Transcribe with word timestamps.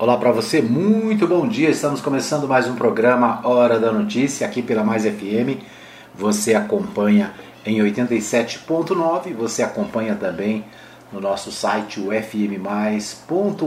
Olá 0.00 0.16
para 0.16 0.32
você, 0.32 0.62
muito 0.62 1.26
bom 1.26 1.46
dia. 1.46 1.68
Estamos 1.68 2.00
começando 2.00 2.48
mais 2.48 2.66
um 2.66 2.74
programa 2.74 3.46
Hora 3.46 3.78
da 3.78 3.92
Notícia 3.92 4.46
aqui 4.46 4.62
pela 4.62 4.82
Mais 4.82 5.04
FM. 5.04 5.60
Você 6.14 6.54
acompanha 6.54 7.34
em 7.66 7.80
87.9, 7.80 9.34
você 9.34 9.62
acompanha 9.62 10.14
também 10.14 10.64
no 11.12 11.20
nosso 11.20 11.52
site 11.52 12.00
ufmmais.com.br. 12.00 13.66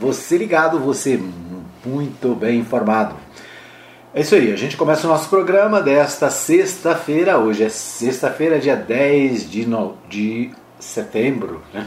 Você 0.00 0.38
ligado, 0.38 0.78
você 0.78 1.22
muito 1.84 2.34
bem 2.34 2.60
informado. 2.60 3.16
É 4.14 4.22
isso 4.22 4.34
aí, 4.34 4.50
a 4.50 4.56
gente 4.56 4.78
começa 4.78 5.06
o 5.06 5.10
nosso 5.10 5.28
programa 5.28 5.82
desta 5.82 6.30
sexta-feira. 6.30 7.36
Hoje 7.36 7.64
é 7.64 7.68
sexta-feira, 7.68 8.58
dia 8.58 8.76
10 8.76 9.50
de, 9.50 9.66
no... 9.66 9.98
de 10.08 10.50
setembro 10.80 11.60
né? 11.74 11.86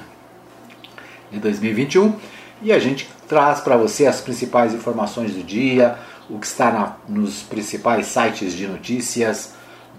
de 1.31 1.39
2021 1.39 2.13
e 2.61 2.71
a 2.71 2.79
gente 2.79 3.09
traz 3.27 3.59
para 3.59 3.77
você 3.77 4.05
as 4.05 4.21
principais 4.21 4.73
informações 4.73 5.33
do 5.33 5.43
dia, 5.43 5.97
o 6.29 6.39
que 6.39 6.45
está 6.45 6.71
na, 6.71 6.95
nos 7.07 7.41
principais 7.41 8.07
sites 8.07 8.53
de 8.53 8.67
notícias 8.67 9.53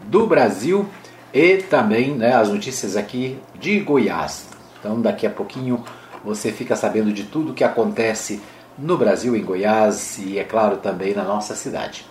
do 0.04 0.27
Brasil 0.27 0.88
e 1.32 1.59
também 1.59 2.14
né, 2.14 2.34
as 2.34 2.48
notícias 2.48 2.96
aqui 2.96 3.38
de 3.59 3.80
Goiás. 3.80 4.46
Então, 4.78 5.01
daqui 5.01 5.27
a 5.27 5.30
pouquinho 5.30 5.84
você 6.24 6.52
fica 6.52 6.77
sabendo 6.77 7.12
de 7.12 7.24
tudo 7.24 7.54
que 7.54 7.64
acontece 7.64 8.40
no 8.79 8.96
Brasil, 8.96 9.37
em 9.37 9.45
Goiás 9.45 10.18
e, 10.18 10.38
é 10.38 10.45
claro, 10.45 10.76
também 10.76 11.15
na 11.15 11.24
nossa 11.24 11.54
cidade. 11.54 12.06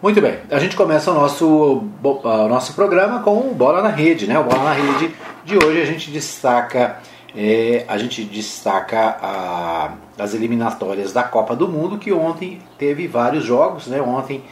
Muito 0.00 0.20
bem, 0.20 0.38
a 0.48 0.60
gente 0.60 0.76
começa 0.76 1.10
o 1.10 1.14
nosso, 1.14 1.82
o 2.02 2.48
nosso 2.48 2.72
programa 2.74 3.20
com 3.20 3.50
o 3.50 3.54
Bola 3.54 3.82
na 3.82 3.88
Rede. 3.88 4.28
Né? 4.28 4.38
O 4.38 4.44
Bola 4.44 4.64
na 4.64 4.72
Rede 4.72 5.12
de 5.44 5.56
hoje 5.56 5.80
a 5.80 5.84
gente 5.84 6.10
destaca 6.10 6.98
é, 7.36 7.84
a 7.88 7.98
gente 7.98 8.24
destaca 8.24 9.16
a, 9.20 9.92
as 10.18 10.34
eliminatórias 10.34 11.12
da 11.12 11.22
Copa 11.22 11.54
do 11.54 11.68
Mundo, 11.68 11.98
que 11.98 12.12
ontem 12.12 12.60
teve 12.78 13.06
vários 13.06 13.44
jogos. 13.44 13.86
Né? 13.86 14.00
Ontem 14.00 14.42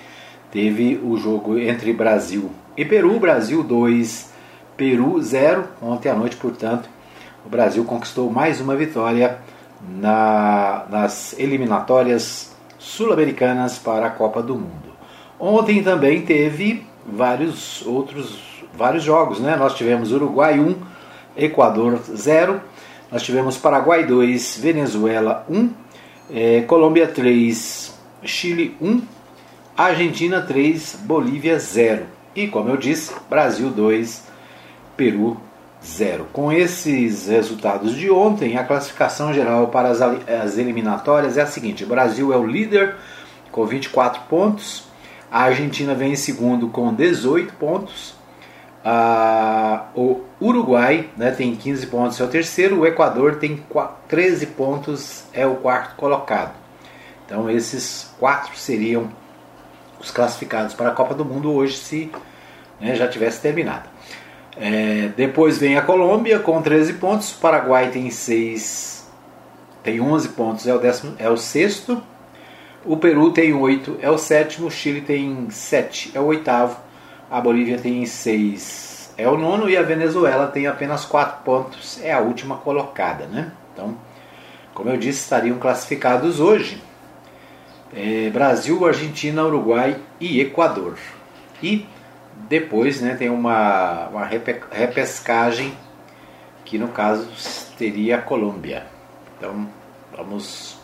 teve 0.51 1.01
o 1.03 1.17
jogo 1.17 1.59
entre 1.59 1.93
Brasil 1.93 2.51
e 2.77 2.85
Peru, 2.85 3.19
Brasil 3.19 3.63
2, 3.63 4.33
Peru 4.77 5.21
0. 5.21 5.65
Ontem 5.81 6.09
à 6.11 6.15
noite, 6.15 6.37
portanto, 6.37 6.89
o 7.45 7.49
Brasil 7.49 7.85
conquistou 7.85 8.31
mais 8.31 8.61
uma 8.61 8.77
vitória 8.77 9.39
na, 9.89 10.85
nas 10.91 11.39
eliminatórias 11.39 12.55
sul-americanas 12.79 13.79
para 13.79 14.07
a 14.07 14.11
Copa 14.11 14.43
do 14.43 14.55
Mundo. 14.55 14.97
Ontem 15.39 15.83
também 15.83 16.23
teve 16.23 16.87
vários 17.07 17.85
outros 17.87 18.57
vários 18.77 19.03
jogos, 19.03 19.41
né? 19.41 19.57
Nós 19.57 19.75
tivemos 19.75 20.13
Uruguai 20.13 20.61
1, 20.61 20.77
Equador 21.37 22.01
0. 22.15 22.61
Nós 23.11 23.23
tivemos 23.23 23.57
Paraguai 23.57 24.05
2, 24.05 24.59
Venezuela 24.59 25.47
1, 25.49 25.71
é, 26.31 26.61
Colômbia 26.63 27.07
3, 27.07 27.95
Chile 28.25 28.77
1, 28.81 29.03
Argentina 29.77 30.41
3, 30.41 31.01
Bolívia 31.03 31.59
0. 31.59 32.05
E 32.35 32.49
como 32.49 32.69
eu 32.69 32.77
disse, 32.77 33.13
Brasil 33.29 33.71
2, 33.71 34.25
Peru 34.97 35.37
0. 35.85 36.27
Com 36.33 36.53
esses 36.53 37.29
resultados 37.29 37.95
de 37.95 38.11
ontem, 38.11 38.57
a 38.57 38.65
classificação 38.65 39.33
geral 39.33 39.69
para 39.69 39.91
as, 39.91 40.01
as 40.01 40.59
eliminatórias 40.59 41.39
é 41.39 41.43
a 41.43 41.47
seguinte: 41.47 41.85
Brasil 41.85 42.33
é 42.33 42.37
o 42.37 42.47
líder 42.47 42.97
com 43.53 43.65
24 43.65 44.23
pontos, 44.29 44.85
a 45.31 45.43
Argentina 45.45 45.95
vem 45.95 46.13
em 46.13 46.17
segundo 46.17 46.69
com 46.69 46.93
18 46.93 47.55
pontos, 47.55 48.15
ah, 48.89 49.87
o 49.97 50.21
Uruguai 50.41 51.09
né, 51.17 51.33
tem 51.33 51.57
15 51.57 51.89
pontos, 51.89 52.21
é 52.21 52.25
o 52.25 52.29
terceiro. 52.29 52.79
O 52.79 52.87
Equador 52.87 53.35
tem 53.35 53.61
13 54.07 54.47
pontos, 54.47 55.25
é 55.33 55.45
o 55.45 55.57
quarto 55.57 55.97
colocado. 55.97 56.55
Então, 57.25 57.51
esses 57.51 58.15
quatro 58.21 58.57
seriam 58.57 59.11
os 59.99 60.13
classificados 60.13 60.73
para 60.73 60.91
a 60.91 60.93
Copa 60.93 61.15
do 61.15 61.25
Mundo 61.25 61.53
hoje, 61.53 61.77
se 61.79 62.13
né, 62.81 62.95
já 62.95 63.09
tivesse 63.09 63.41
terminado. 63.41 63.89
É, 64.57 65.11
depois 65.17 65.59
vem 65.59 65.77
a 65.77 65.83
Colômbia 65.83 66.39
com 66.39 66.63
13 66.63 66.93
pontos. 66.93 67.33
O 67.33 67.39
Paraguai 67.39 67.91
tem 67.91 68.09
6, 68.09 69.11
tem 69.83 70.01
11 70.01 70.29
pontos, 70.29 70.65
é 70.65 70.73
o, 70.73 70.79
décimo, 70.79 71.17
é 71.19 71.29
o 71.29 71.37
sexto. 71.37 72.01
O 72.85 72.97
Peru 72.97 73.33
tem 73.33 73.53
8, 73.53 73.99
é 74.01 74.09
o 74.09 74.17
sétimo. 74.17 74.69
O 74.69 74.71
Chile 74.71 75.01
tem 75.01 75.51
7, 75.51 76.13
é 76.15 76.21
o 76.21 76.27
oitavo. 76.27 76.87
A 77.29 77.41
Bolívia 77.41 77.77
tem 77.77 78.07
6, 78.07 78.86
é 79.17 79.29
o 79.29 79.37
nono, 79.37 79.69
e 79.69 79.77
a 79.77 79.83
Venezuela 79.83 80.47
tem 80.47 80.67
apenas 80.67 81.05
4 81.05 81.43
pontos, 81.43 82.01
é 82.03 82.13
a 82.13 82.21
última 82.21 82.57
colocada. 82.57 83.27
Né? 83.27 83.51
Então, 83.73 83.97
como 84.75 84.91
eu 84.91 84.97
disse, 84.97 85.21
estariam 85.21 85.59
classificados 85.59 86.41
hoje 86.41 86.83
é, 87.95 88.31
Brasil, 88.31 88.87
Argentina, 88.87 89.45
Uruguai 89.45 89.97
e 90.21 90.41
Equador. 90.41 90.97
E 91.63 91.87
depois 92.49 93.01
né, 93.01 93.15
tem 93.15 93.31
uma, 93.31 94.09
uma 94.09 94.25
repescagem 94.71 95.73
que 96.65 96.79
no 96.79 96.89
caso 96.89 97.29
teria 97.79 98.17
a 98.17 98.23
Colômbia. 98.23 98.87
Então 99.39 99.69
vamos 100.15 100.79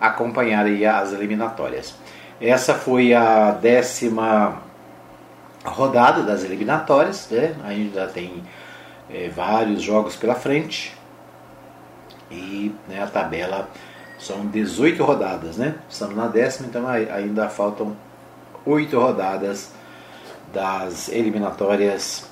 acompanhar 0.00 0.66
aí 0.66 0.84
as 0.84 1.12
eliminatórias. 1.12 1.94
Essa 2.40 2.74
foi 2.74 3.14
a 3.14 3.50
décima 3.50 4.62
rodada 5.64 6.22
das 6.22 6.44
eliminatórias, 6.44 7.28
né? 7.30 7.54
ainda 7.64 8.06
tem 8.06 8.42
é, 9.10 9.28
vários 9.28 9.82
jogos 9.82 10.16
pela 10.16 10.34
frente 10.34 10.96
e 12.30 12.74
né, 12.88 13.02
a 13.02 13.06
tabela 13.06 13.68
são 14.18 14.46
18 14.46 15.02
rodadas, 15.02 15.56
né? 15.56 15.76
Estamos 15.88 16.16
na 16.16 16.26
décima, 16.26 16.68
então 16.68 16.86
ainda 16.88 17.48
faltam 17.48 17.96
8 18.66 18.98
rodadas 18.98 19.72
das 20.52 21.08
eliminatórias 21.08 22.28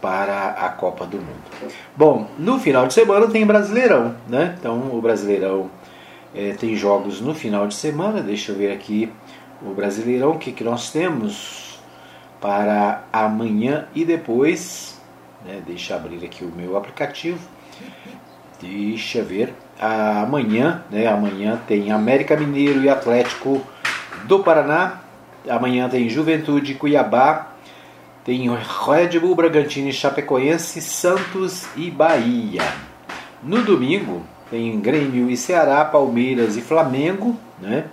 para 0.00 0.50
a 0.52 0.70
Copa 0.70 1.04
do 1.04 1.18
Mundo. 1.18 1.72
Bom, 1.94 2.28
no 2.38 2.58
final 2.58 2.86
de 2.86 2.94
semana 2.94 3.26
tem 3.28 3.46
Brasileirão, 3.46 4.16
né? 4.26 4.56
Então 4.58 4.90
o 4.92 5.00
Brasileirão 5.00 5.70
é, 6.34 6.52
tem 6.52 6.74
jogos 6.74 7.20
no 7.20 7.34
final 7.34 7.66
de 7.66 7.74
semana. 7.74 8.22
Deixa 8.22 8.52
eu 8.52 8.56
ver 8.56 8.72
aqui 8.72 9.12
o 9.62 9.74
Brasileirão, 9.74 10.32
o 10.32 10.38
que, 10.38 10.52
que 10.52 10.64
nós 10.64 10.90
temos? 10.90 11.65
Para 12.46 13.02
amanhã 13.12 13.88
e 13.92 14.04
depois. 14.04 14.96
Né, 15.44 15.60
deixa 15.66 15.94
eu 15.94 15.96
abrir 15.96 16.24
aqui 16.24 16.44
o 16.44 16.52
meu 16.56 16.76
aplicativo. 16.76 17.40
Deixa 18.62 19.18
eu 19.18 19.24
ver. 19.24 19.52
Amanhã, 19.80 20.84
né, 20.88 21.08
amanhã 21.08 21.60
tem 21.66 21.90
América 21.90 22.36
Mineiro 22.36 22.84
e 22.84 22.88
Atlético 22.88 23.60
do 24.28 24.44
Paraná. 24.44 25.00
Amanhã 25.48 25.88
tem 25.88 26.08
Juventude 26.08 26.74
Cuiabá. 26.74 27.48
Tem 28.24 28.48
Red 28.48 29.18
Bull 29.18 29.34
Bragantino 29.34 29.88
e 29.88 29.92
Chapecoense, 29.92 30.80
Santos 30.80 31.66
e 31.76 31.90
Bahia. 31.90 32.62
No 33.42 33.64
domingo 33.64 34.22
tem 34.52 34.78
Grêmio 34.78 35.28
e 35.28 35.36
Ceará, 35.36 35.84
Palmeiras 35.84 36.56
e 36.56 36.60
Flamengo. 36.60 37.36
Né? 37.60 37.86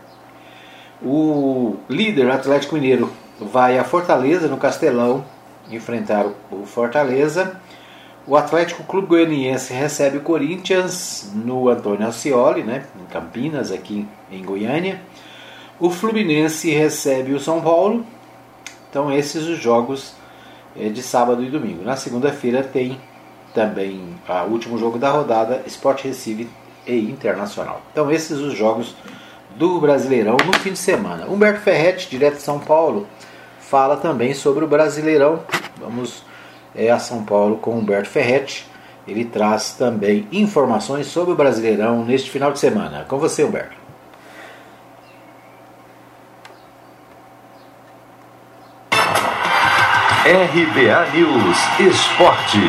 O 1.01 1.77
líder 1.89 2.29
Atlético 2.29 2.75
Mineiro 2.75 3.11
vai 3.51 3.77
a 3.77 3.83
Fortaleza, 3.83 4.47
no 4.47 4.57
Castelão, 4.57 5.25
enfrentar 5.69 6.25
o 6.51 6.65
Fortaleza. 6.65 7.59
O 8.25 8.37
Atlético 8.37 8.83
Clube 8.83 9.07
Goianiense 9.07 9.73
recebe 9.73 10.17
o 10.17 10.21
Corinthians 10.21 11.31
no 11.33 11.67
Antônio 11.67 12.05
Alcioli, 12.05 12.63
né, 12.63 12.85
em 13.01 13.05
Campinas, 13.11 13.71
aqui 13.71 14.07
em 14.31 14.43
Goiânia. 14.43 15.01
O 15.79 15.89
Fluminense 15.89 16.71
recebe 16.71 17.33
o 17.33 17.39
São 17.39 17.61
Paulo. 17.61 18.05
Então, 18.89 19.11
esses 19.11 19.47
os 19.47 19.59
jogos 19.59 20.13
é, 20.77 20.87
de 20.87 21.01
sábado 21.01 21.43
e 21.43 21.49
domingo. 21.49 21.83
Na 21.83 21.97
segunda-feira 21.97 22.63
tem 22.63 22.99
também 23.53 24.15
o 24.47 24.51
último 24.51 24.77
jogo 24.77 24.97
da 24.97 25.09
rodada, 25.09 25.61
Sport 25.65 26.03
Recife 26.03 26.47
e 26.87 26.97
Internacional. 26.99 27.81
Então, 27.91 28.11
esses 28.11 28.39
os 28.39 28.53
jogos 28.53 28.95
do 29.55 29.79
Brasileirão 29.79 30.37
no 30.45 30.53
fim 30.53 30.71
de 30.71 30.79
semana. 30.79 31.25
Humberto 31.27 31.61
Ferretti, 31.61 32.09
direto 32.09 32.35
de 32.35 32.41
São 32.41 32.59
Paulo, 32.59 33.07
fala 33.73 33.97
também 33.97 34.35
sobre 34.35 34.63
o 34.63 34.67
Brasileirão. 34.67 35.41
Vamos 35.77 36.23
é, 36.75 36.91
a 36.91 36.99
São 36.99 37.25
Paulo 37.25 37.57
com 37.57 37.71
Humberto 37.71 38.07
Ferretti. 38.07 38.67
Ele 39.07 39.25
traz 39.25 39.71
também 39.71 40.27
informações 40.31 41.07
sobre 41.07 41.33
o 41.33 41.35
Brasileirão 41.35 42.05
neste 42.05 42.29
final 42.29 42.51
de 42.51 42.59
semana. 42.59 43.03
Com 43.09 43.17
você, 43.17 43.43
Humberto. 43.43 43.75
RBA 50.23 51.07
News 51.15 51.57
Esporte. 51.79 52.59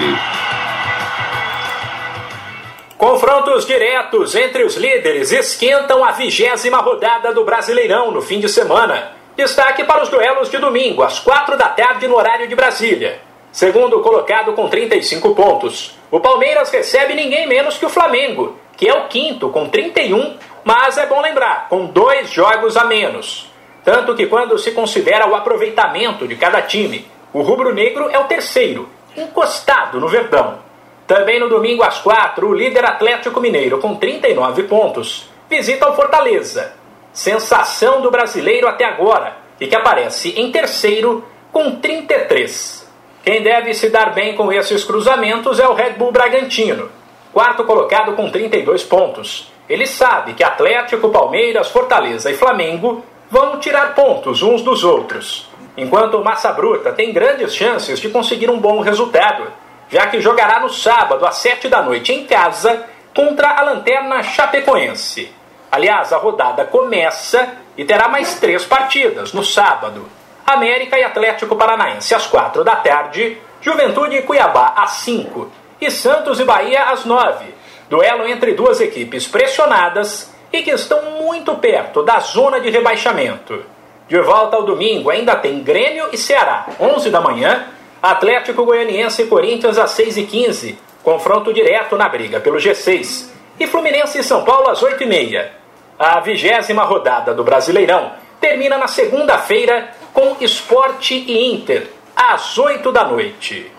Confrontos 2.97 3.67
diretos 3.67 4.35
entre 4.35 4.65
os 4.65 4.77
líderes 4.77 5.33
esquentam 5.33 6.03
a 6.03 6.13
vigésima 6.13 6.79
rodada 6.79 7.35
do 7.35 7.45
Brasileirão 7.45 8.11
no 8.11 8.23
fim 8.23 8.41
de 8.41 8.49
semana. 8.49 9.23
Destaque 9.37 9.83
para 9.83 10.03
os 10.03 10.09
duelos 10.09 10.49
de 10.49 10.59
domingo, 10.59 11.03
às 11.03 11.19
quatro 11.19 11.57
da 11.57 11.69
tarde, 11.69 12.07
no 12.07 12.17
horário 12.17 12.47
de 12.47 12.55
Brasília. 12.55 13.21
Segundo 13.51 14.01
colocado 14.01 14.53
com 14.53 14.69
35 14.69 15.35
pontos. 15.35 15.99
O 16.11 16.21
Palmeiras 16.21 16.71
recebe 16.71 17.15
ninguém 17.15 17.47
menos 17.47 17.77
que 17.77 17.87
o 17.87 17.91
Flamengo. 17.91 18.59
que 18.77 18.89
é 18.89 18.95
o 18.95 19.07
quinto 19.07 19.51
com 19.51 19.69
31, 19.69 20.37
mas 20.65 20.99
é 20.99 21.07
bom 21.07 21.21
lembrar, 21.21 21.69
com 21.69 21.87
dois 21.87 22.31
jogos 22.31 22.77
a 22.77 22.85
menos. 22.85 23.49
Tanto 23.85 24.17
que 24.17 24.27
quando 24.27 24.59
se 24.59 24.73
considera 24.73 25.29
o 25.29 25.35
aproveitamento 25.37 26.27
de 26.27 26.35
cada 26.35 26.61
time, 26.63 27.07
o 27.33 27.43
rubro-negro 27.43 28.09
é 28.11 28.19
o 28.19 28.25
terceiro, 28.25 28.89
encostado 29.17 30.01
no 30.01 30.09
Verdão. 30.09 30.59
Também 31.07 31.39
no 31.39 31.49
domingo 31.49 31.85
às 31.85 31.99
quatro, 31.99 32.49
o 32.49 32.55
líder 32.55 32.85
Atlético 32.85 33.41
Mineiro, 33.41 33.79
com 33.79 33.95
39 33.95 34.65
pontos, 34.65 35.29
visita 35.49 35.89
o 35.89 35.95
Fortaleza. 35.95 36.73
Sensação 37.15 38.01
do 38.01 38.11
brasileiro 38.11 38.67
até 38.67 38.85
agora, 38.85 39.37
e 39.61 39.69
que 39.69 39.77
aparece 39.77 40.35
em 40.37 40.51
terceiro 40.51 41.25
com 41.53 41.77
33. 41.77 42.85
Quem 43.23 43.41
deve 43.41 43.73
se 43.73 43.89
dar 43.89 44.13
bem 44.13 44.35
com 44.35 44.53
esses 44.53 44.83
cruzamentos 44.83 45.61
é 45.61 45.69
o 45.69 45.75
Red 45.75 45.93
Bull 45.93 46.11
Bragantino, 46.11 46.91
quarto 47.33 47.63
colocado 47.63 48.15
com 48.15 48.29
32 48.29 48.83
pontos. 48.83 49.51
Ele 49.69 49.87
sabe 49.87 50.35
que 50.35 50.43
Atlético, 50.43 51.09
Palmeiras, 51.09 51.71
Fortaleza 51.71 52.33
e 52.33 52.37
Flamengo 52.37 53.05
vão 53.31 53.61
tirar 53.61 53.95
pontos 53.95 54.43
uns 54.43 54.61
dos 54.61 54.83
outros, 54.83 55.49
enquanto 55.77 56.19
o 56.19 56.25
Massa 56.25 56.53
Bruta 56.53 56.93
tem 56.93 57.13
grandes 57.13 57.55
chances 57.55 58.01
de 58.01 58.09
conseguir 58.09 58.51
um 58.51 58.59
bom 58.59 58.81
resultado, 58.81 59.53
já 59.89 60.09
que 60.09 60.21
jogará 60.21 60.59
no 60.59 60.69
sábado 60.69 61.25
às 61.25 61.37
7 61.37 61.69
da 61.69 61.81
noite 61.81 62.13
em 62.13 62.27
casa 62.27 62.85
contra 63.15 63.51
a 63.51 63.63
Lanterna 63.63 64.21
Chapecoense. 64.25 65.33
Aliás, 65.75 66.13
a 66.13 66.19
rodada 66.19 66.65
começa 66.65 67.53
e 67.77 67.85
terá 67.85 68.07
mais 68.07 68.39
três 68.39 68.65
partidas 68.65 69.33
no 69.33 69.43
sábado. 69.43 70.07
América 70.47 70.97
e 70.97 71.03
Atlético 71.03 71.57
Paranaense 71.57 72.15
às 72.15 72.29
4 72.29 72.63
da 72.63 72.77
tarde, 72.77 73.37
Juventude 73.61 74.15
e 74.15 74.23
Cuiabá 74.23 74.75
às 74.77 74.93
5 74.99 75.51
e 75.81 75.91
Santos 75.91 76.39
e 76.39 76.45
Bahia 76.45 76.85
às 76.85 77.05
9. 77.05 77.47
Duelo 77.91 78.25
entre 78.29 78.53
duas 78.53 78.81
equipes 78.81 79.27
pressionadas 79.27 80.33
e 80.53 80.63
que 80.63 80.71
estão 80.71 81.19
muito 81.21 81.57
perto 81.57 82.05
da 82.05 82.21
zona 82.21 82.61
de 82.61 82.71
rebaixamento. 82.71 83.65
De 84.07 84.21
volta 84.21 84.55
ao 84.55 84.63
domingo 84.63 85.11
ainda 85.11 85.35
tem 85.35 85.61
Grêmio 85.65 86.09
e 86.13 86.17
Ceará, 86.17 86.67
11 86.79 87.11
da 87.11 87.21
manhã, 87.21 87.67
Atlético 88.01 88.65
Goianiense 88.65 89.23
e 89.23 89.27
Corinthians 89.27 89.77
às 89.77 89.91
6 89.91 90.19
e 90.19 90.23
15 90.23 90.79
confronto 91.03 91.53
direto 91.53 91.97
na 91.97 92.09
briga 92.09 92.39
pelo 92.39 92.59
G6, 92.59 93.27
e 93.59 93.67
Fluminense 93.67 94.19
e 94.19 94.23
São 94.23 94.45
Paulo 94.45 94.71
às 94.71 94.81
8 94.83 95.03
e 95.03 95.07
meia. 95.07 95.64
A 95.99 96.19
vigésima 96.21 96.83
rodada 96.83 97.33
do 97.33 97.45
Brasileirão 97.45 98.13
termina 98.41 98.77
na 98.77 98.89
segunda-feira 98.89 99.91
com 100.13 100.37
Esporte 100.41 101.15
e 101.15 101.55
Inter, 101.55 101.89
às 102.17 102.59
8 102.59 102.91
da 102.91 103.05
noite. 103.05 103.71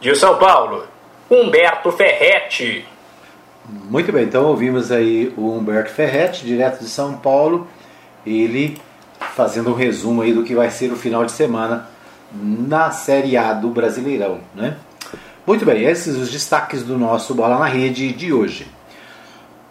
De 0.00 0.14
São 0.14 0.36
Paulo, 0.38 0.84
Humberto 1.30 1.92
Ferretti. 1.92 2.86
Muito 3.68 4.10
bem, 4.10 4.24
então 4.24 4.46
ouvimos 4.46 4.90
aí 4.90 5.32
o 5.36 5.52
Humberto 5.52 5.90
Ferretti, 5.90 6.46
direto 6.46 6.80
de 6.80 6.88
São 6.88 7.14
Paulo, 7.18 7.68
ele 8.26 8.80
fazendo 9.36 9.70
um 9.70 9.74
resumo 9.74 10.22
aí 10.22 10.32
do 10.32 10.42
que 10.42 10.54
vai 10.54 10.70
ser 10.70 10.90
o 10.90 10.96
final 10.96 11.24
de 11.24 11.32
semana 11.32 11.88
na 12.32 12.90
Série 12.90 13.36
A 13.36 13.52
do 13.52 13.68
Brasileirão, 13.68 14.40
né? 14.54 14.76
Muito 15.46 15.66
bem, 15.66 15.84
esses 15.84 16.16
os 16.16 16.30
destaques 16.30 16.82
do 16.82 16.96
nosso 16.96 17.34
Bola 17.34 17.58
na 17.58 17.66
Rede 17.66 18.12
de 18.12 18.32
hoje. 18.32 18.66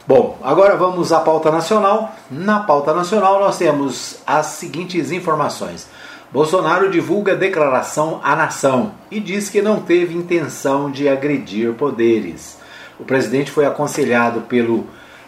Bom, 0.09 0.39
agora 0.41 0.75
vamos 0.75 1.13
à 1.13 1.19
pauta 1.19 1.51
nacional. 1.51 2.15
Na 2.31 2.61
pauta 2.61 2.95
nacional 2.95 3.39
nós 3.39 3.59
temos 3.59 4.17
as 4.25 4.47
seguintes 4.47 5.11
informações. 5.11 5.87
Bolsonaro 6.31 6.89
divulga 6.89 7.35
declaração 7.35 8.19
à 8.23 8.35
nação 8.35 8.93
e 9.11 9.19
diz 9.19 9.51
que 9.51 9.61
não 9.61 9.81
teve 9.81 10.17
intenção 10.17 10.89
de 10.89 11.07
agredir 11.07 11.73
poderes. 11.73 12.57
O 12.99 13.03
presidente 13.03 13.51
foi 13.51 13.67
aconselhado 13.67 14.41
pelo 14.41 14.87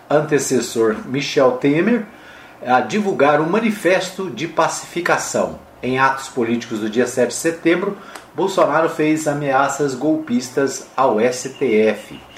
antecessor 0.10 0.96
Michel 1.06 1.52
Temer 1.58 2.08
a 2.66 2.82
divulgar 2.82 3.40
um 3.40 3.48
manifesto 3.48 4.32
de 4.32 4.48
pacificação. 4.48 5.60
Em 5.84 6.00
atos 6.00 6.28
políticos 6.28 6.80
do 6.80 6.90
dia 6.90 7.06
7 7.06 7.28
de 7.28 7.36
setembro, 7.36 7.96
Bolsonaro 8.34 8.90
fez 8.90 9.28
ameaças 9.28 9.94
golpistas 9.94 10.88
ao 10.98 11.20
STF. 11.20 12.31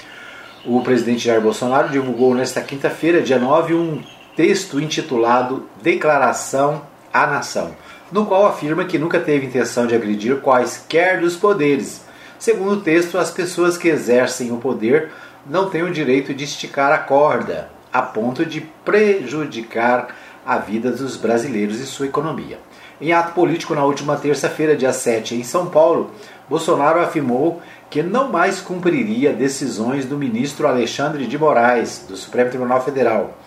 O 0.66 0.80
presidente 0.80 1.26
Jair 1.26 1.42
Bolsonaro 1.42 1.90
divulgou 1.90 2.34
nesta 2.34 2.62
quinta-feira, 2.62 3.20
dia 3.20 3.38
9, 3.38 3.74
um 3.74 4.02
texto 4.34 4.80
intitulado 4.80 5.68
Declaração 5.82 6.80
à 7.12 7.26
Nação, 7.26 7.76
no 8.10 8.24
qual 8.24 8.46
afirma 8.46 8.86
que 8.86 8.98
nunca 8.98 9.20
teve 9.20 9.44
intenção 9.44 9.86
de 9.86 9.94
agredir 9.94 10.40
quaisquer 10.40 11.20
dos 11.20 11.36
poderes. 11.36 12.06
Segundo 12.38 12.78
o 12.78 12.80
texto, 12.80 13.18
as 13.18 13.30
pessoas 13.30 13.76
que 13.76 13.88
exercem 13.88 14.52
o 14.52 14.56
poder 14.56 15.10
não 15.46 15.68
têm 15.68 15.82
o 15.82 15.92
direito 15.92 16.32
de 16.32 16.44
esticar 16.44 16.92
a 16.92 16.98
corda, 16.98 17.68
a 17.92 18.00
ponto 18.00 18.46
de 18.46 18.62
prejudicar 18.62 20.16
a 20.46 20.56
vida 20.56 20.90
dos 20.90 21.18
brasileiros 21.18 21.78
e 21.78 21.84
sua 21.84 22.06
economia. 22.06 22.58
Em 22.98 23.12
ato 23.12 23.34
político 23.34 23.74
na 23.74 23.84
última 23.84 24.16
terça-feira, 24.16 24.74
dia 24.74 24.94
7, 24.94 25.34
em 25.34 25.44
São 25.44 25.66
Paulo, 25.66 26.10
Bolsonaro 26.48 27.00
afirmou 27.00 27.60
que 27.90 28.02
não 28.02 28.30
mais 28.30 28.60
cumpriria 28.60 29.32
decisões 29.32 30.04
do 30.04 30.16
ministro 30.16 30.66
Alexandre 30.66 31.26
de 31.26 31.38
Moraes, 31.38 32.04
do 32.08 32.16
Supremo 32.16 32.50
Tribunal 32.50 32.82
Federal. 32.82 33.38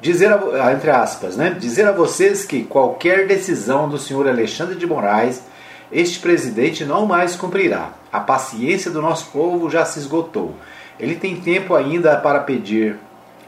Dizer 0.00 0.32
a, 0.32 0.72
entre 0.72 0.90
aspas, 0.90 1.36
né? 1.36 1.56
Dizer 1.58 1.86
a 1.86 1.92
vocês 1.92 2.44
que 2.44 2.64
qualquer 2.64 3.26
decisão 3.26 3.88
do 3.88 3.98
senhor 3.98 4.26
Alexandre 4.26 4.74
de 4.74 4.86
Moraes, 4.86 5.42
este 5.92 6.18
presidente 6.18 6.84
não 6.84 7.06
mais 7.06 7.36
cumprirá. 7.36 7.90
A 8.10 8.18
paciência 8.18 8.90
do 8.90 9.02
nosso 9.02 9.26
povo 9.30 9.70
já 9.70 9.84
se 9.84 9.98
esgotou. 9.98 10.56
Ele 10.98 11.14
tem 11.14 11.36
tempo 11.36 11.74
ainda 11.74 12.16
para 12.16 12.40
pedir, 12.40 12.96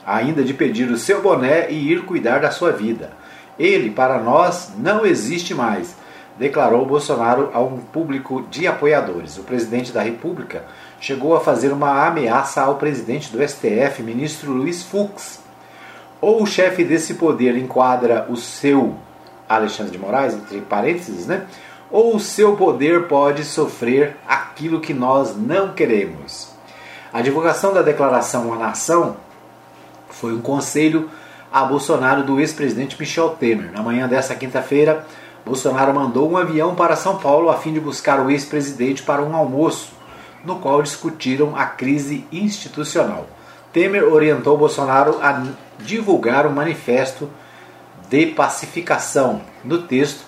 ainda 0.06 0.44
de 0.44 0.54
pedir 0.54 0.90
o 0.90 0.98
seu 0.98 1.22
boné 1.22 1.70
e 1.70 1.90
ir 1.90 2.04
cuidar 2.04 2.40
da 2.40 2.50
sua 2.50 2.70
vida. 2.70 3.10
Ele, 3.58 3.90
para 3.90 4.18
nós, 4.18 4.72
não 4.78 5.06
existe 5.06 5.54
mais, 5.54 5.96
declarou 6.38 6.84
Bolsonaro 6.84 7.50
a 7.52 7.60
um 7.60 7.78
público 7.78 8.42
de 8.50 8.66
apoiadores. 8.66 9.38
O 9.38 9.44
presidente 9.44 9.92
da 9.92 10.02
República 10.02 10.64
chegou 11.00 11.36
a 11.36 11.40
fazer 11.40 11.72
uma 11.72 12.06
ameaça 12.06 12.62
ao 12.62 12.76
presidente 12.76 13.30
do 13.30 13.46
STF, 13.46 14.02
ministro 14.02 14.52
Luiz 14.52 14.82
Fux. 14.82 15.40
Ou 16.20 16.42
o 16.42 16.46
chefe 16.46 16.84
desse 16.84 17.14
poder 17.14 17.56
enquadra 17.56 18.26
o 18.28 18.36
seu 18.36 18.94
Alexandre 19.48 19.92
de 19.92 19.98
Moraes, 19.98 20.34
entre 20.34 20.60
parênteses, 20.62 21.26
né? 21.26 21.46
Ou 21.90 22.16
o 22.16 22.20
seu 22.20 22.56
poder 22.56 23.06
pode 23.06 23.44
sofrer 23.44 24.16
aquilo 24.26 24.80
que 24.80 24.94
nós 24.94 25.36
não 25.36 25.72
queremos. 25.72 26.52
A 27.12 27.20
divulgação 27.20 27.72
da 27.72 27.82
declaração 27.82 28.52
à 28.52 28.56
nação 28.56 29.16
foi 30.08 30.32
um 30.32 30.40
conselho 30.40 31.08
a 31.52 31.62
Bolsonaro 31.64 32.24
do 32.24 32.40
ex-presidente 32.40 32.96
Michel 32.98 33.30
Temer. 33.30 33.70
Na 33.70 33.80
manhã 33.80 34.08
desta 34.08 34.34
quinta-feira, 34.34 35.06
Bolsonaro 35.44 35.94
mandou 35.94 36.30
um 36.30 36.36
avião 36.36 36.74
para 36.74 36.96
São 36.96 37.18
Paulo 37.18 37.50
a 37.50 37.56
fim 37.56 37.72
de 37.72 37.80
buscar 37.80 38.18
o 38.20 38.30
ex-presidente 38.30 39.02
para 39.02 39.22
um 39.22 39.36
almoço, 39.36 39.92
no 40.44 40.58
qual 40.58 40.82
discutiram 40.82 41.54
a 41.54 41.66
crise 41.66 42.26
institucional. 42.32 43.26
Temer 43.72 44.04
orientou 44.04 44.56
Bolsonaro 44.56 45.18
a 45.20 45.44
divulgar 45.80 46.46
um 46.46 46.52
manifesto 46.52 47.28
de 48.08 48.26
pacificação. 48.26 49.42
No 49.62 49.82
texto, 49.82 50.24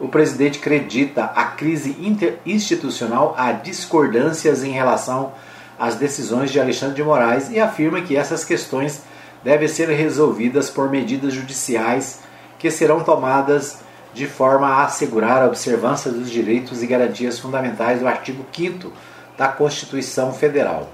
o 0.00 0.08
presidente 0.08 0.58
acredita 0.58 1.24
a 1.24 1.44
crise 1.44 1.96
institucional 2.44 3.34
a 3.38 3.52
discordâncias 3.52 4.62
em 4.62 4.70
relação 4.70 5.32
às 5.78 5.94
decisões 5.94 6.50
de 6.50 6.60
Alexandre 6.60 6.96
de 6.96 7.02
Moraes 7.02 7.50
e 7.50 7.58
afirma 7.58 8.00
que 8.00 8.16
essas 8.16 8.44
questões 8.44 9.02
devem 9.42 9.68
ser 9.68 9.88
resolvidas 9.88 10.68
por 10.68 10.90
medidas 10.90 11.32
judiciais 11.32 12.20
que 12.58 12.70
serão 12.70 13.00
tomadas 13.00 13.78
de 14.12 14.26
forma 14.26 14.66
a 14.66 14.84
assegurar 14.84 15.42
a 15.42 15.46
observância 15.46 16.10
dos 16.10 16.30
direitos 16.30 16.82
e 16.82 16.86
garantias 16.86 17.38
fundamentais 17.38 18.00
do 18.00 18.08
artigo 18.08 18.44
5 18.52 18.92
da 19.36 19.48
Constituição 19.48 20.32
Federal. 20.32 20.88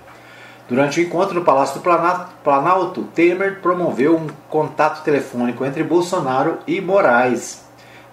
Durante 0.68 0.98
o 0.98 1.02
encontro 1.02 1.34
no 1.34 1.44
Palácio 1.44 1.80
do 1.80 2.28
Planalto, 2.42 3.02
Temer 3.14 3.60
promoveu 3.60 4.16
um 4.16 4.26
contato 4.48 5.04
telefônico 5.04 5.64
entre 5.64 5.82
Bolsonaro 5.82 6.58
e 6.66 6.80
Moraes, 6.80 7.62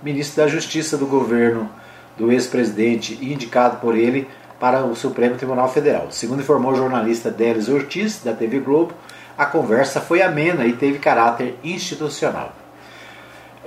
ministro 0.03 0.43
da 0.43 0.49
Justiça 0.49 0.97
do 0.97 1.05
governo 1.05 1.69
do 2.17 2.31
ex-presidente 2.31 3.17
e 3.21 3.33
indicado 3.33 3.77
por 3.77 3.95
ele 3.95 4.27
para 4.59 4.83
o 4.83 4.95
Supremo 4.95 5.37
Tribunal 5.37 5.69
Federal. 5.69 6.11
Segundo 6.11 6.41
informou 6.41 6.73
o 6.73 6.75
jornalista 6.75 7.31
Délis 7.31 7.69
Ortiz, 7.69 8.21
da 8.23 8.33
TV 8.33 8.59
Globo, 8.59 8.93
a 9.37 9.45
conversa 9.45 10.01
foi 10.01 10.21
amena 10.21 10.65
e 10.65 10.73
teve 10.73 10.99
caráter 10.99 11.57
institucional. 11.63 12.60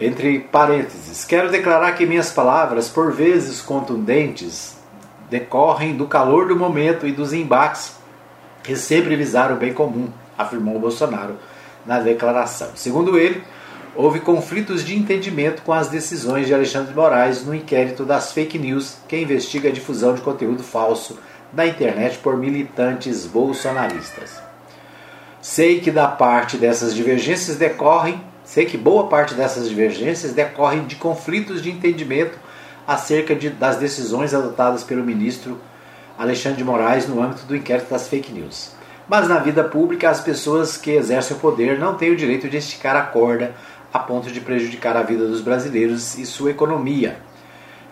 Entre 0.01 0.41
parênteses, 0.41 1.25
quero 1.25 1.51
declarar 1.51 1.93
que 1.93 2.05
minhas 2.05 2.33
palavras, 2.33 2.89
por 2.89 3.13
vezes 3.13 3.63
contundentes, 3.63 4.77
decorrem 5.31 5.97
do 5.97 6.07
calor 6.07 6.49
do 6.49 6.57
momento 6.57 7.07
e 7.07 7.13
dos 7.13 7.33
embates 7.33 7.97
que 8.65 8.75
sempre 8.75 9.15
visaram 9.15 9.55
o 9.55 9.59
bem 9.59 9.73
comum, 9.73 10.09
afirmou 10.37 10.81
Bolsonaro 10.81 11.37
na 11.87 12.01
declaração. 12.01 12.71
Segundo 12.75 13.17
ele, 13.17 13.45
houve 13.95 14.19
conflitos 14.19 14.85
de 14.85 14.97
entendimento 14.97 15.63
com 15.63 15.73
as 15.73 15.87
decisões 15.87 16.49
de 16.49 16.55
Alexandre 16.55 16.89
de 16.89 16.97
Moraes 16.97 17.45
no 17.45 17.55
inquérito 17.55 18.05
das 18.05 18.33
fake 18.33 18.59
news 18.59 18.97
que 19.07 19.17
investiga 19.17 19.69
a 19.69 19.73
difusão 19.73 20.13
de 20.15 20.23
conteúdo 20.23 20.65
falso 20.65 21.19
na 21.53 21.67
internet 21.67 22.19
por 22.19 22.37
militantes 22.37 23.27
bolsonaristas. 23.27 24.43
Sei 25.41 25.81
que 25.81 25.93
da 25.93 26.09
parte 26.09 26.57
dessas 26.57 26.95
divergências 26.95 27.57
decorrem, 27.57 28.21
sei 28.45 28.67
que 28.67 28.77
boa 28.77 29.09
parte 29.09 29.35
dessas 29.35 29.69
divergências 29.69 30.33
decorrem 30.33 30.85
de 30.85 30.97
conflitos 30.97 31.63
de 31.63 31.71
entendimento 31.71 32.39
acerca 32.87 33.35
de, 33.35 33.51
das 33.51 33.77
decisões 33.77 34.35
adotadas 34.35 34.85
pelo 34.85 35.03
ministro 35.03 35.59
Alexandre 36.19 36.59
de 36.59 36.65
Moraes 36.65 37.09
no 37.09 37.23
âmbito 37.23 37.47
do 37.47 37.57
inquérito 37.57 37.91
das 37.91 38.09
fake 38.09 38.33
news. 38.33 38.73
Mas 39.09 39.29
na 39.29 39.39
vida 39.39 39.65
pública, 39.65 40.09
as 40.09 40.21
pessoas 40.21 40.77
que 40.77 40.93
exercem 40.93 41.37
o 41.37 41.41
poder 41.41 41.79
não 41.79 41.95
têm 41.95 42.11
o 42.11 42.17
direito 42.17 42.49
de 42.49 42.57
esticar 42.57 42.97
a 42.97 43.03
corda 43.03 43.55
a 43.93 43.99
ponto 43.99 44.31
de 44.31 44.41
prejudicar 44.41 44.97
a 44.97 45.03
vida 45.03 45.27
dos 45.27 45.41
brasileiros 45.41 46.19
e 46.19 46.27
sua 46.27 46.51
economia, 46.51 47.17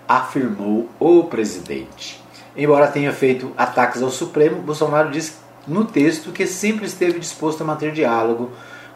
afirmou 0.08 0.88
o 0.98 1.24
presidente. 1.24 2.20
Embora 2.56 2.88
tenha 2.88 3.12
feito 3.12 3.52
ataques 3.56 4.02
ao 4.02 4.10
Supremo, 4.10 4.60
Bolsonaro 4.62 5.10
disse 5.10 5.34
no 5.66 5.84
texto 5.84 6.32
que 6.32 6.44
sempre 6.44 6.86
esteve 6.86 7.20
disposto 7.20 7.62
a 7.62 7.64
manter 7.64 7.92
diálogo 7.92 8.50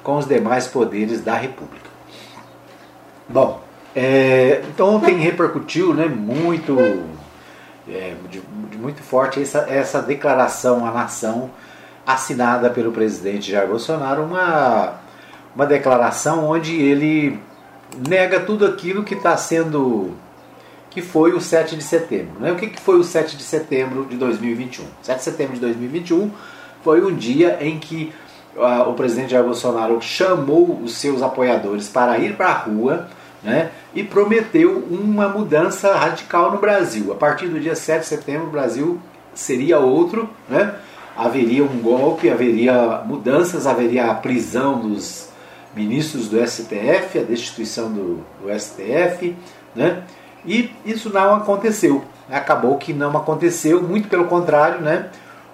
com 0.06 0.18
os 0.18 0.26
demais 0.28 0.68
poderes 0.68 1.20
da 1.20 1.34
República. 1.34 1.90
Bom, 3.28 3.60
é, 3.92 4.62
então 4.68 4.94
ontem 4.94 5.16
repercutiu 5.16 5.92
né, 5.92 6.06
muito, 6.06 6.78
é, 7.88 8.14
de, 8.30 8.40
de 8.70 8.78
muito 8.78 9.02
forte 9.02 9.42
essa, 9.42 9.66
essa 9.68 10.00
declaração 10.00 10.86
à 10.86 10.92
nação 10.92 11.50
assinada 12.06 12.70
pelo 12.70 12.92
presidente 12.92 13.50
Jair 13.50 13.66
Bolsonaro, 13.66 14.22
uma, 14.22 15.00
uma 15.52 15.66
declaração 15.66 16.48
onde 16.48 16.80
ele 16.80 17.40
nega 18.08 18.38
tudo 18.38 18.64
aquilo 18.64 19.02
que 19.02 19.14
está 19.14 19.36
sendo 19.36 20.12
que 20.88 21.02
foi 21.02 21.32
o 21.32 21.40
7 21.40 21.74
de 21.74 21.82
setembro. 21.82 22.38
Né? 22.38 22.52
O 22.52 22.54
que, 22.54 22.68
que 22.68 22.80
foi 22.80 22.96
o 22.96 23.02
7 23.02 23.36
de 23.36 23.42
setembro 23.42 24.04
de 24.04 24.16
2021? 24.16 24.86
7 25.02 25.18
de 25.18 25.24
setembro 25.24 25.54
de 25.54 25.60
2021 25.62 26.30
foi 26.84 27.04
um 27.04 27.12
dia 27.12 27.58
em 27.60 27.80
que 27.80 28.12
o 28.56 28.92
presidente 28.94 29.30
Jair 29.30 29.44
Bolsonaro 29.44 30.00
chamou 30.00 30.80
os 30.82 30.96
seus 30.96 31.22
apoiadores 31.22 31.88
para 31.88 32.18
ir 32.18 32.36
para 32.36 32.48
a 32.48 32.52
rua 32.52 33.08
né, 33.42 33.70
e 33.94 34.02
prometeu 34.02 34.84
uma 34.90 35.28
mudança 35.28 35.94
radical 35.94 36.50
no 36.50 36.58
Brasil. 36.58 37.12
A 37.12 37.14
partir 37.14 37.48
do 37.48 37.60
dia 37.60 37.76
7 37.76 38.00
de 38.00 38.06
setembro, 38.06 38.48
o 38.48 38.50
Brasil 38.50 39.00
seria 39.34 39.78
outro, 39.78 40.28
né, 40.48 40.74
haveria 41.16 41.64
um 41.64 41.80
golpe, 41.80 42.30
haveria 42.30 43.02
mudanças, 43.04 43.66
haveria 43.66 44.10
a 44.10 44.14
prisão 44.14 44.80
dos 44.80 45.28
ministros 45.74 46.28
do 46.28 46.44
STF, 46.44 47.18
a 47.18 47.22
destituição 47.22 47.92
do, 47.92 48.24
do 48.42 48.58
STF, 48.58 49.36
né, 49.74 50.02
e 50.44 50.70
isso 50.84 51.10
não 51.10 51.34
aconteceu. 51.34 52.04
Acabou 52.30 52.76
que 52.76 52.92
não 52.92 53.16
aconteceu, 53.16 53.82
muito 53.82 54.08
pelo 54.08 54.24
contrário, 54.24 54.80
né? 54.80 55.10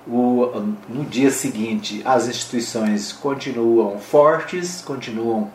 O, 0.07 0.51
no 0.89 1.05
dia 1.05 1.31
seguinte 1.31 2.03
as 2.05 2.27
instituições 2.27 3.13
continuam 3.13 3.99
fortes, 4.01 4.83
continuam 4.83 5.49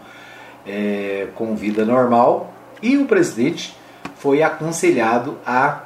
é, 0.65 1.27
com 1.35 1.55
vida 1.55 1.83
normal 1.83 2.53
e 2.81 2.97
o 2.97 3.05
presidente 3.05 3.75
foi 4.15 4.41
aconselhado 4.41 5.37
a 5.45 5.83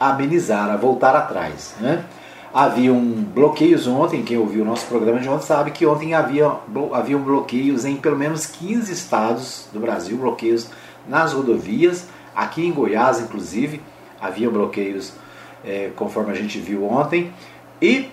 amenizar, 0.00 0.70
a 0.70 0.76
voltar 0.76 1.14
atrás. 1.14 1.74
Né? 1.80 2.04
Haviam 2.52 2.98
bloqueios 2.98 3.86
ontem, 3.86 4.22
quem 4.22 4.38
ouviu 4.38 4.62
o 4.62 4.64
nosso 4.64 4.86
programa 4.86 5.20
de 5.20 5.28
ontem 5.28 5.46
sabe 5.46 5.70
que 5.70 5.84
ontem 5.84 6.14
havia, 6.14 6.50
haviam 6.92 7.20
bloqueios 7.20 7.84
em 7.84 7.96
pelo 7.96 8.16
menos 8.16 8.46
15 8.46 8.90
estados 8.92 9.68
do 9.72 9.80
Brasil, 9.80 10.16
bloqueios 10.16 10.68
nas 11.06 11.32
rodovias, 11.32 12.06
aqui 12.34 12.66
em 12.66 12.72
Goiás 12.72 13.20
inclusive, 13.20 13.82
havia 14.20 14.48
bloqueios 14.48 15.12
é, 15.64 15.90
conforme 15.94 16.32
a 16.32 16.34
gente 16.34 16.58
viu 16.58 16.88
ontem. 16.88 17.32
E 17.80 18.10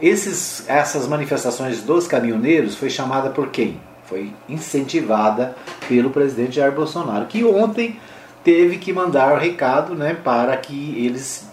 esses, 0.00 0.68
essas 0.68 1.06
manifestações 1.06 1.82
dos 1.82 2.06
caminhoneiros 2.06 2.76
foi 2.76 2.90
chamada 2.90 3.30
por 3.30 3.48
quem? 3.48 3.80
Foi 4.04 4.32
incentivada 4.48 5.56
pelo 5.88 6.10
presidente 6.10 6.56
Jair 6.56 6.72
Bolsonaro, 6.72 7.26
que 7.26 7.44
ontem 7.44 7.98
teve 8.44 8.78
que 8.78 8.92
mandar 8.92 9.32
o 9.32 9.38
recado 9.38 9.94
né, 9.94 10.16
para 10.22 10.56
que 10.56 10.94
eles 11.04 11.48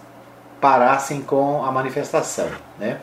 parassem 0.61 1.21
com 1.21 1.63
a 1.65 1.71
manifestação. 1.71 2.47
Né? 2.79 2.99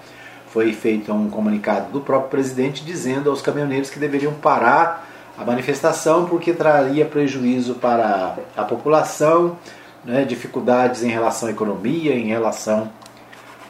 Foi 0.49 0.73
feito 0.73 1.13
um 1.13 1.29
comunicado 1.29 1.91
do 1.91 2.01
próprio 2.01 2.31
presidente 2.31 2.85
dizendo 2.85 3.31
aos 3.31 3.43
caminhoneiros 3.43 3.91
que 3.91 3.99
deveriam 3.99 4.33
parar 4.35 5.09
a 5.37 5.45
manifestação 5.45 6.27
porque 6.27 6.53
traria 6.53 7.05
prejuízo 7.05 7.75
para 7.75 8.37
a 8.57 8.65
população, 8.65 9.57
né, 10.05 10.25
dificuldades 10.25 11.03
em 11.03 11.09
relação 11.09 11.49
à 11.49 11.53
economia, 11.53 12.15
em 12.15 12.27
relação 12.27 12.91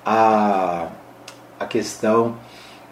a, 0.04 0.86
a 1.58 1.66
questão 1.66 2.36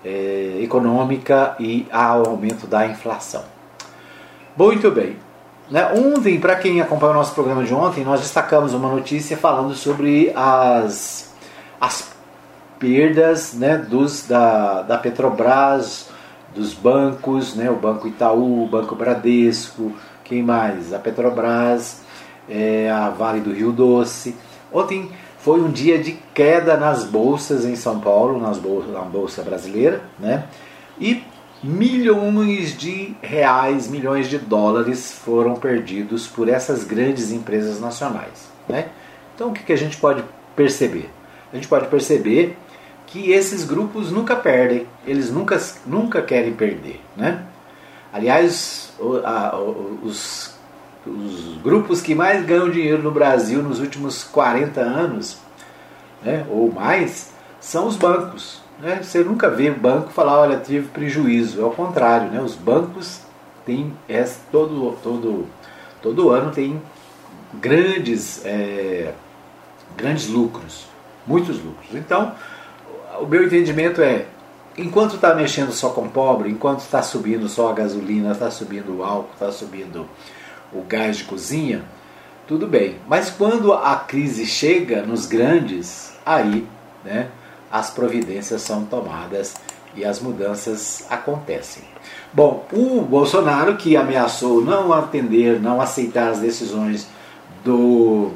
é, 0.04 0.58
econômica 0.62 1.56
e 1.58 1.86
ao 1.92 2.26
aumento 2.26 2.66
da 2.66 2.86
inflação. 2.86 3.44
Muito 4.56 4.90
bem. 4.90 5.16
Né, 5.70 5.86
ontem, 5.92 6.40
para 6.40 6.56
quem 6.56 6.80
acompanhou 6.80 7.14
o 7.14 7.18
nosso 7.18 7.34
programa 7.34 7.62
de 7.62 7.74
ontem, 7.74 8.02
nós 8.02 8.20
destacamos 8.20 8.72
uma 8.72 8.88
notícia 8.88 9.36
falando 9.36 9.74
sobre 9.74 10.32
as, 10.34 11.34
as 11.78 12.10
perdas 12.78 13.52
né, 13.52 13.76
dos, 13.76 14.26
da, 14.26 14.82
da 14.82 14.96
Petrobras, 14.96 16.08
dos 16.54 16.72
bancos, 16.72 17.54
né, 17.54 17.70
o 17.70 17.76
Banco 17.76 18.08
Itaú, 18.08 18.64
o 18.64 18.66
Banco 18.66 18.94
Bradesco, 18.94 19.92
quem 20.24 20.42
mais? 20.42 20.94
A 20.94 20.98
Petrobras, 20.98 22.00
é, 22.48 22.90
a 22.90 23.10
Vale 23.10 23.40
do 23.40 23.52
Rio 23.52 23.70
Doce. 23.70 24.34
Ontem 24.72 25.10
foi 25.48 25.62
um 25.62 25.70
dia 25.70 25.98
de 25.98 26.12
queda 26.34 26.76
nas 26.76 27.04
bolsas 27.04 27.64
em 27.64 27.74
São 27.74 28.00
Paulo, 28.00 28.38
nas 28.38 28.58
bolsas, 28.58 28.92
na 28.92 29.00
bolsa 29.00 29.42
brasileira, 29.42 30.02
né? 30.18 30.44
E 31.00 31.24
milhões 31.62 32.76
de 32.76 33.16
reais, 33.22 33.88
milhões 33.88 34.28
de 34.28 34.36
dólares 34.36 35.10
foram 35.10 35.54
perdidos 35.54 36.26
por 36.26 36.50
essas 36.50 36.84
grandes 36.84 37.32
empresas 37.32 37.80
nacionais, 37.80 38.50
né? 38.68 38.90
Então 39.34 39.48
o 39.48 39.52
que, 39.54 39.62
que 39.62 39.72
a 39.72 39.76
gente 39.78 39.96
pode 39.96 40.22
perceber? 40.54 41.08
A 41.50 41.56
gente 41.56 41.66
pode 41.66 41.86
perceber 41.86 42.54
que 43.06 43.30
esses 43.30 43.64
grupos 43.64 44.12
nunca 44.12 44.36
perdem, 44.36 44.86
eles 45.06 45.30
nunca, 45.30 45.58
nunca 45.86 46.20
querem 46.20 46.52
perder, 46.52 47.00
né? 47.16 47.42
Aliás, 48.12 48.92
os 50.02 50.57
os 51.08 51.62
grupos 51.62 52.00
que 52.00 52.14
mais 52.14 52.44
ganham 52.44 52.70
dinheiro 52.70 53.02
no 53.02 53.10
Brasil 53.10 53.62
nos 53.62 53.80
últimos 53.80 54.24
40 54.24 54.80
anos, 54.80 55.38
né, 56.22 56.46
ou 56.50 56.70
mais, 56.72 57.32
são 57.60 57.86
os 57.86 57.96
bancos. 57.96 58.60
Né? 58.80 59.00
Você 59.02 59.24
nunca 59.24 59.50
vê 59.50 59.70
banco 59.70 60.10
falar, 60.10 60.38
olha, 60.38 60.58
tive 60.58 60.88
prejuízo. 60.88 61.60
É 61.60 61.64
o 61.64 61.70
contrário, 61.70 62.30
né? 62.30 62.40
os 62.40 62.54
bancos 62.54 63.20
têm 63.64 63.92
é, 64.08 64.22
todo, 64.52 64.96
todo, 65.02 65.46
todo 66.00 66.30
ano 66.30 66.50
tem 66.50 66.80
grandes, 67.54 68.44
é, 68.44 69.12
grandes 69.96 70.28
lucros, 70.28 70.86
muitos 71.26 71.62
lucros. 71.62 71.94
Então, 71.94 72.32
o 73.20 73.26
meu 73.26 73.44
entendimento 73.44 74.00
é, 74.00 74.26
enquanto 74.76 75.16
está 75.16 75.34
mexendo 75.34 75.72
só 75.72 75.90
com 75.90 76.08
pobre, 76.08 76.50
enquanto 76.50 76.80
está 76.80 77.02
subindo 77.02 77.48
só 77.48 77.70
a 77.70 77.72
gasolina, 77.72 78.32
está 78.32 78.50
subindo 78.50 78.98
o 78.98 79.02
álcool, 79.02 79.32
está 79.32 79.50
subindo 79.50 80.06
o 80.72 80.82
gás 80.82 81.18
de 81.18 81.24
cozinha, 81.24 81.82
tudo 82.46 82.66
bem. 82.66 82.96
Mas 83.06 83.30
quando 83.30 83.72
a 83.72 83.96
crise 83.96 84.46
chega 84.46 85.02
nos 85.02 85.26
grandes, 85.26 86.12
aí 86.24 86.66
né, 87.04 87.28
as 87.70 87.90
providências 87.90 88.62
são 88.62 88.84
tomadas 88.84 89.54
e 89.94 90.04
as 90.04 90.20
mudanças 90.20 91.06
acontecem. 91.10 91.82
Bom, 92.32 92.66
o 92.72 93.02
Bolsonaro 93.02 93.76
que 93.76 93.96
ameaçou 93.96 94.62
não 94.62 94.92
atender, 94.92 95.60
não 95.60 95.80
aceitar 95.80 96.30
as 96.30 96.38
decisões 96.38 97.08
do 97.64 98.32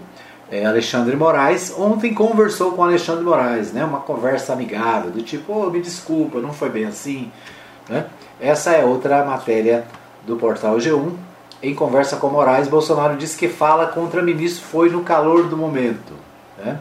é, 0.50 0.64
Alexandre 0.66 1.16
Moraes, 1.16 1.72
ontem 1.78 2.12
conversou 2.12 2.72
com 2.72 2.82
Alexandre 2.82 3.24
Moraes, 3.24 3.72
né, 3.72 3.84
uma 3.84 4.00
conversa 4.00 4.52
amigável, 4.52 5.10
do 5.10 5.22
tipo, 5.22 5.52
oh, 5.52 5.70
me 5.70 5.80
desculpa, 5.80 6.40
não 6.40 6.52
foi 6.52 6.68
bem 6.68 6.84
assim. 6.84 7.30
Né? 7.88 8.06
Essa 8.40 8.72
é 8.72 8.84
outra 8.84 9.24
matéria 9.24 9.84
do 10.26 10.36
portal 10.36 10.76
G1, 10.76 11.12
em 11.62 11.74
conversa 11.74 12.16
com 12.16 12.28
Moraes, 12.28 12.66
Bolsonaro 12.66 13.16
disse 13.16 13.36
que 13.38 13.48
fala 13.48 13.86
contra 13.86 14.20
ministro 14.20 14.64
foi 14.64 14.90
no 14.90 15.02
calor 15.02 15.44
do 15.44 15.56
momento. 15.56 16.12
Né? 16.58 16.78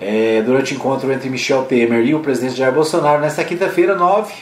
É, 0.00 0.42
durante 0.42 0.74
o 0.74 0.76
encontro 0.76 1.10
entre 1.10 1.30
Michel 1.30 1.64
Temer 1.64 2.04
e 2.04 2.14
o 2.14 2.20
presidente 2.20 2.56
Jair 2.56 2.72
Bolsonaro, 2.72 3.20
nesta 3.20 3.42
quinta-feira, 3.42 3.94
9, 3.94 4.32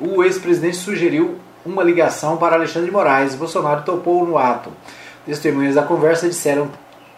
o 0.00 0.22
ex-presidente 0.24 0.76
sugeriu 0.76 1.36
uma 1.64 1.82
ligação 1.82 2.36
para 2.36 2.56
Alexandre 2.56 2.88
de 2.88 2.92
Moraes. 2.92 3.34
Bolsonaro 3.34 3.82
topou 3.82 4.26
no 4.26 4.36
ato. 4.36 4.70
Testemunhas 5.24 5.74
da 5.74 5.82
conversa 5.82 6.28
disseram 6.28 6.68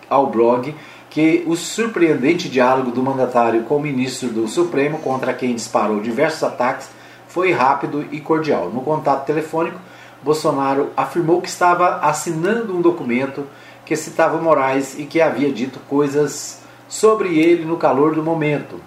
ao 0.08 0.26
blog 0.26 0.74
que 1.10 1.42
o 1.46 1.56
surpreendente 1.56 2.48
diálogo 2.48 2.90
do 2.90 3.02
mandatário 3.02 3.62
com 3.62 3.76
o 3.76 3.80
ministro 3.80 4.28
do 4.28 4.46
Supremo, 4.46 4.98
contra 4.98 5.32
quem 5.34 5.54
disparou 5.54 6.00
diversos 6.00 6.42
ataques, 6.42 6.88
foi 7.26 7.52
rápido 7.52 8.06
e 8.12 8.20
cordial. 8.20 8.70
No 8.70 8.82
contato 8.82 9.26
telefônico, 9.26 9.78
Bolsonaro 10.28 10.90
afirmou 10.94 11.40
que 11.40 11.48
estava 11.48 12.00
assinando 12.00 12.76
um 12.76 12.82
documento 12.82 13.46
que 13.86 13.96
citava 13.96 14.36
Moraes 14.36 14.98
e 14.98 15.04
que 15.04 15.22
havia 15.22 15.50
dito 15.50 15.80
coisas 15.88 16.60
sobre 16.86 17.38
ele 17.38 17.64
no 17.64 17.78
calor 17.78 18.14
do 18.14 18.22
momento. 18.22 18.78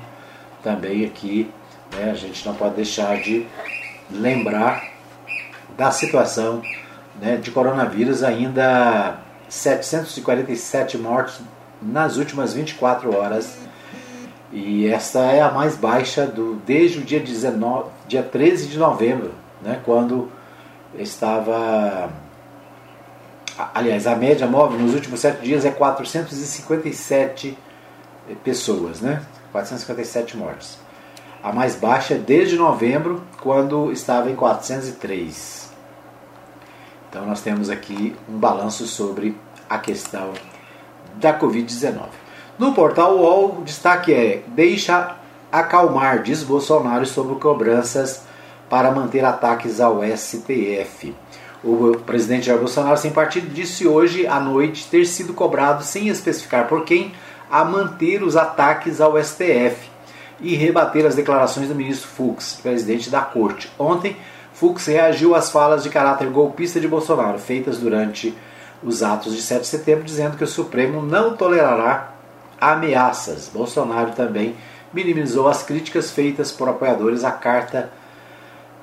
também 0.62 1.04
aqui 1.04 1.50
né, 1.92 2.10
a 2.10 2.14
gente 2.14 2.46
não 2.46 2.54
pode 2.54 2.74
deixar 2.76 3.20
de 3.20 3.46
lembrar 4.10 4.92
da 5.76 5.90
situação 5.90 6.62
né, 7.20 7.36
de 7.36 7.50
coronavírus, 7.50 8.22
ainda 8.22 9.18
747 9.48 10.98
mortes 10.98 11.40
nas 11.80 12.16
últimas 12.16 12.52
24 12.54 13.14
horas. 13.16 13.58
E 14.52 14.86
essa 14.86 15.20
é 15.20 15.40
a 15.40 15.50
mais 15.50 15.76
baixa 15.76 16.26
do, 16.26 16.54
desde 16.66 16.98
o 16.98 17.02
dia, 17.02 17.20
19, 17.20 17.90
dia 18.08 18.22
13 18.22 18.68
de 18.68 18.78
novembro, 18.78 19.32
né, 19.62 19.80
quando 19.84 20.30
estava. 20.98 22.10
Aliás, 23.74 24.06
a 24.06 24.14
média 24.14 24.46
móvel 24.46 24.78
nos 24.78 24.94
últimos 24.94 25.20
sete 25.20 25.42
dias 25.42 25.64
é 25.64 25.70
457 25.70 27.56
pessoas, 28.44 29.00
né? 29.00 29.22
457 29.52 30.36
mortes. 30.36 30.78
A 31.42 31.52
mais 31.52 31.74
baixa 31.76 32.14
é 32.14 32.18
desde 32.18 32.56
novembro, 32.56 33.22
quando 33.40 33.90
estava 33.92 34.30
em 34.30 34.36
403. 34.36 35.70
Então 37.08 37.24
nós 37.24 37.40
temos 37.40 37.70
aqui 37.70 38.14
um 38.28 38.36
balanço 38.36 38.86
sobre 38.86 39.38
a 39.70 39.78
questão 39.78 40.32
da 41.14 41.38
Covid-19. 41.38 42.08
No 42.58 42.74
portal 42.74 43.16
UOL, 43.16 43.60
o 43.60 43.64
destaque 43.64 44.12
é: 44.12 44.42
deixa 44.48 45.16
acalmar, 45.50 46.22
diz 46.22 46.42
Bolsonaro 46.42 47.06
sobre 47.06 47.36
cobranças 47.36 48.22
para 48.68 48.90
manter 48.90 49.24
ataques 49.24 49.80
ao 49.80 50.00
STF. 50.02 51.14
O 51.66 51.98
presidente 52.06 52.46
Jair 52.46 52.60
Bolsonaro, 52.60 52.96
sem 52.96 53.10
partido, 53.10 53.52
disse 53.52 53.88
hoje 53.88 54.24
à 54.24 54.38
noite 54.38 54.86
ter 54.88 55.04
sido 55.04 55.34
cobrado, 55.34 55.82
sem 55.82 56.06
especificar 56.06 56.68
por 56.68 56.84
quem, 56.84 57.10
a 57.50 57.64
manter 57.64 58.22
os 58.22 58.36
ataques 58.36 59.00
ao 59.00 59.20
STF 59.20 59.90
e 60.40 60.54
rebater 60.54 61.04
as 61.04 61.16
declarações 61.16 61.66
do 61.66 61.74
ministro 61.74 62.08
Fux, 62.08 62.60
presidente 62.62 63.10
da 63.10 63.20
corte. 63.20 63.68
Ontem, 63.76 64.16
Fux 64.52 64.86
reagiu 64.86 65.34
às 65.34 65.50
falas 65.50 65.82
de 65.82 65.90
caráter 65.90 66.28
golpista 66.30 66.78
de 66.78 66.86
Bolsonaro, 66.86 67.36
feitas 67.36 67.78
durante 67.78 68.32
os 68.80 69.02
atos 69.02 69.34
de 69.34 69.42
7 69.42 69.62
de 69.62 69.66
setembro, 69.66 70.04
dizendo 70.04 70.36
que 70.36 70.44
o 70.44 70.48
Supremo 70.48 71.02
não 71.02 71.36
tolerará 71.36 72.12
ameaças. 72.60 73.50
Bolsonaro 73.52 74.12
também 74.12 74.54
minimizou 74.92 75.48
as 75.48 75.64
críticas 75.64 76.12
feitas 76.12 76.52
por 76.52 76.68
apoiadores 76.68 77.24
à 77.24 77.32
carta 77.32 77.90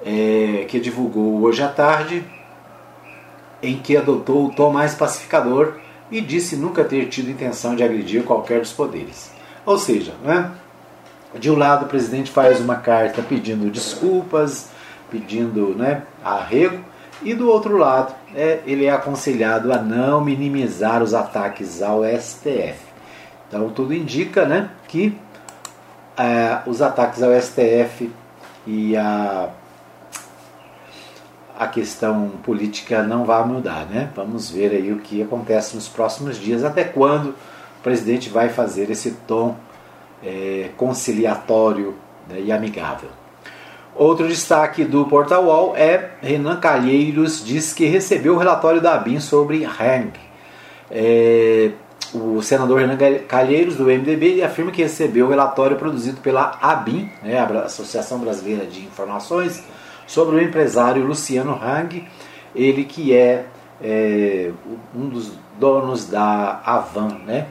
é, 0.05 0.65
que 0.67 0.81
divulgou 0.81 1.43
hoje 1.43 1.63
à 1.63 1.69
tarde, 1.69 2.25
em 3.63 3.77
que 3.77 3.95
adotou 3.95 4.45
o 4.45 4.51
tom 4.51 4.71
mais 4.71 4.93
pacificador 4.93 5.75
e 6.11 6.19
disse 6.19 6.57
nunca 6.57 6.83
ter 6.83 7.07
tido 7.07 7.31
intenção 7.31 7.75
de 7.75 7.83
agredir 7.83 8.23
qualquer 8.23 8.59
dos 8.59 8.73
poderes. 8.73 9.31
Ou 9.65 9.77
seja, 9.77 10.13
né, 10.21 10.51
de 11.39 11.49
um 11.49 11.57
lado 11.57 11.85
o 11.85 11.87
presidente 11.87 12.29
faz 12.29 12.59
uma 12.59 12.75
carta 12.75 13.23
pedindo 13.23 13.71
desculpas, 13.71 14.69
pedindo 15.09 15.73
né, 15.75 16.03
arrego, 16.23 16.83
e 17.23 17.33
do 17.33 17.49
outro 17.49 17.77
lado 17.77 18.13
é, 18.35 18.59
ele 18.65 18.85
é 18.85 18.91
aconselhado 18.91 19.71
a 19.71 19.77
não 19.77 20.19
minimizar 20.21 21.01
os 21.01 21.13
ataques 21.13 21.81
ao 21.81 22.03
STF. 22.03 22.75
Então 23.47 23.69
tudo 23.69 23.93
indica 23.93 24.45
né, 24.45 24.69
que 24.89 25.17
é, 26.17 26.59
os 26.67 26.81
ataques 26.81 27.23
ao 27.23 27.31
STF 27.41 28.11
e 28.67 28.97
a 28.97 29.49
a 31.63 31.67
questão 31.67 32.31
política 32.43 33.03
não 33.03 33.25
vai 33.25 33.45
mudar, 33.45 33.85
né? 33.85 34.09
Vamos 34.15 34.49
ver 34.49 34.71
aí 34.71 34.91
o 34.91 34.99
que 34.99 35.21
acontece 35.21 35.75
nos 35.75 35.87
próximos 35.87 36.37
dias, 36.37 36.63
até 36.63 36.83
quando 36.83 37.29
o 37.29 37.83
presidente 37.83 38.29
vai 38.29 38.49
fazer 38.49 38.89
esse 38.89 39.11
tom 39.27 39.55
é, 40.23 40.69
conciliatório 40.77 41.95
né, 42.29 42.39
e 42.39 42.51
amigável. 42.51 43.09
Outro 43.95 44.27
destaque 44.27 44.83
do 44.83 45.05
Portal 45.05 45.45
UOL 45.45 45.75
é 45.75 46.11
Renan 46.21 46.59
Calheiros 46.59 47.45
diz 47.45 47.73
que 47.73 47.85
recebeu 47.85 48.33
o 48.33 48.37
relatório 48.37 48.81
da 48.81 48.95
ABIN 48.95 49.19
sobre 49.19 49.63
Hang. 49.65 50.13
É, 50.89 51.71
o 52.13 52.41
senador 52.41 52.79
Renan 52.79 52.97
Calheiros, 53.27 53.75
do 53.75 53.85
MDB, 53.85 54.43
afirma 54.43 54.71
que 54.71 54.81
recebeu 54.81 55.25
o 55.25 55.29
relatório 55.29 55.77
produzido 55.77 56.21
pela 56.21 56.57
ABIN, 56.61 57.09
né, 57.21 57.39
a 57.39 57.45
Associação 57.65 58.19
Brasileira 58.19 58.65
de 58.65 58.81
Informações, 58.81 59.63
sobre 60.07 60.35
o 60.35 60.41
empresário 60.41 61.05
Luciano 61.05 61.53
Hang, 61.53 62.07
ele 62.55 62.83
que 62.83 63.13
é, 63.13 63.45
é 63.81 64.51
um 64.95 65.07
dos 65.07 65.31
donos 65.59 66.07
da 66.07 66.61
Avan. 66.65 67.19
Né? 67.25 67.47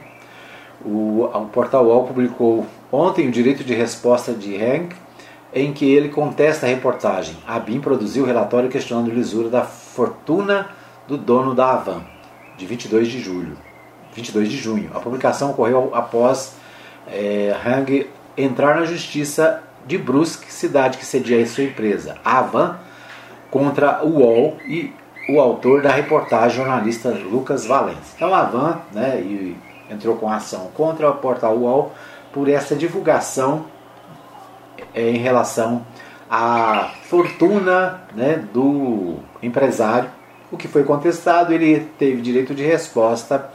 O, 0.83 1.25
o 1.25 1.45
portal 1.47 1.85
UOL 1.85 2.05
publicou 2.05 2.65
ontem 2.91 3.27
o 3.27 3.31
direito 3.31 3.63
de 3.63 3.73
resposta 3.73 4.33
de 4.33 4.55
Hang, 4.55 4.95
em 5.53 5.71
que 5.71 5.85
ele 5.85 6.09
contesta 6.09 6.65
a 6.65 6.69
reportagem. 6.69 7.35
A 7.47 7.59
BIM 7.59 7.79
produziu 7.79 8.23
o 8.23 8.27
relatório 8.27 8.69
questionando 8.69 9.11
a 9.11 9.13
lisura 9.13 9.49
da 9.49 9.61
fortuna 9.61 10.69
do 11.07 11.17
dono 11.17 11.53
da 11.53 11.73
Avan, 11.73 12.01
de 12.57 12.65
22 12.65 13.07
de 13.07 13.19
julho. 13.19 13.55
22 14.15 14.49
de 14.49 14.57
junho. 14.57 14.91
A 14.93 14.99
publicação 14.99 15.51
ocorreu 15.51 15.91
após 15.93 16.55
é, 17.07 17.55
Hang 17.65 18.07
entrar 18.37 18.79
na 18.79 18.85
justiça 18.85 19.61
de 19.85 19.97
Brusque, 19.97 20.51
cidade 20.51 20.97
que 20.97 21.05
cedia 21.05 21.45
sua 21.45 21.63
empresa, 21.63 22.17
a 22.23 22.39
Avan, 22.39 22.77
contra 23.51 24.03
o 24.03 24.19
UOL 24.19 24.57
e 24.65 24.93
o 25.29 25.39
autor 25.39 25.81
da 25.81 25.91
reportagem, 25.91 26.57
jornalista 26.57 27.09
Lucas 27.09 27.65
Valens. 27.65 28.13
Então 28.15 28.33
a 28.33 28.41
Avan 28.41 28.79
né, 28.91 29.21
e 29.21 29.55
entrou 29.89 30.15
com 30.15 30.29
ação 30.29 30.71
contra 30.73 31.09
o 31.09 31.15
portal 31.15 31.55
UOL 31.57 31.91
por 32.31 32.49
essa 32.49 32.75
divulgação 32.75 33.65
é, 34.93 35.09
em 35.09 35.17
relação 35.17 35.85
à 36.29 36.91
fortuna 37.03 38.01
né, 38.15 38.43
do 38.51 39.17
empresário. 39.41 40.09
O 40.51 40.57
que 40.57 40.67
foi 40.67 40.83
contestado, 40.83 41.53
ele 41.53 41.79
teve 41.97 42.21
direito 42.21 42.53
de 42.53 42.63
resposta 42.63 43.49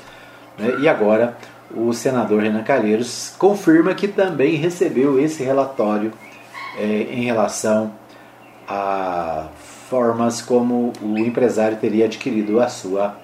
né, 0.59 0.79
e 0.81 0.89
agora 0.89 1.37
o 1.75 1.93
senador 1.93 2.43
Renan 2.43 2.63
Calheiros 2.63 3.35
confirma 3.39 3.95
que 3.95 4.09
também 4.09 4.57
recebeu 4.57 5.21
esse 5.21 5.43
relatório 5.43 6.13
é, 6.77 6.85
em 6.85 7.25
relação 7.25 7.93
a 8.67 9.49
formas 9.89 10.43
como 10.43 10.93
o 11.03 11.19
empresário 11.19 11.79
teria 11.79 12.05
adquirido 12.05 12.61
a 12.61 12.69
sua 12.69 13.17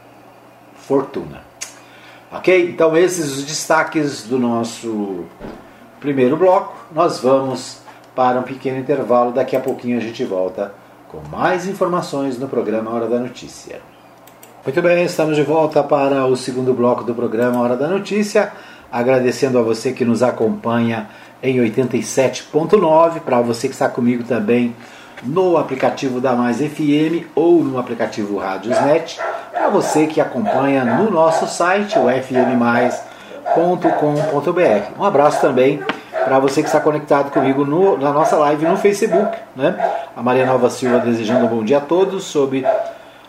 fortuna. 0.75 1.43
Ok? 2.33 2.71
Então, 2.71 2.97
esses 2.97 3.37
os 3.37 3.45
destaques 3.45 4.25
do 4.25 4.39
nosso 4.39 5.25
primeiro 6.01 6.37
bloco. 6.37 6.77
Nós 6.93 7.21
vamos 7.21 7.79
para 8.15 8.41
um 8.41 8.43
pequeno 8.43 8.79
intervalo. 8.79 9.33
Daqui 9.33 9.57
a 9.57 9.61
pouquinho 9.61 9.99
a 9.99 10.01
gente 10.01 10.25
volta 10.25 10.75
com 11.09 11.21
mais 11.29 11.67
informações 11.67 12.39
no 12.39 12.49
programa 12.49 12.91
Hora 12.91 13.07
da 13.07 13.19
Notícia. 13.19 13.94
Muito 14.65 14.81
bem, 14.81 15.05
estamos 15.05 15.37
de 15.37 15.43
volta 15.43 15.83
para 15.83 16.25
o 16.25 16.35
segundo 16.35 16.73
bloco 16.73 17.05
do 17.05 17.15
programa 17.15 17.61
Hora 17.61 17.77
da 17.77 17.87
Notícia. 17.87 18.51
Agradecendo 18.91 19.59
a 19.59 19.63
você 19.63 19.93
que 19.93 20.07
nos 20.07 20.23
acompanha 20.23 21.07
em 21.43 21.59
87.9, 21.59 23.21
para 23.21 23.43
você 23.43 23.69
que 23.69 23.75
está 23.75 23.91
comigo 23.91 24.25
também 24.25 24.75
no 25.23 25.59
aplicativo 25.59 26.19
da 26.19 26.33
Mais 26.33 26.63
FM 26.63 27.27
ou 27.35 27.63
no 27.63 27.79
aplicativo 27.79 28.39
Rádiosnet, 28.39 29.21
para 29.53 29.69
você 29.69 30.07
que 30.07 30.19
acompanha 30.19 30.83
no 30.83 31.11
nosso 31.11 31.47
site, 31.47 31.99
o 31.99 32.09
fmmais.com.br. 32.09 33.03
Um 34.99 35.05
abraço 35.05 35.43
também 35.43 35.83
para 36.11 36.39
você 36.39 36.63
que 36.63 36.69
está 36.69 36.81
conectado 36.81 37.31
comigo 37.31 37.67
no, 37.67 37.99
na 37.99 38.15
nossa 38.15 38.37
live 38.37 38.65
no 38.65 38.79
Facebook. 38.79 39.37
Né? 39.55 39.77
A 40.17 40.23
Maria 40.23 40.47
Nova 40.47 40.71
Silva 40.71 41.01
desejando 41.01 41.45
um 41.45 41.49
bom 41.49 41.63
dia 41.63 41.77
a 41.77 41.83
todos, 41.83 42.25
sob 42.25 42.65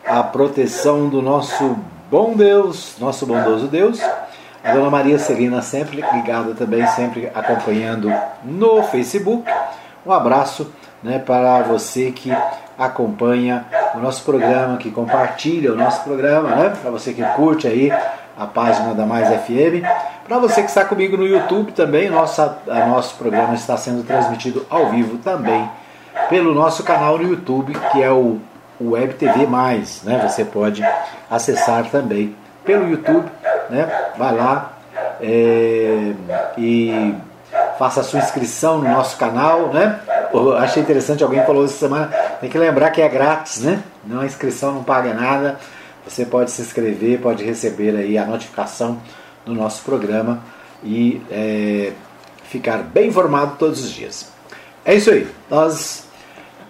a 0.06 0.22
proteção 0.24 1.10
do 1.10 1.22
nosso 1.22 1.78
bom 2.10 2.36
Deus, 2.36 2.96
nosso 3.00 3.26
bondoso 3.26 3.68
Deus. 3.68 4.00
A 4.64 4.74
Dona 4.74 4.90
Maria 4.90 5.20
Celina 5.20 5.62
sempre 5.62 6.04
ligada 6.14 6.54
também, 6.54 6.86
sempre 6.88 7.30
acompanhando 7.34 8.12
no 8.44 8.84
Facebook. 8.84 9.50
Um 10.06 10.12
abraço 10.12 10.72
né, 11.04 11.20
para 11.20 11.62
você 11.64 12.12
que 12.12 12.32
acompanha 12.78 13.66
o 13.96 14.00
nosso 14.00 14.24
programa, 14.24 14.78
que 14.78 14.92
compartilha 14.92 15.74
o 15.74 15.76
nosso 15.76 16.04
programa, 16.04 16.50
né, 16.50 16.74
para 16.82 16.92
você 16.92 17.14
que 17.14 17.24
curte 17.36 17.68
aí 17.68 17.92
a 18.38 18.46
página 18.46 18.94
da 18.94 19.06
Mais 19.06 19.28
FM. 19.30 19.86
Para 20.28 20.40
você 20.40 20.62
que 20.62 20.70
está 20.70 20.84
comigo 20.84 21.16
no 21.16 21.26
YouTube 21.26 21.72
também, 21.72 22.10
nossa, 22.10 22.58
nosso 22.88 23.16
programa 23.16 23.54
está 23.54 23.78
sendo 23.78 24.04
transmitido 24.04 24.66
ao 24.70 24.90
vivo 24.90 25.18
também 25.20 25.70
pelo 26.30 26.54
nosso 26.54 26.84
canal 26.84 27.18
no 27.18 27.30
YouTube, 27.30 27.74
que 27.92 28.02
é 28.02 28.12
o 28.12 28.40
Web 28.82 29.16
TV 29.16 29.46
Mais, 29.46 30.02
né? 30.04 30.28
Você 30.28 30.44
pode 30.44 30.84
acessar 31.30 31.90
também 31.90 32.36
pelo 32.64 32.90
YouTube, 32.90 33.30
né? 33.70 34.12
Vai 34.18 34.36
lá 34.36 34.74
é, 35.22 36.14
e 36.58 37.16
faça 37.78 38.02
a 38.02 38.04
sua 38.04 38.20
inscrição 38.20 38.80
no 38.80 38.90
nosso 38.90 39.18
canal, 39.18 39.74
né? 39.74 40.00
Eu 40.34 40.58
achei 40.58 40.82
interessante, 40.82 41.24
alguém 41.24 41.46
falou 41.46 41.64
essa 41.64 41.78
semana, 41.78 42.08
tem 42.42 42.50
que 42.50 42.58
lembrar 42.58 42.92
que 42.92 43.02
é 43.02 43.08
grátis, 43.08 43.62
né? 43.62 43.82
Não 44.06 44.22
a 44.22 44.26
inscrição 44.26 44.74
não 44.74 44.84
paga 44.84 45.14
nada. 45.14 45.58
Você 46.06 46.26
pode 46.26 46.52
se 46.52 46.62
inscrever, 46.62 47.20
pode 47.20 47.44
receber 47.44 47.96
aí 47.96 48.18
a 48.18 48.26
notificação 48.26 49.00
do 49.46 49.54
nosso 49.54 49.84
programa 49.84 50.40
e 50.84 51.22
é, 51.32 51.94
ficar 52.44 52.78
bem 52.80 53.08
informado 53.08 53.56
todos 53.58 53.84
os 53.84 53.92
dias. 53.92 54.30
É 54.84 54.94
isso 54.94 55.10
aí. 55.10 55.28
Nós 55.50 56.05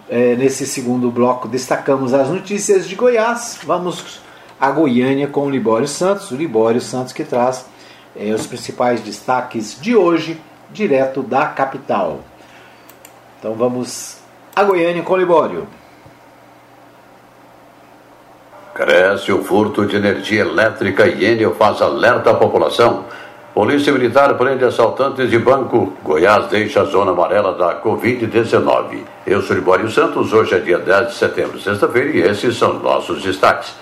é, 0.08 0.36
nesse 0.36 0.66
segundo 0.66 1.10
bloco, 1.10 1.48
destacamos 1.48 2.14
as 2.14 2.28
notícias 2.28 2.88
de 2.88 2.94
Goiás. 2.94 3.58
Vamos 3.64 4.20
a 4.60 4.70
Goiânia 4.70 5.26
com 5.26 5.46
o 5.46 5.50
Libório 5.50 5.88
Santos. 5.88 6.30
O 6.30 6.36
Libório 6.36 6.80
Santos 6.80 7.12
que 7.12 7.24
traz 7.24 7.66
é, 8.14 8.32
os 8.32 8.46
principais 8.46 9.00
destaques 9.00 9.78
de 9.80 9.96
hoje, 9.96 10.40
direto 10.70 11.22
da 11.22 11.46
capital. 11.46 12.20
Então 13.38 13.54
vamos 13.54 14.18
a 14.54 14.62
Goiânia 14.62 15.02
com 15.02 15.14
o 15.14 15.16
Libório. 15.16 15.66
Cresce 18.74 19.32
o 19.32 19.42
furto 19.42 19.86
de 19.86 19.96
energia 19.96 20.42
elétrica 20.42 21.06
e 21.06 21.24
Enel 21.24 21.54
faz 21.54 21.80
alerta 21.80 22.30
à 22.30 22.34
população. 22.34 23.06
Polícia 23.56 23.90
Militar 23.90 24.34
prende 24.34 24.66
assaltantes 24.66 25.30
de 25.30 25.38
banco. 25.38 25.94
Goiás 26.02 26.46
deixa 26.48 26.82
a 26.82 26.84
zona 26.84 27.12
amarela 27.12 27.54
da 27.54 27.80
Covid-19. 27.80 28.98
Eu 29.26 29.40
sou 29.40 29.56
Libório 29.56 29.90
Santos, 29.90 30.30
hoje 30.30 30.56
é 30.56 30.58
dia 30.58 30.78
10 30.78 31.08
de 31.08 31.14
setembro, 31.14 31.58
sexta-feira, 31.58 32.10
e 32.10 32.20
esses 32.20 32.54
são 32.54 32.74
nossos 32.74 33.22
destaques. 33.22 33.74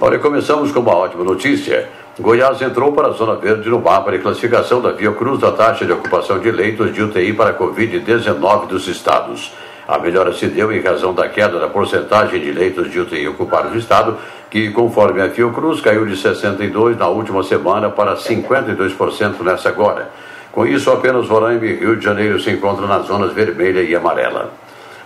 Olha, 0.00 0.16
começamos 0.20 0.70
com 0.70 0.78
uma 0.78 0.94
ótima 0.94 1.24
notícia. 1.24 1.88
Goiás 2.20 2.62
entrou 2.62 2.92
para 2.92 3.08
a 3.08 3.10
zona 3.10 3.34
verde 3.34 3.68
no 3.68 3.80
mapa 3.80 4.12
de 4.12 4.20
classificação 4.20 4.80
da 4.80 4.92
Via 4.92 5.10
Cruz 5.10 5.40
da 5.40 5.50
taxa 5.50 5.84
de 5.84 5.90
ocupação 5.90 6.38
de 6.38 6.52
leitos 6.52 6.94
de 6.94 7.02
UTI 7.02 7.32
para 7.32 7.58
Covid-19 7.58 8.68
dos 8.68 8.86
estados. 8.86 9.52
A 9.90 9.98
melhora 9.98 10.32
se 10.32 10.46
deu 10.46 10.70
em 10.70 10.80
razão 10.80 11.12
da 11.12 11.28
queda 11.28 11.58
da 11.58 11.66
porcentagem 11.66 12.40
de 12.40 12.52
leitos 12.52 12.92
de 12.92 13.00
UTI 13.00 13.26
ocupados 13.26 13.72
no 13.72 13.78
estado, 13.78 14.16
que, 14.48 14.70
conforme 14.70 15.20
a 15.20 15.30
Fiocruz, 15.30 15.80
caiu 15.80 16.06
de 16.06 16.14
62% 16.14 16.96
na 16.96 17.08
última 17.08 17.42
semana 17.42 17.90
para 17.90 18.14
52% 18.14 19.40
nessa 19.42 19.68
agora. 19.68 20.08
Com 20.52 20.64
isso, 20.64 20.92
apenas 20.92 21.28
Roraima 21.28 21.66
e 21.66 21.74
Rio 21.74 21.96
de 21.96 22.04
Janeiro 22.04 22.38
se 22.38 22.52
encontram 22.52 22.86
nas 22.86 23.06
zonas 23.06 23.32
vermelha 23.32 23.82
e 23.82 23.92
amarela. 23.92 24.52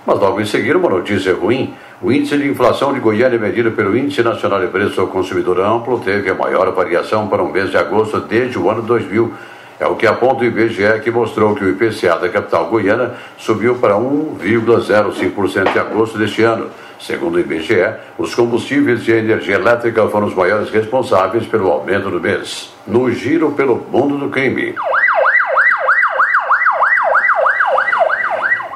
Mas 0.04 0.18
logo 0.18 0.38
em 0.38 0.44
seguida, 0.44 0.76
uma 0.76 0.90
notícia 0.90 1.32
ruim: 1.32 1.74
o 2.02 2.12
índice 2.12 2.36
de 2.36 2.46
inflação 2.46 2.92
de 2.92 3.00
Goiânia, 3.00 3.38
medido 3.38 3.72
pelo 3.72 3.96
Índice 3.96 4.22
Nacional 4.22 4.60
de 4.60 4.66
Preço 4.66 5.00
ao 5.00 5.06
Consumidor 5.06 5.60
Amplo, 5.60 5.98
teve 6.00 6.28
a 6.28 6.34
maior 6.34 6.70
variação 6.72 7.26
para 7.26 7.42
o 7.42 7.50
mês 7.50 7.70
de 7.70 7.78
agosto 7.78 8.20
desde 8.20 8.58
o 8.58 8.68
ano 8.68 8.82
2000 8.82 9.32
é 9.78 9.86
o 9.86 9.96
que 9.96 10.06
aponta 10.06 10.42
o 10.42 10.44
IBGE, 10.44 11.00
que 11.02 11.10
mostrou 11.10 11.54
que 11.54 11.64
o 11.64 11.70
IPCA 11.70 12.16
da 12.16 12.28
capital 12.28 12.66
goiana 12.66 13.14
subiu 13.36 13.76
para 13.76 13.94
1,05% 13.94 15.74
em 15.74 15.78
agosto 15.78 16.16
deste 16.16 16.42
ano. 16.42 16.68
Segundo 17.00 17.34
o 17.34 17.40
IBGE, 17.40 17.94
os 18.16 18.34
combustíveis 18.34 19.06
e 19.08 19.12
a 19.12 19.16
energia 19.16 19.56
elétrica 19.56 20.08
foram 20.08 20.28
os 20.28 20.34
maiores 20.34 20.70
responsáveis 20.70 21.46
pelo 21.46 21.70
aumento 21.70 22.08
do 22.10 22.20
mês. 22.20 22.72
No 22.86 23.10
giro 23.10 23.52
pelo 23.52 23.76
mundo 23.90 24.16
do 24.16 24.30
crime. 24.30 24.74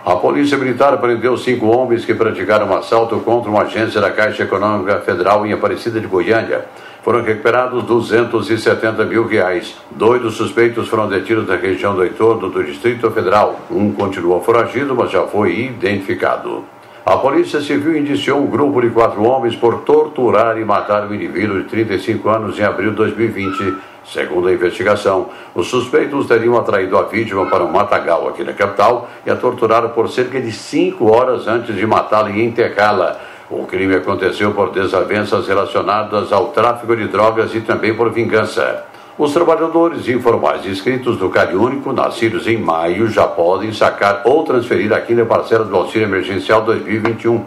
A 0.09 0.17
Polícia 0.17 0.57
Militar 0.57 0.97
prendeu 0.97 1.37
cinco 1.37 1.67
homens 1.67 2.05
que 2.05 2.15
praticaram 2.15 2.69
um 2.69 2.75
assalto 2.75 3.21
contra 3.21 3.51
uma 3.51 3.65
agência 3.65 4.01
da 4.01 4.11
Caixa 4.11 4.43
Econômica 4.43 5.01
Federal 5.01 5.47
em 5.47 5.53
Aparecida 5.53 6.01
de 6.01 6.07
Goiânia. 6.07 6.65
Foram 7.09 7.23
recuperados 7.23 7.85
270 7.85 9.03
mil 9.07 9.27
reais. 9.27 9.75
Dois 9.93 10.21
dos 10.21 10.35
suspeitos 10.35 10.89
foram 10.89 11.09
detidos 11.09 11.49
na 11.49 11.57
região 11.57 11.95
do 11.95 12.05
entorno 12.05 12.51
do 12.51 12.63
Distrito 12.63 13.11
Federal. 13.11 13.59
Um 13.71 13.91
continuou 13.93 14.43
foragido, 14.43 14.95
mas 14.95 15.11
já 15.11 15.23
foi 15.23 15.59
identificado. 15.59 16.67
A 17.07 17.17
Polícia 17.17 17.63
Civil 17.63 17.97
indiciou 17.97 18.43
um 18.43 18.47
grupo 18.47 18.83
de 18.83 18.91
quatro 18.91 19.23
homens 19.25 19.57
por 19.57 19.85
torturar 19.85 20.59
e 20.59 20.67
matar 20.67 21.09
um 21.09 21.15
indivíduo 21.15 21.63
de 21.63 21.69
35 21.71 22.29
anos 22.29 22.59
em 22.59 22.63
abril 22.63 22.91
de 22.91 22.97
2020. 22.97 23.79
Segundo 24.05 24.49
a 24.49 24.53
investigação, 24.53 25.31
os 25.55 25.67
suspeitos 25.69 26.27
teriam 26.27 26.59
atraído 26.59 26.99
a 26.99 27.05
vítima 27.05 27.47
para 27.47 27.65
um 27.65 27.73
matagal 27.73 28.29
aqui 28.29 28.45
na 28.45 28.53
capital 28.53 29.09
e 29.25 29.31
a 29.31 29.37
torturaram 29.37 29.89
por 29.89 30.11
cerca 30.11 30.39
de 30.39 30.53
cinco 30.53 31.11
horas 31.11 31.49
antes 31.49 31.75
de 31.75 31.87
matá-la 31.87 32.29
e 32.29 32.45
enterrá-la. 32.45 33.19
O 33.51 33.65
crime 33.65 33.95
aconteceu 33.95 34.53
por 34.53 34.71
desavenças 34.73 35.49
relacionadas 35.49 36.33
ao 36.33 36.49
tráfico 36.49 36.95
de 36.95 37.09
drogas 37.09 37.55
e 37.55 37.63
também 37.63 37.95
por 37.95 38.11
vingança. 38.13 38.85
Os 39.17 39.33
trabalhadores 39.33 40.07
informais 40.07 40.67
inscritos 40.67 41.17
do 41.17 41.31
Cade 41.31 41.57
Único, 41.57 41.91
nascidos 41.93 42.47
em 42.47 42.59
maio, 42.59 43.09
já 43.09 43.27
podem 43.27 43.73
sacar 43.73 44.21
ou 44.27 44.45
transferir 44.45 44.93
aqui 44.93 45.15
na 45.15 45.25
parcela 45.25 45.65
do 45.65 45.75
Auxílio 45.75 46.07
Emergencial 46.07 46.63
2021. 46.63 47.43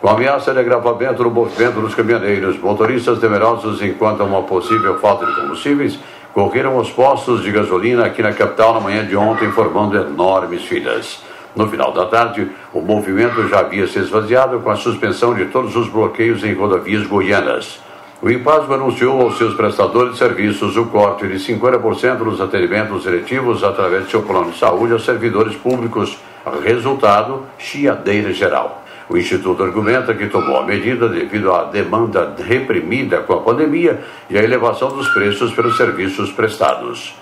Com 0.00 0.08
ameaça 0.08 0.52
de 0.52 0.58
agravamento 0.58 1.22
no 1.22 1.30
movimento 1.30 1.80
dos 1.80 1.94
caminhoneiros, 1.94 2.58
motoristas 2.58 3.20
temerosos 3.20 3.80
enquanto 3.80 4.24
uma 4.24 4.42
possível 4.42 4.98
falta 4.98 5.24
de 5.24 5.34
combustíveis 5.36 5.98
correram 6.34 6.76
aos 6.76 6.90
postos 6.90 7.44
de 7.44 7.52
gasolina 7.52 8.04
aqui 8.04 8.20
na 8.20 8.32
capital 8.32 8.74
na 8.74 8.80
manhã 8.80 9.06
de 9.06 9.16
ontem, 9.16 9.52
formando 9.52 9.96
enormes 9.96 10.64
filas. 10.64 11.22
No 11.54 11.68
final 11.68 11.92
da 11.92 12.06
tarde, 12.06 12.50
o 12.72 12.80
movimento 12.80 13.46
já 13.48 13.60
havia 13.60 13.86
se 13.86 14.00
esvaziado 14.00 14.58
com 14.60 14.70
a 14.70 14.76
suspensão 14.76 15.34
de 15.34 15.44
todos 15.46 15.76
os 15.76 15.88
bloqueios 15.88 16.42
em 16.42 16.52
rodovias 16.52 17.06
goianas. 17.06 17.80
O 18.20 18.30
Impasmo 18.30 18.74
anunciou 18.74 19.20
aos 19.20 19.38
seus 19.38 19.54
prestadores 19.54 20.12
de 20.12 20.18
serviços 20.18 20.76
o 20.76 20.86
corte 20.86 21.28
de 21.28 21.34
50% 21.34 22.16
dos 22.16 22.40
atendimentos 22.40 23.06
eletivos 23.06 23.62
através 23.62 24.06
de 24.06 24.10
seu 24.10 24.22
plano 24.22 24.50
de 24.50 24.58
saúde 24.58 24.94
aos 24.94 25.04
servidores 25.04 25.54
públicos. 25.54 26.18
Resultado, 26.64 27.42
chiadeira 27.58 28.32
geral. 28.32 28.82
O 29.08 29.16
Instituto 29.16 29.62
argumenta 29.62 30.14
que 30.14 30.26
tomou 30.26 30.56
a 30.56 30.64
medida 30.64 31.08
devido 31.08 31.52
à 31.52 31.64
demanda 31.64 32.34
reprimida 32.38 33.20
com 33.20 33.34
a 33.34 33.40
pandemia 33.42 34.02
e 34.30 34.38
à 34.38 34.42
elevação 34.42 34.88
dos 34.88 35.08
preços 35.08 35.52
pelos 35.52 35.76
serviços 35.76 36.32
prestados. 36.32 37.14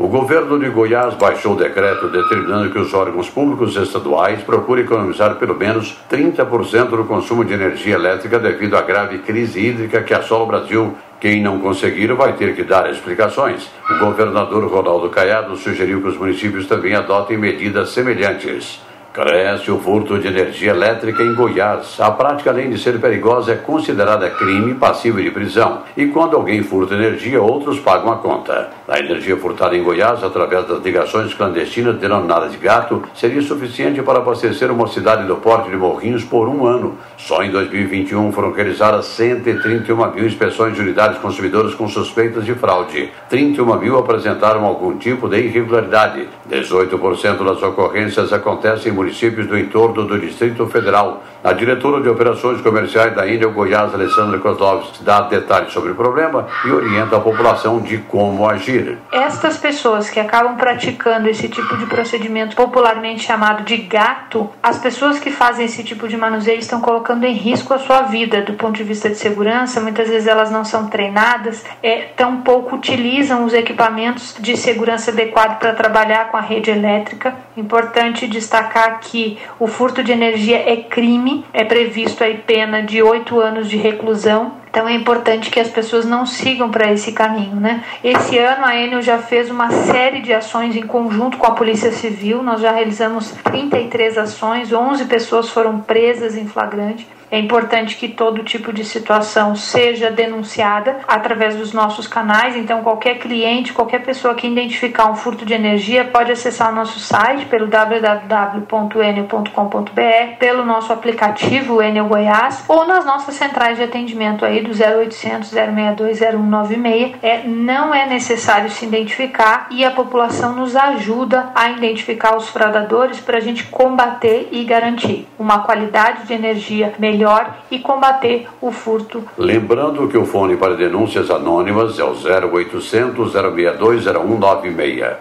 O 0.00 0.08
governo 0.08 0.58
de 0.58 0.70
Goiás 0.70 1.12
baixou 1.12 1.52
o 1.52 1.56
decreto 1.56 2.08
determinando 2.08 2.70
que 2.70 2.78
os 2.78 2.94
órgãos 2.94 3.28
públicos 3.28 3.76
estaduais 3.76 4.42
procurem 4.42 4.82
economizar 4.82 5.34
pelo 5.34 5.54
menos 5.54 5.94
30% 6.10 6.88
do 6.88 7.04
consumo 7.04 7.44
de 7.44 7.52
energia 7.52 7.96
elétrica 7.96 8.38
devido 8.38 8.78
à 8.78 8.80
grave 8.80 9.18
crise 9.18 9.60
hídrica 9.60 10.02
que 10.02 10.14
assola 10.14 10.44
o 10.44 10.46
Brasil. 10.46 10.96
Quem 11.20 11.42
não 11.42 11.60
conseguir 11.60 12.14
vai 12.14 12.32
ter 12.32 12.56
que 12.56 12.62
dar 12.62 12.90
explicações. 12.90 13.70
O 13.90 13.98
governador 13.98 14.64
Ronaldo 14.72 15.10
Caiado 15.10 15.54
sugeriu 15.54 16.00
que 16.00 16.08
os 16.08 16.16
municípios 16.16 16.66
também 16.66 16.94
adotem 16.94 17.36
medidas 17.36 17.90
semelhantes. 17.90 18.80
Cresce 19.12 19.70
o 19.70 19.78
furto 19.78 20.18
de 20.18 20.28
energia 20.28 20.70
elétrica 20.70 21.22
em 21.22 21.34
Goiás. 21.34 22.00
A 22.00 22.10
prática, 22.12 22.48
além 22.48 22.70
de 22.70 22.78
ser 22.78 22.98
perigosa, 22.98 23.52
é 23.52 23.56
considerada 23.56 24.30
crime 24.30 24.72
passível 24.76 25.22
de 25.22 25.30
prisão. 25.30 25.82
E 25.94 26.06
quando 26.06 26.36
alguém 26.36 26.62
furta 26.62 26.94
energia, 26.94 27.42
outros 27.42 27.78
pagam 27.80 28.12
a 28.12 28.16
conta. 28.16 28.79
A 28.90 28.98
energia 28.98 29.36
furtada 29.36 29.76
em 29.76 29.84
Goiás, 29.84 30.24
através 30.24 30.66
das 30.66 30.82
ligações 30.82 31.32
clandestinas 31.32 31.96
denominadas 31.98 32.50
de 32.50 32.58
gato, 32.58 33.04
seria 33.14 33.40
suficiente 33.40 34.02
para 34.02 34.18
abastecer 34.18 34.68
uma 34.68 34.88
cidade 34.88 35.28
do 35.28 35.36
porte 35.36 35.70
de 35.70 35.76
Morrinhos 35.76 36.24
por 36.24 36.48
um 36.48 36.66
ano. 36.66 36.98
Só 37.16 37.40
em 37.44 37.52
2021 37.52 38.32
foram 38.32 38.50
realizadas 38.50 39.06
131 39.06 39.94
mil 40.10 40.26
inspeções 40.26 40.74
de 40.74 40.80
unidades 40.80 41.20
consumidoras 41.20 41.72
com 41.72 41.86
suspeitas 41.88 42.44
de 42.44 42.52
fraude. 42.56 43.12
31 43.28 43.76
mil 43.76 43.96
apresentaram 43.96 44.64
algum 44.64 44.98
tipo 44.98 45.28
de 45.28 45.38
irregularidade. 45.38 46.28
18% 46.50 47.44
das 47.44 47.62
ocorrências 47.62 48.32
acontecem 48.32 48.90
em 48.90 48.94
municípios 48.96 49.46
do 49.46 49.56
entorno 49.56 50.04
do 50.04 50.18
Distrito 50.18 50.66
Federal. 50.66 51.22
A 51.44 51.52
diretora 51.52 52.02
de 52.02 52.08
Operações 52.08 52.60
Comerciais 52.60 53.14
da 53.14 53.26
Índia 53.26 53.46
Goiás, 53.46 53.94
Alessandra 53.94 54.38
Kozlovski, 54.40 55.04
dá 55.04 55.20
detalhes 55.22 55.72
sobre 55.72 55.92
o 55.92 55.94
problema 55.94 56.48
e 56.66 56.70
orienta 56.70 57.16
a 57.16 57.20
população 57.20 57.80
de 57.80 57.98
como 57.98 58.46
agir. 58.48 58.79
Estas 59.12 59.56
pessoas 59.56 60.08
que 60.10 60.20
acabam 60.20 60.56
praticando 60.56 61.28
esse 61.28 61.48
tipo 61.48 61.76
de 61.76 61.86
procedimento 61.86 62.56
popularmente 62.56 63.24
chamado 63.24 63.64
de 63.64 63.76
gato, 63.76 64.48
as 64.62 64.78
pessoas 64.78 65.18
que 65.18 65.30
fazem 65.30 65.66
esse 65.66 65.82
tipo 65.82 66.08
de 66.08 66.16
manuseio 66.16 66.58
estão 66.58 66.80
colocando 66.80 67.24
em 67.24 67.32
risco 67.32 67.74
a 67.74 67.78
sua 67.78 68.02
vida 68.02 68.42
do 68.42 68.54
ponto 68.54 68.76
de 68.76 68.84
vista 68.84 69.08
de 69.08 69.16
segurança. 69.16 69.80
Muitas 69.80 70.08
vezes 70.08 70.26
elas 70.26 70.50
não 70.50 70.64
são 70.64 70.88
treinadas, 70.88 71.64
é, 71.82 72.02
tampouco 72.16 72.76
utilizam 72.76 73.44
os 73.44 73.52
equipamentos 73.52 74.36
de 74.38 74.56
segurança 74.56 75.10
adequado 75.10 75.58
para 75.58 75.72
trabalhar 75.72 76.30
com 76.30 76.36
a 76.36 76.40
rede 76.40 76.70
elétrica. 76.70 77.34
Importante 77.56 78.26
destacar 78.26 79.00
que 79.00 79.38
o 79.58 79.66
furto 79.66 80.02
de 80.02 80.12
energia 80.12 80.58
é 80.70 80.76
crime 80.76 81.44
é 81.52 81.64
previsto 81.64 82.22
aí 82.22 82.38
pena 82.38 82.82
de 82.82 83.02
oito 83.02 83.40
anos 83.40 83.68
de 83.68 83.76
reclusão. 83.76 84.60
Então 84.70 84.88
é 84.88 84.94
importante 84.94 85.50
que 85.50 85.58
as 85.58 85.68
pessoas 85.68 86.04
não 86.04 86.24
sigam 86.24 86.70
para 86.70 86.92
esse 86.92 87.10
caminho, 87.10 87.56
né? 87.56 87.84
Esse 88.04 88.38
ano 88.38 88.64
a 88.64 88.76
Enel 88.76 89.02
já 89.02 89.18
fez 89.18 89.50
uma 89.50 89.68
série 89.68 90.20
de 90.20 90.32
ações 90.32 90.76
em 90.76 90.86
conjunto 90.86 91.36
com 91.38 91.46
a 91.46 91.50
Polícia 91.50 91.90
Civil. 91.90 92.40
Nós 92.42 92.60
já 92.60 92.70
realizamos 92.70 93.32
33 93.44 94.16
ações, 94.16 94.72
11 94.72 95.06
pessoas 95.06 95.48
foram 95.48 95.80
presas 95.80 96.36
em 96.36 96.46
flagrante. 96.46 97.06
É 97.30 97.38
importante 97.38 97.96
que 97.96 98.08
todo 98.08 98.42
tipo 98.42 98.72
de 98.72 98.84
situação 98.84 99.54
seja 99.54 100.10
denunciada 100.10 100.98
através 101.06 101.54
dos 101.54 101.72
nossos 101.72 102.08
canais. 102.08 102.56
Então, 102.56 102.82
qualquer 102.82 103.18
cliente, 103.18 103.72
qualquer 103.72 104.02
pessoa 104.02 104.34
que 104.34 104.48
identificar 104.48 105.08
um 105.08 105.14
furto 105.14 105.46
de 105.46 105.54
energia 105.54 106.04
pode 106.04 106.32
acessar 106.32 106.72
o 106.72 106.74
nosso 106.74 106.98
site 106.98 107.46
pelo 107.46 107.68
www.enel.com.br, 107.68 110.36
pelo 110.38 110.64
nosso 110.64 110.92
aplicativo 110.92 111.80
Enel 111.80 112.06
Goiás 112.06 112.64
ou 112.66 112.84
nas 112.86 113.04
nossas 113.04 113.36
centrais 113.36 113.76
de 113.76 113.84
atendimento 113.84 114.44
aí 114.44 114.60
do 114.60 114.70
0800 114.70 115.50
062 115.50 116.18
0196. 116.18 117.14
É, 117.22 117.46
não 117.46 117.94
é 117.94 118.06
necessário 118.06 118.68
se 118.70 118.84
identificar 118.84 119.68
e 119.70 119.84
a 119.84 119.92
população 119.92 120.54
nos 120.54 120.74
ajuda 120.74 121.52
a 121.54 121.70
identificar 121.70 122.36
os 122.36 122.48
fraudadores 122.48 123.20
para 123.20 123.38
a 123.38 123.40
gente 123.40 123.62
combater 123.64 124.48
e 124.50 124.64
garantir 124.64 125.28
uma 125.38 125.60
qualidade 125.60 126.26
de 126.26 126.32
energia 126.32 126.92
melhor 126.98 127.19
melhor 127.20 127.58
e 127.70 127.78
combater 127.78 128.48
o 128.60 128.72
furto. 128.72 129.22
Lembrando 129.36 130.08
que 130.08 130.16
o 130.16 130.24
fone 130.24 130.56
para 130.56 130.74
denúncias 130.74 131.30
anônimas 131.30 131.98
é 131.98 132.04
o 132.04 132.14
0800 132.14 133.32
062 133.32 134.04
0196. 134.04 135.16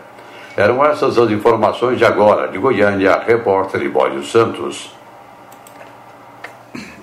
Eram 0.55 0.83
essas 0.83 1.17
as 1.17 1.29
informações 1.29 1.97
de 1.97 2.05
agora, 2.05 2.47
de 2.47 2.57
Goiânia, 2.57 3.19
repórter 3.19 3.81
Libório 3.81 4.23
Santos. 4.23 4.91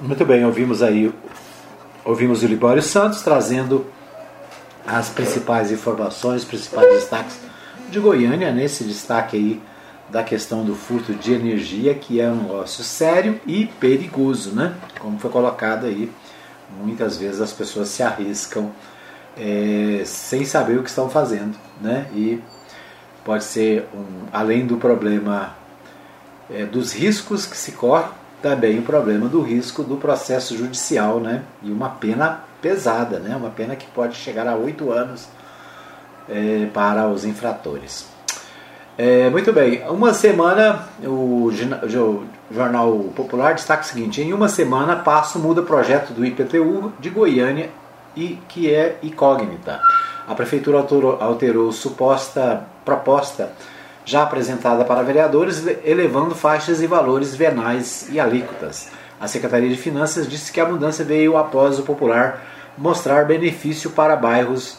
Muito 0.00 0.24
bem, 0.24 0.44
ouvimos 0.44 0.82
aí 0.82 1.12
ouvimos 2.04 2.42
o 2.42 2.46
Libório 2.46 2.82
Santos 2.82 3.22
trazendo 3.22 3.86
as 4.86 5.08
principais 5.08 5.72
informações, 5.72 6.44
principais 6.44 6.88
destaques 6.94 7.38
de 7.90 7.98
Goiânia, 7.98 8.52
nesse 8.52 8.84
destaque 8.84 9.36
aí 9.36 9.60
da 10.08 10.22
questão 10.22 10.64
do 10.64 10.74
furto 10.74 11.12
de 11.14 11.32
energia, 11.32 11.94
que 11.94 12.20
é 12.20 12.28
um 12.28 12.42
negócio 12.42 12.84
sério 12.84 13.40
e 13.46 13.66
perigoso, 13.66 14.52
né? 14.52 14.74
Como 15.00 15.18
foi 15.18 15.30
colocado 15.30 15.86
aí, 15.86 16.10
muitas 16.80 17.16
vezes 17.16 17.40
as 17.40 17.52
pessoas 17.52 17.88
se 17.88 18.02
arriscam 18.02 18.70
é, 19.36 20.02
sem 20.04 20.44
saber 20.44 20.78
o 20.78 20.82
que 20.82 20.88
estão 20.88 21.10
fazendo, 21.10 21.56
né? 21.80 22.06
E 22.14 22.40
pode 23.24 23.44
ser, 23.44 23.88
um, 23.94 24.26
além 24.32 24.66
do 24.66 24.76
problema 24.76 25.56
é, 26.48 26.64
dos 26.64 26.92
riscos 26.92 27.44
que 27.44 27.56
se 27.56 27.72
corre, 27.72 28.08
também 28.40 28.78
o 28.78 28.82
problema 28.82 29.28
do 29.28 29.42
risco 29.42 29.82
do 29.82 29.96
processo 29.96 30.56
judicial, 30.56 31.18
né? 31.18 31.42
E 31.62 31.70
uma 31.70 31.88
pena 31.88 32.44
pesada, 32.62 33.18
né? 33.18 33.34
Uma 33.34 33.50
pena 33.50 33.74
que 33.74 33.86
pode 33.88 34.14
chegar 34.14 34.46
a 34.46 34.54
oito 34.54 34.92
anos 34.92 35.28
é, 36.28 36.66
para 36.72 37.08
os 37.08 37.24
infratores. 37.24 38.15
É, 38.98 39.28
muito 39.28 39.52
bem, 39.52 39.82
uma 39.90 40.14
semana, 40.14 40.88
o, 41.04 41.50
Jornal 42.50 42.98
Popular 43.14 43.54
destaca 43.54 43.82
o 43.82 43.86
seguinte: 43.86 44.22
em 44.22 44.32
uma 44.32 44.48
semana, 44.48 44.96
Passo 44.96 45.38
muda 45.38 45.60
projeto 45.62 46.14
do 46.14 46.24
IPTU 46.24 46.92
de 46.98 47.10
Goiânia 47.10 47.68
e 48.16 48.38
que 48.48 48.72
é 48.72 48.98
incógnita. 49.02 49.78
A 50.26 50.34
Prefeitura 50.34 50.78
alterou, 50.78 51.20
alterou 51.20 51.72
suposta 51.72 52.64
proposta 52.84 53.52
já 54.04 54.22
apresentada 54.22 54.84
para 54.84 55.02
vereadores, 55.02 55.66
elevando 55.84 56.34
faixas 56.34 56.80
e 56.80 56.86
valores 56.86 57.34
venais 57.34 58.08
e 58.10 58.18
alíquotas. 58.18 58.88
A 59.20 59.26
Secretaria 59.26 59.68
de 59.68 59.76
Finanças 59.76 60.28
disse 60.28 60.52
que 60.52 60.60
a 60.60 60.66
mudança 60.66 61.04
veio 61.04 61.36
após 61.36 61.78
o 61.78 61.82
Popular 61.82 62.42
mostrar 62.78 63.26
benefício 63.26 63.90
para 63.90 64.14
bairros 64.16 64.78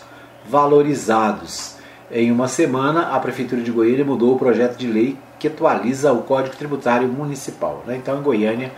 valorizados. 0.49 1.76
Em 2.09 2.31
uma 2.31 2.47
semana, 2.47 3.09
a 3.09 3.19
Prefeitura 3.19 3.61
de 3.61 3.71
Goiânia 3.71 4.05
mudou 4.05 4.35
o 4.35 4.39
projeto 4.39 4.77
de 4.77 4.87
lei 4.87 5.17
que 5.37 5.47
atualiza 5.47 6.13
o 6.13 6.23
Código 6.23 6.55
Tributário 6.55 7.07
Municipal. 7.07 7.83
Né? 7.85 7.97
Então, 7.97 8.19
em 8.19 8.23
Goiânia, 8.23 8.71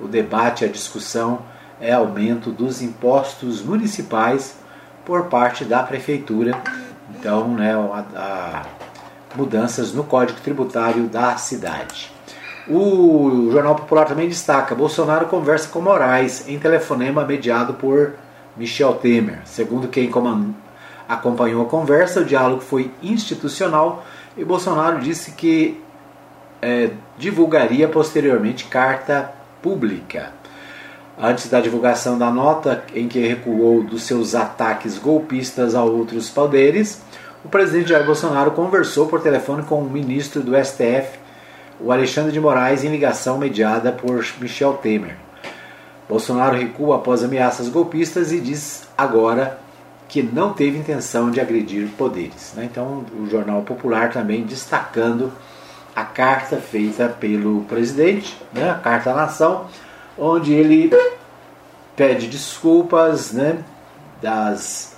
o 0.00 0.06
debate, 0.06 0.64
a 0.64 0.68
discussão 0.68 1.40
é 1.80 1.92
aumento 1.92 2.50
dos 2.50 2.82
impostos 2.82 3.62
municipais 3.62 4.56
por 5.04 5.24
parte 5.24 5.64
da 5.64 5.82
Prefeitura. 5.82 6.60
Então, 7.10 7.48
né, 7.54 7.74
a, 7.74 8.04
a 8.14 8.62
mudanças 9.34 9.92
no 9.92 10.04
Código 10.04 10.40
Tributário 10.40 11.04
da 11.04 11.36
cidade. 11.36 12.12
O 12.68 13.50
Jornal 13.50 13.74
Popular 13.74 14.06
também 14.06 14.28
destaca: 14.28 14.74
Bolsonaro 14.74 15.26
conversa 15.26 15.68
com 15.68 15.80
Moraes 15.80 16.48
em 16.48 16.58
telefonema 16.58 17.24
mediado 17.24 17.74
por 17.74 18.14
Michel 18.56 18.94
Temer. 18.94 19.40
Segundo 19.44 19.88
quem 19.88 20.10
acompanhou 21.08 21.62
a 21.62 21.68
conversa, 21.68 22.20
o 22.20 22.24
diálogo 22.24 22.62
foi 22.62 22.90
institucional 23.02 24.04
e 24.36 24.44
Bolsonaro 24.44 25.00
disse 25.00 25.32
que 25.32 25.80
é, 26.60 26.90
divulgaria 27.18 27.88
posteriormente 27.88 28.64
carta 28.64 29.32
pública. 29.62 30.32
Antes 31.18 31.48
da 31.48 31.60
divulgação 31.60 32.18
da 32.18 32.30
nota 32.30 32.82
em 32.94 33.06
que 33.06 33.20
recuou 33.20 33.84
dos 33.84 34.02
seus 34.02 34.34
ataques 34.34 34.98
golpistas 34.98 35.74
a 35.74 35.84
outros 35.84 36.28
poderes, 36.28 37.00
o 37.44 37.48
presidente 37.48 37.90
Jair 37.90 38.04
Bolsonaro 38.04 38.50
conversou 38.50 39.06
por 39.06 39.20
telefone 39.20 39.62
com 39.62 39.80
o 39.80 39.88
ministro 39.88 40.42
do 40.42 40.56
STF, 40.56 41.18
o 41.78 41.92
Alexandre 41.92 42.32
de 42.32 42.40
Moraes, 42.40 42.82
em 42.82 42.88
ligação 42.88 43.38
mediada 43.38 43.92
por 43.92 44.24
Michel 44.40 44.74
Temer. 44.74 45.16
Bolsonaro 46.08 46.56
recua 46.56 46.96
após 46.96 47.22
ameaças 47.22 47.68
golpistas 47.68 48.32
e 48.32 48.40
diz 48.40 48.88
agora 48.96 49.58
que 50.14 50.22
não 50.22 50.52
teve 50.52 50.78
intenção 50.78 51.28
de 51.28 51.40
agredir 51.40 51.88
poderes. 51.98 52.52
Né? 52.54 52.66
Então, 52.70 53.04
o 53.18 53.28
Jornal 53.28 53.62
Popular 53.62 54.12
também 54.12 54.44
destacando 54.44 55.32
a 55.92 56.04
carta 56.04 56.58
feita 56.58 57.08
pelo 57.08 57.62
presidente, 57.64 58.40
né? 58.52 58.70
a 58.70 58.74
Carta 58.74 59.10
à 59.10 59.14
Nação, 59.14 59.66
onde 60.16 60.52
ele 60.52 60.92
pede 61.96 62.28
desculpas 62.28 63.32
né? 63.32 63.64
das, 64.22 64.96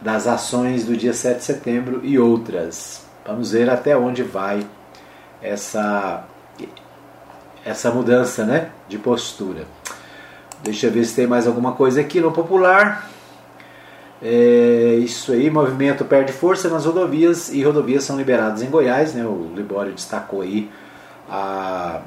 das 0.00 0.28
ações 0.28 0.84
do 0.84 0.96
dia 0.96 1.12
7 1.12 1.38
de 1.38 1.42
setembro 1.42 2.00
e 2.04 2.20
outras. 2.20 3.04
Vamos 3.26 3.50
ver 3.50 3.68
até 3.68 3.96
onde 3.96 4.22
vai 4.22 4.64
essa, 5.42 6.24
essa 7.64 7.90
mudança 7.90 8.44
né? 8.44 8.70
de 8.88 8.96
postura. 8.96 9.64
Deixa 10.62 10.86
eu 10.86 10.92
ver 10.92 11.04
se 11.04 11.16
tem 11.16 11.26
mais 11.26 11.48
alguma 11.48 11.72
coisa 11.72 12.00
aqui 12.00 12.20
no 12.20 12.30
Popular. 12.30 13.15
É, 14.22 14.98
isso 15.02 15.32
aí, 15.32 15.50
movimento 15.50 16.04
perde 16.04 16.32
força 16.32 16.68
nas 16.68 16.86
rodovias 16.86 17.52
e 17.52 17.62
rodovias 17.62 18.04
são 18.04 18.16
liberadas 18.16 18.62
em 18.62 18.70
Goiás. 18.70 19.14
Né? 19.14 19.24
O 19.24 19.52
Libório 19.54 19.92
destacou 19.92 20.40
aí 20.40 20.70
a, 21.28 22.00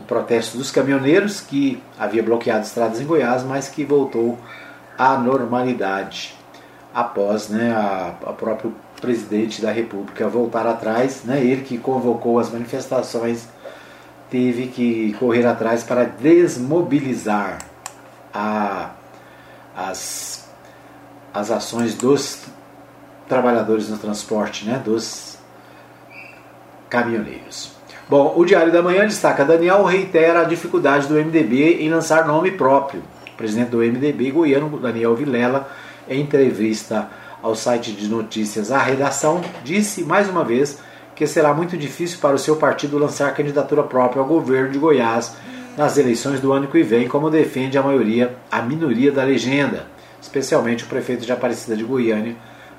o 0.00 0.04
protesto 0.04 0.58
dos 0.58 0.70
caminhoneiros 0.70 1.40
que 1.40 1.82
havia 1.98 2.22
bloqueado 2.22 2.64
estradas 2.64 3.00
em 3.00 3.06
Goiás, 3.06 3.44
mas 3.44 3.68
que 3.68 3.84
voltou 3.84 4.38
à 4.98 5.16
normalidade 5.16 6.34
após 6.92 7.48
né, 7.48 7.72
a, 7.72 8.14
a 8.26 8.32
próprio 8.32 8.74
presidente 9.00 9.60
da 9.60 9.70
República 9.70 10.28
voltar 10.28 10.66
atrás. 10.66 11.22
Né? 11.24 11.44
Ele 11.44 11.62
que 11.62 11.78
convocou 11.78 12.38
as 12.38 12.50
manifestações 12.50 13.48
teve 14.30 14.66
que 14.66 15.12
correr 15.20 15.46
atrás 15.46 15.84
para 15.84 16.04
desmobilizar 16.04 17.58
a, 18.32 18.90
as 19.76 20.43
as 21.34 21.50
ações 21.50 21.94
dos 21.94 22.44
trabalhadores 23.28 23.88
no 23.88 23.98
transporte, 23.98 24.64
né, 24.64 24.80
dos 24.84 25.36
caminhoneiros. 26.88 27.72
Bom, 28.08 28.34
o 28.36 28.44
Diário 28.44 28.72
da 28.72 28.82
Manhã 28.82 29.04
destaca: 29.04 29.44
Daniel 29.44 29.82
reitera 29.84 30.42
a 30.42 30.44
dificuldade 30.44 31.08
do 31.08 31.14
MDB 31.14 31.82
em 31.82 31.90
lançar 31.90 32.26
nome 32.26 32.52
próprio. 32.52 33.02
O 33.32 33.36
presidente 33.36 33.70
do 33.70 33.78
MDB 33.78 34.30
goiano, 34.30 34.78
Daniel 34.78 35.16
Vilela, 35.16 35.68
em 36.08 36.20
entrevista 36.20 37.08
ao 37.42 37.56
site 37.56 37.92
de 37.92 38.06
notícias 38.08 38.70
A 38.70 38.78
Redação, 38.78 39.42
disse 39.64 40.04
mais 40.04 40.28
uma 40.28 40.44
vez 40.44 40.78
que 41.16 41.26
será 41.26 41.52
muito 41.52 41.76
difícil 41.76 42.18
para 42.20 42.36
o 42.36 42.38
seu 42.38 42.56
partido 42.56 42.98
lançar 42.98 43.34
candidatura 43.34 43.82
própria 43.82 44.20
ao 44.20 44.28
governo 44.28 44.70
de 44.70 44.78
Goiás 44.78 45.34
nas 45.76 45.98
eleições 45.98 46.40
do 46.40 46.52
ano 46.52 46.68
que 46.68 46.82
vem, 46.82 47.08
como 47.08 47.30
defende 47.30 47.76
a 47.76 47.82
maioria, 47.82 48.36
a 48.50 48.62
minoria 48.62 49.10
da 49.10 49.24
legenda, 49.24 49.86
especialmente 50.24 50.84
o 50.84 50.86
prefeito 50.86 51.26
de 51.26 51.32
Aparecida 51.32 51.76
de 51.76 51.84
Goiânia, 51.84 52.34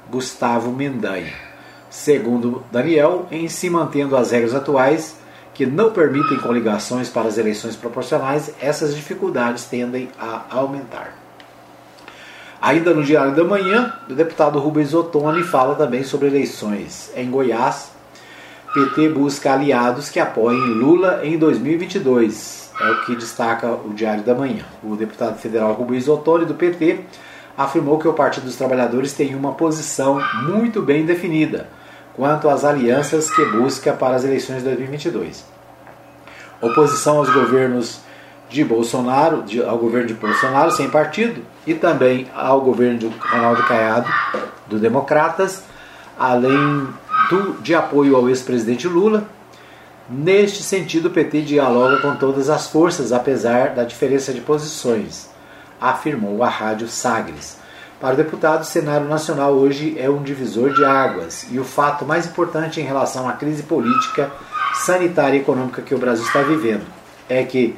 Gustavo 0.10 0.72
Mendanha. 0.72 1.32
Segundo 1.92 2.64
Daniel, 2.72 3.28
em 3.32 3.48
se 3.48 3.70
mantendo 3.70 4.18
as 4.18 4.32
regras 4.32 4.56
atuais, 4.56 5.16
que 5.54 5.64
não 5.64 5.92
permitem 5.92 6.40
coligações 6.40 7.08
para 7.08 7.28
as 7.28 7.38
eleições 7.38 7.76
proporcionais, 7.76 8.52
essas 8.60 8.96
dificuldades 8.96 9.66
tendem 9.66 10.10
a 10.20 10.46
aumentar. 10.50 11.16
Ainda 12.60 12.96
no 12.96 13.04
Diário 13.04 13.36
da 13.36 13.44
Manhã, 13.44 13.94
o 14.10 14.14
deputado 14.14 14.58
Rubens 14.58 14.94
Ottoni 14.94 15.44
fala 15.44 15.76
também 15.76 16.04
sobre 16.04 16.28
eleições 16.28 17.12
em 17.16 17.30
Goiás. 17.30 17.92
PT 18.74 19.10
busca 19.10 19.54
aliados 19.54 20.10
que 20.10 20.20
apoiem 20.20 20.60
Lula 20.60 21.22
em 21.24 21.38
2022. 21.38 22.72
É 22.82 22.92
o 22.92 23.06
que 23.06 23.16
destaca 23.16 23.72
o 23.72 23.94
Diário 23.94 24.24
da 24.24 24.34
Manhã. 24.34 24.66
O 24.84 24.96
deputado 24.96 25.38
federal 25.38 25.74
Rubens 25.74 26.08
Ottoni, 26.08 26.46
do 26.46 26.56
PT, 26.56 27.06
afirmou 27.58 27.98
que 27.98 28.08
o 28.08 28.14
Partido 28.14 28.46
dos 28.46 28.56
Trabalhadores 28.56 29.14
tem 29.14 29.36
uma 29.36 29.54
posição 29.54 30.22
muito 30.44 30.82
bem 30.82 31.06
definida 31.06 31.68
quanto 32.16 32.50
às 32.50 32.64
alianças 32.64 33.30
que 33.30 33.44
busca 33.46 33.94
para 33.94 34.16
as 34.16 34.24
eleições 34.24 34.60
de 34.60 34.66
2022. 34.66 35.46
Oposição 36.62 37.18
aos 37.18 37.30
governos 37.30 38.00
de 38.50 38.64
Bolsonaro, 38.64 39.44
de, 39.44 39.62
ao 39.62 39.78
governo 39.78 40.08
de 40.08 40.14
Bolsonaro 40.14 40.72
sem 40.72 40.90
partido 40.90 41.42
e 41.68 41.74
também 41.74 42.28
ao 42.34 42.62
governo 42.62 43.00
de 43.00 43.08
Ronaldo 43.08 43.64
Caiado, 43.64 44.08
do 44.68 44.80
Democratas, 44.80 45.64
além 46.18 46.88
do, 47.30 47.54
de 47.62 47.76
apoio 47.76 48.16
ao 48.16 48.30
ex-presidente 48.30 48.88
Lula. 48.88 49.26
Neste 50.10 50.62
sentido, 50.62 51.08
o 51.08 51.12
PT 51.12 51.42
dialoga 51.42 51.98
com 51.98 52.16
todas 52.16 52.50
as 52.50 52.68
forças, 52.68 53.12
apesar 53.12 53.70
da 53.70 53.84
diferença 53.84 54.32
de 54.32 54.40
posições, 54.40 55.30
afirmou 55.80 56.44
a 56.44 56.50
Rádio 56.50 56.88
Sagres. 56.88 57.58
Para 58.00 58.14
o 58.14 58.18
deputado, 58.18 58.62
o 58.62 58.66
cenário 58.66 59.08
nacional 59.08 59.54
hoje 59.54 59.96
é 59.98 60.10
um 60.10 60.22
divisor 60.22 60.74
de 60.74 60.84
águas 60.84 61.48
e 61.50 61.60
o 61.60 61.64
fato 61.64 62.06
mais 62.06 62.26
importante 62.26 62.82
em 62.82 62.84
relação 62.84 63.28
à 63.28 63.34
crise 63.34 63.64
política, 63.64 64.32
sanitária 64.74 65.38
e 65.38 65.42
econômica 65.42 65.82
que 65.82 65.96
o 65.96 65.98
Brasil 65.98 66.26
está 66.26 66.42
vivendo 66.42 66.86
é 67.30 67.44
que 67.44 67.76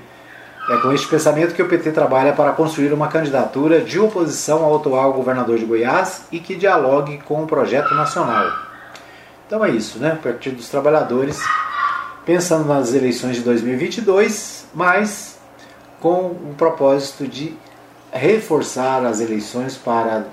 é 0.69 0.77
com 0.77 0.91
este 0.91 1.07
pensamento 1.07 1.53
que 1.53 1.61
o 1.61 1.67
PT 1.67 1.91
trabalha 1.91 2.33
para 2.33 2.51
construir 2.51 2.91
uma 2.91 3.07
candidatura 3.07 3.79
de 3.79 3.97
oposição 3.97 4.65
ao 4.65 4.75
atual 4.75 5.13
governador 5.13 5.57
de 5.57 5.65
Goiás 5.65 6.23
e 6.29 6.39
que 6.39 6.55
dialogue 6.55 7.19
com 7.19 7.41
o 7.41 7.47
projeto 7.47 7.95
nacional. 7.95 8.51
Então 9.45 9.63
é 9.63 9.69
isso, 9.69 9.97
né? 9.97 10.19
Partido 10.21 10.57
dos 10.57 10.67
Trabalhadores 10.67 11.41
pensando 12.25 12.67
nas 12.67 12.93
eleições 12.93 13.37
de 13.37 13.43
2022, 13.43 14.67
mas 14.75 15.39
com 16.01 16.25
o 16.25 16.53
propósito 16.57 17.25
de 17.25 17.55
reforçar 18.11 19.05
as 19.05 19.19
eleições 19.19 19.75
para 19.75 20.27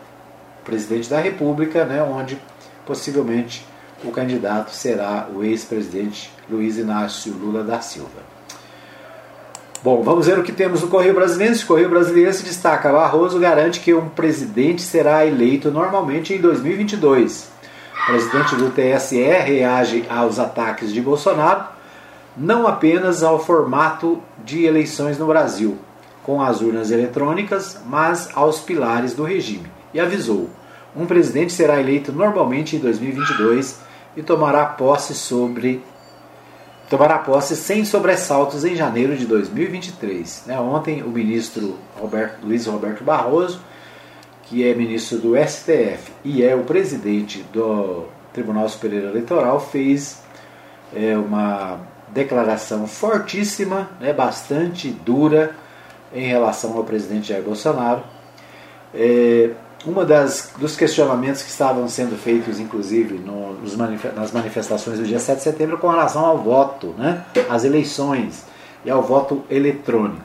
presidente 0.65 1.09
da 1.11 1.21
República, 1.21 1.85
né, 1.85 2.03
onde 2.03 2.41
possivelmente 2.87 3.67
o 4.03 4.11
candidato 4.11 4.71
será 4.71 5.29
o 5.35 5.43
ex-presidente 5.43 6.31
Luiz 6.51 6.77
Inácio 6.79 7.33
Lula 7.33 7.63
da 7.63 7.81
Silva. 7.81 8.35
Bom, 9.83 10.03
vamos 10.03 10.27
ver 10.27 10.39
o 10.39 10.43
que 10.43 10.53
temos 10.53 10.81
no 10.81 10.89
Correio 10.89 11.15
Brasileiro. 11.15 11.55
O 11.55 11.67
Correio 11.67 11.91
Brasileiro 11.91 12.33
se 12.33 12.43
destaca. 12.43 12.91
Barroso 12.91 13.39
garante 13.39 13.81
que 13.81 13.93
um 13.93 14.09
presidente 14.09 14.81
será 14.81 15.27
eleito 15.27 15.71
normalmente 15.71 16.33
em 16.33 16.41
2022. 16.41 17.51
O 18.03 18.07
presidente 18.07 18.57
do 18.57 18.71
TSE 18.71 19.23
reage 19.23 20.07
aos 20.09 20.39
ataques 20.39 20.93
de 20.93 21.03
Bolsonaro, 21.03 21.67
não 22.35 22.67
apenas 22.67 23.23
ao 23.23 23.39
formato 23.39 24.23
de 24.43 24.65
eleições 24.65 25.19
no 25.19 25.27
Brasil, 25.27 25.79
com 26.25 26.43
as 26.43 26.61
urnas 26.61 26.91
eletrônicas, 26.91 27.79
mas 27.87 28.29
aos 28.35 28.59
pilares 28.59 29.15
do 29.15 29.23
regime. 29.23 29.71
E 29.93 30.01
avisou: 30.01 30.51
um 30.97 31.07
presidente 31.07 31.53
será 31.53 31.79
eleito 31.79 32.11
normalmente 32.13 32.75
em 32.75 32.81
2022 32.81 33.81
e 34.17 34.23
tomará 34.23 34.65
posse 34.65 35.15
sobre 35.15 35.83
tomará 36.89 37.19
posse 37.19 37.57
sem 37.57 37.85
sobressaltos 37.85 38.65
em 38.65 38.77
janeiro 38.77 39.17
de 39.17 39.27
2023. 39.27 40.45
Né? 40.47 40.61
Ontem 40.61 41.03
o 41.03 41.09
ministro 41.09 41.77
Roberto, 41.99 42.45
Luiz 42.45 42.67
Roberto 42.67 43.03
Barroso, 43.03 43.61
que 44.45 44.67
é 44.67 44.75
ministro 44.75 45.19
do 45.19 45.35
STF 45.37 46.13
e 46.23 46.43
é 46.45 46.55
o 46.55 46.63
presidente 46.63 47.43
do 47.53 48.05
Tribunal 48.33 48.69
Superior 48.69 49.11
Eleitoral, 49.11 49.59
fez 49.59 50.23
é, 50.95 51.17
uma 51.17 51.81
declaração 52.11 52.87
fortíssima, 52.87 53.91
né, 53.99 54.13
bastante 54.13 54.91
dura, 54.91 55.57
em 56.12 56.27
relação 56.27 56.77
ao 56.77 56.85
presidente 56.85 57.29
Jair 57.29 57.43
Bolsonaro. 57.43 58.03
É, 58.95 59.51
uma 59.87 60.05
das 60.05 60.53
dos 60.59 60.77
questionamentos 60.77 61.43
que 61.43 61.51
estavam 61.51 61.87
sendo 61.88 62.17
feitos, 62.17 62.59
inclusive, 62.59 63.19
no, 63.19 63.55
nos 63.55 63.77
nas 63.77 64.33
manifestações 64.33 64.99
do 64.99 65.05
dia 65.05 65.19
7 65.19 65.38
de 65.38 65.43
setembro, 65.43 65.79
com 65.79 65.88
relação 65.88 66.25
ao 66.25 66.38
voto, 66.38 66.95
né, 66.97 67.25
às 67.51 67.64
eleições 67.64 68.45
e 68.85 68.90
ao 68.90 69.03
voto 69.03 69.45
eletrônico. 69.51 70.23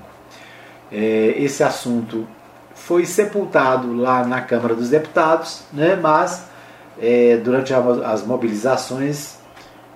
É, 0.91 1.33
esse 1.37 1.63
assunto 1.63 2.27
foi 2.73 3.05
sepultado 3.05 3.93
lá 3.93 4.25
na 4.25 4.41
Câmara 4.41 4.73
dos 4.73 4.89
Deputados, 4.89 5.63
né, 5.73 5.97
mas 6.01 6.45
é, 6.99 7.37
durante 7.37 7.73
as 7.73 8.25
mobilizações 8.25 9.39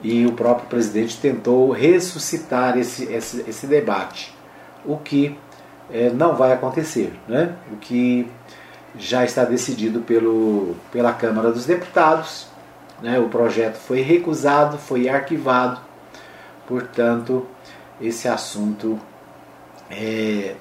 e 0.02 0.26
o 0.26 0.34
próprio 0.34 0.68
presidente 0.68 1.18
tentou 1.18 1.72
ressuscitar 1.72 2.78
esse, 2.78 3.06
esse, 3.06 3.46
esse 3.48 3.66
debate, 3.66 4.36
o 4.86 4.98
que 4.98 5.38
é, 5.92 6.10
não 6.10 6.36
vai 6.36 6.54
acontecer. 6.54 7.14
Né? 7.28 7.54
O 7.72 7.78
que 7.78 8.28
já 8.98 9.24
está 9.24 9.44
decidido 9.44 10.02
pelo, 10.02 10.76
pela 10.92 11.14
Câmara 11.14 11.52
dos 11.52 11.66
Deputados. 11.66 12.48
Né? 13.02 13.20
O 13.20 13.30
projeto 13.30 13.76
foi 13.76 14.02
recusado, 14.02 14.78
foi 14.78 15.10
arquivado, 15.10 15.82
portanto, 16.68 17.46
esse 18.00 18.28
assunto 18.28 19.00
é, 19.90 20.56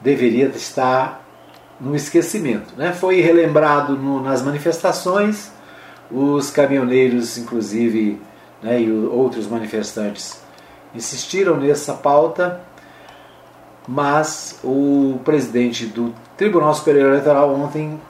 deveria 0.00 0.46
estar 0.46 1.22
no 1.80 1.94
esquecimento. 1.94 2.74
Né? 2.76 2.92
Foi 2.92 3.20
relembrado 3.20 3.96
no, 3.96 4.22
nas 4.22 4.42
manifestações, 4.42 5.50
os 6.10 6.50
caminhoneiros, 6.50 7.38
inclusive, 7.38 8.20
né, 8.62 8.80
e 8.80 8.92
outros 8.92 9.46
manifestantes 9.46 10.42
insistiram 10.94 11.56
nessa 11.56 11.94
pauta 11.94 12.60
mas 13.86 14.58
o 14.64 15.20
presidente 15.24 15.86
do 15.86 16.14
Tribunal 16.36 16.74
Superior 16.74 17.10
Eleitoral 17.10 17.54
ontem 17.54 18.00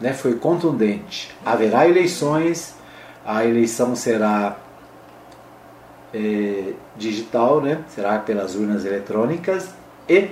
né, 0.00 0.12
foi 0.12 0.34
contundente. 0.34 1.34
Haverá 1.44 1.88
eleições, 1.88 2.74
a 3.24 3.44
eleição 3.44 3.96
será 3.96 4.56
é, 6.12 6.72
digital, 6.96 7.60
né, 7.60 7.82
será 7.88 8.18
pelas 8.18 8.54
urnas 8.54 8.84
eletrônicas 8.84 9.70
e 10.08 10.28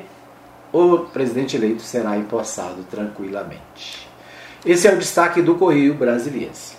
o 0.73 0.99
presidente 0.99 1.57
eleito 1.57 1.83
será 1.83 2.17
empossado 2.17 2.83
tranquilamente. 2.91 4.09
Esse 4.67 4.89
é 4.89 4.93
o 4.93 4.99
destaque 4.99 5.41
do 5.41 5.55
Correio 5.55 5.95
Brasiliense. 5.95 6.77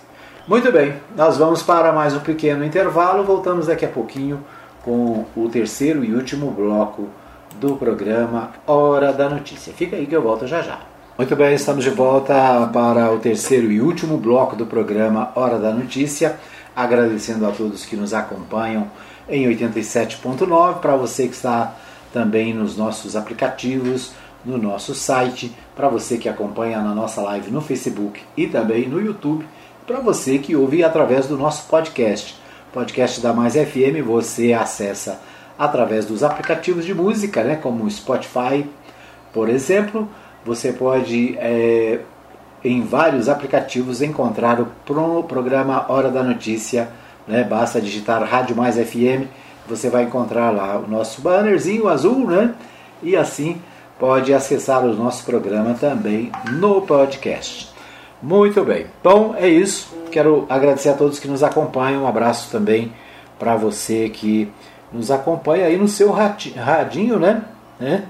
Muito 0.48 0.72
bem, 0.72 0.96
nós 1.16 1.38
vamos 1.38 1.64
para 1.64 1.92
mais 1.92 2.14
um 2.14 2.20
pequeno 2.20 2.64
intervalo. 2.64 3.24
Voltamos 3.24 3.68
daqui 3.68 3.86
a 3.86 3.90
pouquinho 3.90 4.44
com 4.84 5.26
o 5.36 5.50
terceiro 5.50 6.04
e 6.04 6.14
último 6.14 6.52
bloco 6.52 7.10
do 7.60 7.76
programa 7.76 8.52
Hora 8.66 9.12
da 9.14 9.30
Notícia. 9.30 9.74
Fica 9.74 9.96
aí 9.96 10.06
que 10.06 10.16
eu 10.16 10.22
volto 10.22 10.48
já 10.48 10.62
já. 10.62 10.80
Muito 11.18 11.36
bem, 11.36 11.56
estamos 11.56 11.84
de 11.84 11.90
volta 11.90 12.70
para 12.74 13.12
o 13.12 13.20
terceiro 13.20 13.72
e 13.72 13.80
último 13.80 14.18
bloco 14.18 14.56
do 14.56 14.66
programa 14.66 15.32
Hora 15.36 15.58
da 15.58 15.72
Notícia. 15.72 16.38
Agradecendo 16.76 17.48
a 17.48 17.52
todos 17.52 17.86
que 17.86 17.96
nos 17.96 18.14
acompanham 18.14 18.92
em 19.30 19.48
87.9, 19.48 20.80
para 20.80 20.96
você 20.96 21.28
que 21.28 21.34
está 21.34 21.74
também 22.12 22.54
nos 22.54 22.76
nossos 22.76 23.16
aplicativos, 23.16 24.12
no 24.44 24.58
nosso 24.58 24.94
site, 24.94 25.56
para 25.76 25.88
você 25.88 26.18
que 26.18 26.30
acompanha 26.30 26.82
na 26.82 26.94
nossa 26.94 27.22
live 27.22 27.50
no 27.50 27.62
Facebook 27.62 28.22
e 28.36 28.48
também 28.48 28.88
no 28.88 29.02
YouTube, 29.02 29.46
para 29.88 30.00
você 30.00 30.38
que 30.38 30.56
ouve 30.56 30.84
através 30.84 31.28
do 31.28 31.38
nosso 31.38 31.68
podcast. 31.68 32.36
Podcast 32.74 33.22
da 33.22 33.34
Mais 33.34 33.54
FM, 33.54 34.06
você 34.06 34.52
acessa 34.52 35.22
através 35.58 36.06
dos 36.06 36.24
aplicativos 36.24 36.86
de 36.86 36.94
música, 36.94 37.44
né, 37.44 37.56
como 37.56 37.84
o 37.84 37.90
Spotify, 37.90 38.66
por 39.34 39.50
exemplo. 39.50 40.08
Você 40.46 40.72
pode, 40.72 41.36
é, 41.40 42.00
em 42.64 42.82
vários 42.82 43.30
aplicativos, 43.30 44.02
encontrar 44.02 44.60
o 44.62 44.68
pro 44.86 45.24
programa 45.24 45.86
Hora 45.90 46.10
da 46.10 46.24
Notícia. 46.24 46.90
Né, 47.28 47.44
basta 47.44 47.82
digitar 47.82 48.24
Rádio 48.24 48.56
Mais 48.56 48.76
FM, 48.76 49.26
você 49.68 49.90
vai 49.90 50.04
encontrar 50.04 50.52
lá 50.52 50.78
o 50.78 50.88
nosso 50.88 51.22
bannerzinho 51.22 51.88
azul, 51.88 52.28
né? 52.28 52.54
E 53.02 53.16
assim 53.16 53.60
pode 54.00 54.34
acessar 54.34 54.84
o 54.84 54.94
nosso 54.94 55.26
programa 55.26 55.74
também 55.74 56.32
no 56.52 56.82
podcast. 56.82 57.74
Muito 58.22 58.64
bem. 58.64 58.86
Então 59.00 59.36
é 59.38 59.48
isso. 59.48 59.94
Quero 60.12 60.46
agradecer 60.50 60.90
a 60.90 60.94
todos 60.94 61.20
que 61.20 61.28
nos 61.28 61.44
acompanham. 61.44 62.04
Um 62.04 62.08
abraço 62.08 62.52
também 62.52 62.94
para 63.40 63.56
você 63.56 64.10
que 64.10 64.52
nos 64.96 65.12
acompanha 65.12 65.66
aí 65.66 65.78
no 65.78 65.88
seu 65.88 66.12
radinho, 66.12 67.20
né? 67.20 67.44
né? 67.80 68.06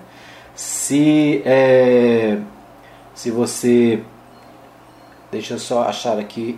Se, 0.53 1.41
é, 1.45 2.38
se 3.13 3.31
você. 3.31 4.01
Deixa 5.31 5.55
eu 5.55 5.59
só 5.59 5.83
achar 5.83 6.17
aqui. 6.17 6.57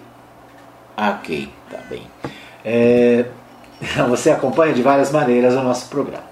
Ok, 0.95 1.49
tá 1.71 1.79
bem. 1.89 2.03
É, 2.63 3.25
você 4.09 4.29
acompanha 4.29 4.73
de 4.73 4.81
várias 4.81 5.11
maneiras 5.11 5.55
o 5.55 5.63
nosso 5.63 5.89
programa. 5.89 6.27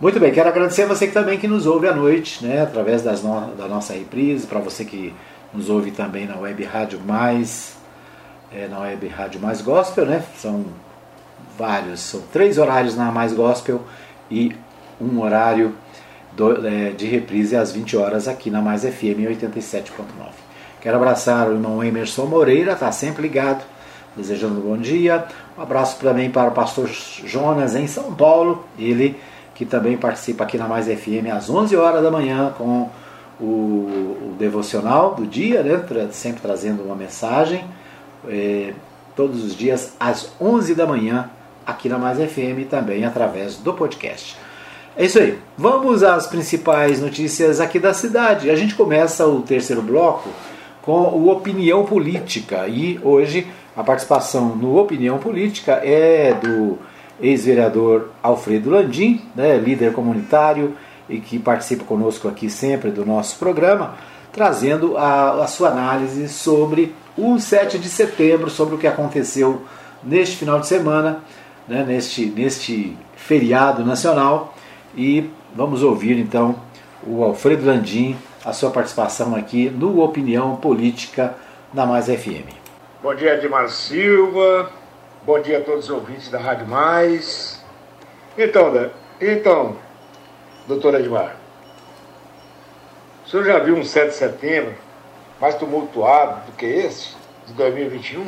Muito 0.00 0.18
bem, 0.18 0.32
quero 0.32 0.48
agradecer 0.48 0.82
a 0.82 0.86
você 0.86 1.06
que 1.06 1.12
também 1.12 1.38
que 1.38 1.46
nos 1.46 1.66
ouve 1.66 1.86
à 1.86 1.94
noite, 1.94 2.44
né, 2.44 2.62
através 2.62 3.02
das 3.02 3.22
no, 3.22 3.54
da 3.54 3.68
nossa 3.68 3.92
reprise, 3.92 4.46
para 4.46 4.58
você 4.58 4.82
que 4.82 5.14
nos 5.52 5.68
ouve 5.68 5.90
também 5.90 6.26
na 6.26 6.38
Web 6.38 6.64
Rádio 6.64 6.98
Mais, 7.06 7.76
é, 8.50 8.66
na 8.66 8.78
Web 8.80 9.06
Rádio 9.08 9.40
Mais 9.40 9.60
Gospel, 9.60 10.06
né? 10.06 10.24
São 10.36 10.64
vários, 11.60 12.00
são 12.00 12.22
três 12.32 12.56
horários 12.56 12.96
na 12.96 13.12
Mais 13.12 13.34
Gospel 13.34 13.82
e 14.30 14.56
um 14.98 15.20
horário 15.20 15.74
do, 16.32 16.66
é, 16.66 16.90
de 16.92 17.04
reprise 17.04 17.54
às 17.54 17.70
20 17.70 17.98
horas 17.98 18.26
aqui 18.26 18.50
na 18.50 18.62
Mais 18.62 18.82
FM 18.82 19.28
87.9. 19.28 19.84
Quero 20.80 20.96
abraçar 20.96 21.48
o 21.48 21.52
irmão 21.52 21.84
Emerson 21.84 22.24
Moreira, 22.24 22.72
está 22.72 22.90
sempre 22.90 23.20
ligado, 23.20 23.62
desejando 24.16 24.58
um 24.58 24.70
bom 24.70 24.78
dia. 24.78 25.26
Um 25.58 25.60
abraço 25.60 25.98
também 26.00 26.30
para 26.30 26.48
o 26.48 26.52
pastor 26.52 26.88
Jonas 26.88 27.76
em 27.76 27.86
São 27.86 28.14
Paulo, 28.14 28.64
ele 28.78 29.20
que 29.54 29.66
também 29.66 29.98
participa 29.98 30.44
aqui 30.44 30.56
na 30.56 30.66
Mais 30.66 30.86
FM 30.86 31.28
às 31.30 31.50
11 31.50 31.76
horas 31.76 32.02
da 32.02 32.10
manhã 32.10 32.54
com 32.56 32.88
o, 33.38 33.44
o 33.44 34.36
devocional 34.38 35.14
do 35.14 35.26
dia, 35.26 35.62
né? 35.62 36.08
sempre 36.10 36.40
trazendo 36.40 36.82
uma 36.82 36.94
mensagem, 36.94 37.62
é, 38.26 38.72
todos 39.14 39.44
os 39.44 39.54
dias 39.54 39.94
às 40.00 40.32
11 40.40 40.74
da 40.74 40.86
manhã 40.86 41.28
aqui 41.70 41.88
na 41.88 41.98
Mais 41.98 42.18
FM 42.18 42.68
também 42.68 43.04
através 43.04 43.56
do 43.56 43.72
podcast. 43.72 44.36
É 44.96 45.04
isso 45.04 45.18
aí. 45.18 45.38
Vamos 45.56 46.02
às 46.02 46.26
principais 46.26 47.00
notícias 47.00 47.60
aqui 47.60 47.78
da 47.78 47.94
cidade. 47.94 48.50
A 48.50 48.56
gente 48.56 48.74
começa 48.74 49.26
o 49.26 49.40
terceiro 49.40 49.80
bloco 49.80 50.28
com 50.82 51.02
o 51.02 51.30
Opinião 51.30 51.84
Política 51.84 52.66
e 52.68 52.98
hoje 53.02 53.46
a 53.76 53.84
participação 53.84 54.56
no 54.56 54.78
Opinião 54.78 55.18
Política 55.18 55.80
é 55.84 56.34
do 56.34 56.78
ex-vereador 57.20 58.10
Alfredo 58.22 58.70
Landim, 58.70 59.22
né, 59.34 59.56
líder 59.58 59.92
comunitário 59.92 60.76
e 61.08 61.18
que 61.18 61.38
participa 61.38 61.84
conosco 61.84 62.28
aqui 62.28 62.50
sempre 62.50 62.90
do 62.90 63.04
nosso 63.06 63.38
programa, 63.38 63.94
trazendo 64.32 64.96
a, 64.96 65.42
a 65.42 65.46
sua 65.46 65.68
análise 65.68 66.28
sobre 66.28 66.94
o 67.16 67.38
7 67.38 67.78
de 67.78 67.88
setembro, 67.88 68.50
sobre 68.50 68.74
o 68.74 68.78
que 68.78 68.86
aconteceu 68.86 69.62
neste 70.02 70.36
final 70.36 70.60
de 70.60 70.66
semana 70.66 71.20
né, 71.66 71.84
neste, 71.84 72.26
neste 72.26 72.96
feriado 73.16 73.84
nacional. 73.84 74.54
E 74.96 75.30
vamos 75.54 75.82
ouvir 75.82 76.18
então 76.18 76.56
o 77.02 77.22
Alfredo 77.24 77.66
Landim, 77.66 78.16
a 78.44 78.52
sua 78.52 78.70
participação 78.70 79.34
aqui 79.34 79.70
no 79.70 80.02
Opinião 80.02 80.56
Política 80.56 81.34
na 81.72 81.86
Mais 81.86 82.06
FM. 82.06 82.48
Bom 83.02 83.14
dia, 83.14 83.34
Edmar 83.34 83.68
Silva. 83.68 84.70
Bom 85.22 85.40
dia 85.40 85.58
a 85.58 85.60
todos 85.62 85.84
os 85.84 85.90
ouvintes 85.90 86.28
da 86.28 86.38
Rádio 86.38 86.66
Mais. 86.66 87.64
Então, 88.36 88.90
então 89.20 89.76
doutor 90.66 90.94
Edmar, 90.94 91.36
o 93.24 93.28
senhor 93.28 93.44
já 93.44 93.58
viu 93.58 93.76
um 93.76 93.84
7 93.84 94.08
de 94.08 94.14
setembro 94.14 94.74
mais 95.40 95.54
tumultuado 95.54 96.46
do 96.46 96.52
que 96.52 96.66
esse, 96.66 97.14
de 97.46 97.52
2021? 97.54 98.26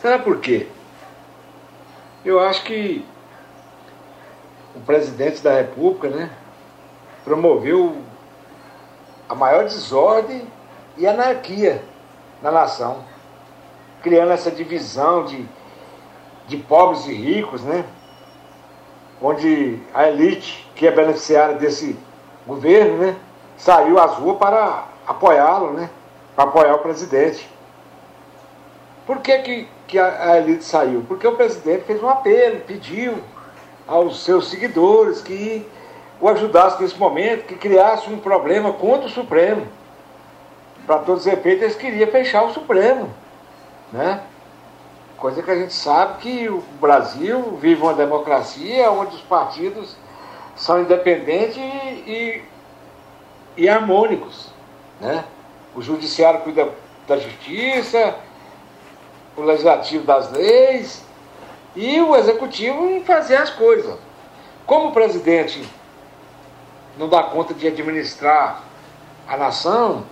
Será 0.00 0.18
por 0.18 0.38
quê? 0.40 0.66
Eu 2.24 2.40
acho 2.40 2.64
que 2.64 3.04
o 4.74 4.80
presidente 4.80 5.42
da 5.42 5.58
República, 5.58 6.08
né, 6.08 6.30
promoveu 7.22 7.96
a 9.28 9.34
maior 9.34 9.64
desordem 9.64 10.46
e 10.96 11.06
anarquia 11.06 11.84
na 12.40 12.50
nação, 12.50 13.04
criando 14.02 14.32
essa 14.32 14.50
divisão 14.50 15.26
de, 15.26 15.46
de 16.48 16.56
pobres 16.56 17.06
e 17.06 17.12
ricos, 17.12 17.62
né, 17.62 17.84
onde 19.20 19.82
a 19.92 20.08
elite, 20.08 20.66
que 20.74 20.86
é 20.86 20.90
beneficiária 20.90 21.56
desse 21.56 21.94
governo, 22.46 22.98
né, 23.04 23.16
saiu 23.58 23.98
às 23.98 24.14
ruas 24.14 24.38
para 24.38 24.88
apoiá-lo, 25.06 25.74
né, 25.74 25.90
para 26.34 26.44
apoiar 26.44 26.74
o 26.74 26.78
presidente. 26.78 27.53
Por 29.06 29.20
que, 29.20 29.38
que 29.38 29.68
que 29.86 29.98
a, 29.98 30.32
a 30.32 30.38
elite 30.38 30.64
saiu? 30.64 31.04
Porque 31.06 31.26
o 31.26 31.36
presidente 31.36 31.84
fez 31.84 32.02
um 32.02 32.08
apelo, 32.08 32.60
pediu 32.60 33.18
aos 33.86 34.24
seus 34.24 34.50
seguidores 34.50 35.20
que 35.20 35.66
o 36.20 36.28
ajudasse 36.28 36.82
nesse 36.82 36.98
momento, 36.98 37.46
que 37.46 37.54
criasse 37.54 38.10
um 38.10 38.18
problema 38.18 38.72
contra 38.72 39.06
o 39.06 39.10
Supremo. 39.10 39.66
Para 40.86 40.98
todos 40.98 41.26
os 41.26 41.32
efeitos, 41.32 41.62
eles 41.62 41.76
queriam 41.76 42.10
fechar 42.10 42.42
o 42.44 42.52
Supremo. 42.52 43.10
Né? 43.92 44.20
Coisa 45.16 45.42
que 45.42 45.50
a 45.50 45.56
gente 45.56 45.72
sabe 45.72 46.18
que 46.18 46.48
o 46.48 46.62
Brasil 46.80 47.56
vive 47.60 47.82
uma 47.82 47.94
democracia 47.94 48.90
onde 48.90 49.16
os 49.16 49.22
partidos 49.22 49.96
são 50.56 50.80
independentes 50.80 51.56
e, 51.56 51.60
e, 51.60 52.44
e 53.56 53.68
harmônicos. 53.68 54.48
Né? 55.00 55.24
O 55.74 55.82
judiciário 55.82 56.40
cuida 56.40 56.68
da 57.06 57.16
justiça, 57.16 58.14
o 59.36 59.42
legislativo 59.42 60.04
das 60.04 60.30
leis 60.30 61.04
e 61.74 62.00
o 62.00 62.14
executivo 62.16 62.88
em 62.90 63.04
fazer 63.04 63.36
as 63.36 63.50
coisas. 63.50 63.96
Como 64.66 64.88
o 64.88 64.92
presidente 64.92 65.62
não 66.96 67.08
dá 67.08 67.22
conta 67.24 67.52
de 67.52 67.66
administrar 67.66 68.62
a 69.26 69.36
nação, 69.36 70.04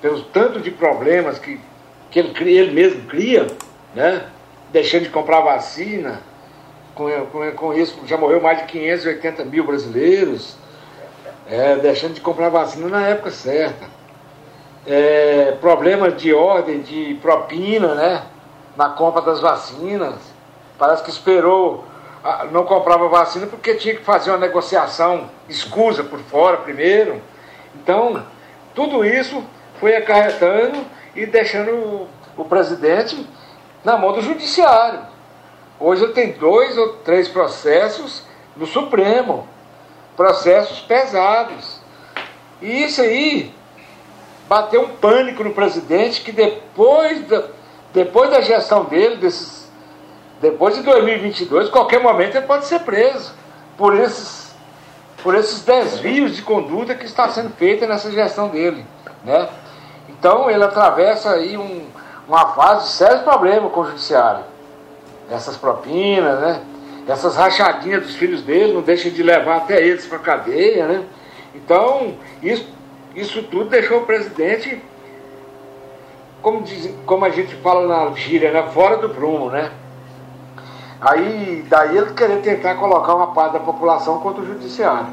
pelo 0.00 0.22
tanto 0.24 0.60
de 0.60 0.70
problemas 0.70 1.38
que, 1.38 1.60
que 2.10 2.18
ele, 2.18 2.52
ele 2.52 2.72
mesmo 2.72 3.02
cria, 3.06 3.46
né? 3.94 4.28
deixando 4.70 5.04
de 5.04 5.10
comprar 5.10 5.40
vacina, 5.40 6.20
com, 6.94 7.08
com, 7.26 7.52
com 7.52 7.74
isso 7.74 7.98
já 8.06 8.16
morreu 8.16 8.40
mais 8.40 8.58
de 8.58 8.64
580 8.66 9.44
mil 9.44 9.64
brasileiros, 9.64 10.56
é, 11.48 11.76
deixando 11.76 12.14
de 12.14 12.20
comprar 12.20 12.48
vacina 12.48 12.88
na 12.88 13.06
época 13.08 13.30
certa 13.30 14.01
é, 14.86 15.56
problemas 15.60 16.16
de 16.16 16.32
ordem, 16.32 16.80
de 16.80 17.14
propina, 17.22 17.94
né? 17.94 18.22
Na 18.76 18.88
compra 18.88 19.22
das 19.22 19.40
vacinas. 19.40 20.14
Parece 20.78 21.02
que 21.02 21.10
esperou, 21.10 21.84
não 22.50 22.64
comprava 22.64 23.08
vacina 23.08 23.46
porque 23.46 23.74
tinha 23.74 23.94
que 23.94 24.02
fazer 24.02 24.30
uma 24.30 24.38
negociação 24.38 25.30
escusa 25.48 26.02
por 26.02 26.18
fora 26.20 26.56
primeiro. 26.58 27.20
Então, 27.74 28.24
tudo 28.74 29.04
isso 29.04 29.44
foi 29.78 29.96
acarretando 29.96 30.84
e 31.14 31.26
deixando 31.26 31.70
o, 31.70 32.08
o 32.36 32.44
presidente 32.44 33.26
na 33.84 33.96
mão 33.96 34.12
do 34.12 34.22
judiciário. 34.22 35.00
Hoje 35.78 36.04
ele 36.04 36.12
tem 36.12 36.32
dois 36.32 36.78
ou 36.78 36.94
três 36.98 37.28
processos 37.28 38.24
no 38.56 38.66
Supremo, 38.66 39.46
processos 40.16 40.80
pesados. 40.80 41.80
E 42.60 42.84
isso 42.84 43.02
aí 43.02 43.52
bateu 44.52 44.82
um 44.82 44.88
pânico 44.90 45.42
no 45.42 45.54
presidente 45.54 46.20
que 46.20 46.30
depois 46.30 47.26
da, 47.26 47.44
depois 47.90 48.28
da 48.28 48.42
gestão 48.42 48.84
dele, 48.84 49.16
desses, 49.16 49.72
depois 50.42 50.74
de 50.74 50.82
2022, 50.82 51.70
qualquer 51.70 52.02
momento 52.02 52.36
ele 52.36 52.46
pode 52.46 52.66
ser 52.66 52.80
preso 52.80 53.32
por 53.78 53.98
esses, 53.98 54.54
por 55.22 55.34
esses 55.34 55.62
desvios 55.62 56.36
de 56.36 56.42
conduta 56.42 56.94
que 56.94 57.06
está 57.06 57.30
sendo 57.30 57.48
feita 57.54 57.86
nessa 57.86 58.10
gestão 58.10 58.48
dele. 58.48 58.84
Né? 59.24 59.48
Então 60.10 60.50
ele 60.50 60.62
atravessa 60.62 61.30
aí 61.30 61.56
um, 61.56 61.86
uma 62.28 62.48
fase 62.48 62.88
de 62.88 62.92
sérios 62.92 63.22
problemas 63.22 63.72
com 63.72 63.80
o 63.80 63.86
judiciário. 63.86 64.44
Essas 65.30 65.56
propinas, 65.56 66.38
né? 66.40 66.60
essas 67.08 67.36
rachadinhas 67.36 68.02
dos 68.02 68.16
filhos 68.16 68.42
dele, 68.42 68.74
não 68.74 68.82
deixa 68.82 69.08
de 69.08 69.22
levar 69.22 69.56
até 69.56 69.82
eles 69.82 70.04
para 70.04 70.18
a 70.18 70.20
cadeia. 70.20 70.86
Né? 70.86 71.04
Então, 71.54 72.16
isso 72.42 72.81
isso 73.14 73.42
tudo 73.44 73.70
deixou 73.70 74.00
o 74.00 74.06
presidente, 74.06 74.82
como, 76.40 76.62
diz, 76.62 76.92
como 77.06 77.24
a 77.24 77.30
gente 77.30 77.54
fala 77.56 77.86
na 77.86 78.14
gíria, 78.14 78.50
né, 78.50 78.62
fora 78.72 78.96
do 78.96 79.08
prumo, 79.10 79.50
né? 79.50 79.70
Aí, 81.00 81.64
daí 81.68 81.96
ele 81.96 82.14
querer 82.14 82.40
tentar 82.42 82.76
colocar 82.76 83.14
uma 83.14 83.28
parte 83.28 83.54
da 83.54 83.60
população 83.60 84.20
contra 84.20 84.42
o 84.42 84.46
judiciário. 84.46 85.08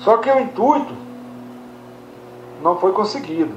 Só 0.00 0.18
que 0.18 0.30
o 0.30 0.40
intuito 0.40 0.94
não 2.62 2.78
foi 2.78 2.92
conseguido. 2.92 3.52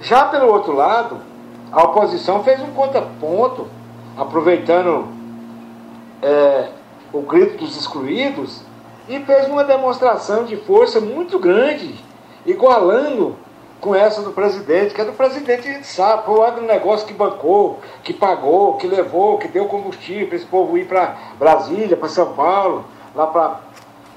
Já 0.00 0.26
pelo 0.26 0.52
outro 0.52 0.72
lado, 0.72 1.18
a 1.72 1.82
oposição 1.82 2.44
fez 2.44 2.60
um 2.60 2.72
contraponto, 2.72 3.66
aproveitando 4.16 5.08
é, 6.22 6.68
o 7.12 7.22
grito 7.22 7.58
dos 7.58 7.76
excluídos, 7.76 8.62
e 9.08 9.20
fez 9.20 9.48
uma 9.48 9.64
demonstração 9.64 10.44
de 10.44 10.56
força 10.56 11.00
muito 11.00 11.38
grande, 11.38 11.94
igualando 12.44 13.36
com 13.80 13.94
essa 13.94 14.22
do 14.22 14.32
presidente, 14.32 14.94
que 14.94 15.00
é 15.00 15.04
do 15.04 15.12
presidente 15.12 15.68
a 15.68 15.72
gente 15.72 15.86
sabe, 15.86 16.24
foi 16.24 16.38
o 16.38 16.42
agronegócio 16.42 17.06
que 17.06 17.14
bancou, 17.14 17.78
que 18.02 18.12
pagou, 18.12 18.76
que 18.78 18.86
levou, 18.86 19.38
que 19.38 19.48
deu 19.48 19.66
combustível 19.66 20.26
para 20.26 20.36
esse 20.36 20.46
povo 20.46 20.78
ir 20.78 20.86
para 20.86 21.16
Brasília, 21.38 21.96
para 21.96 22.08
São 22.08 22.32
Paulo, 22.32 22.84
lá 23.14 23.26
para 23.26 23.60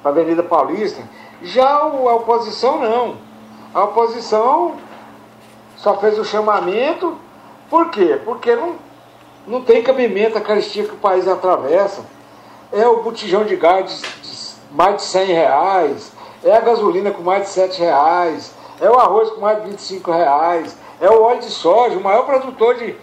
a 0.03 0.09
Avenida 0.09 0.41
Paulista. 0.41 1.03
Já 1.41 1.67
a 1.67 2.15
oposição 2.15 2.79
não. 2.79 3.17
A 3.73 3.83
oposição 3.83 4.75
só 5.77 5.97
fez 5.97 6.17
o 6.17 6.25
chamamento, 6.25 7.17
por 7.69 7.89
quê? 7.91 8.19
Porque 8.25 8.55
não, 8.55 8.75
não 9.45 9.61
tem 9.61 9.83
cabimento 9.83 10.37
a 10.37 10.41
caristia 10.41 10.85
que 10.85 10.93
o 10.93 10.97
país 10.97 11.27
atravessa. 11.27 12.03
É 12.71 12.87
o 12.87 13.03
botijão 13.03 13.45
de 13.45 13.55
gás 13.55 13.85
de 13.85 14.29
mais 14.71 14.97
de 14.97 15.01
100 15.03 15.25
reais, 15.25 16.11
é 16.43 16.55
a 16.55 16.61
gasolina 16.61 17.11
com 17.11 17.21
mais 17.21 17.43
de 17.43 17.49
7 17.49 17.79
reais, 17.79 18.53
é 18.79 18.89
o 18.89 18.99
arroz 18.99 19.29
com 19.31 19.41
mais 19.41 19.61
de 19.63 19.69
25 19.71 20.11
reais, 20.11 20.77
é 21.01 21.09
o 21.09 21.21
óleo 21.21 21.39
de 21.39 21.49
soja, 21.49 21.97
o 21.97 22.03
maior 22.03 22.25
produtor 22.25 22.75
de, 22.75 22.95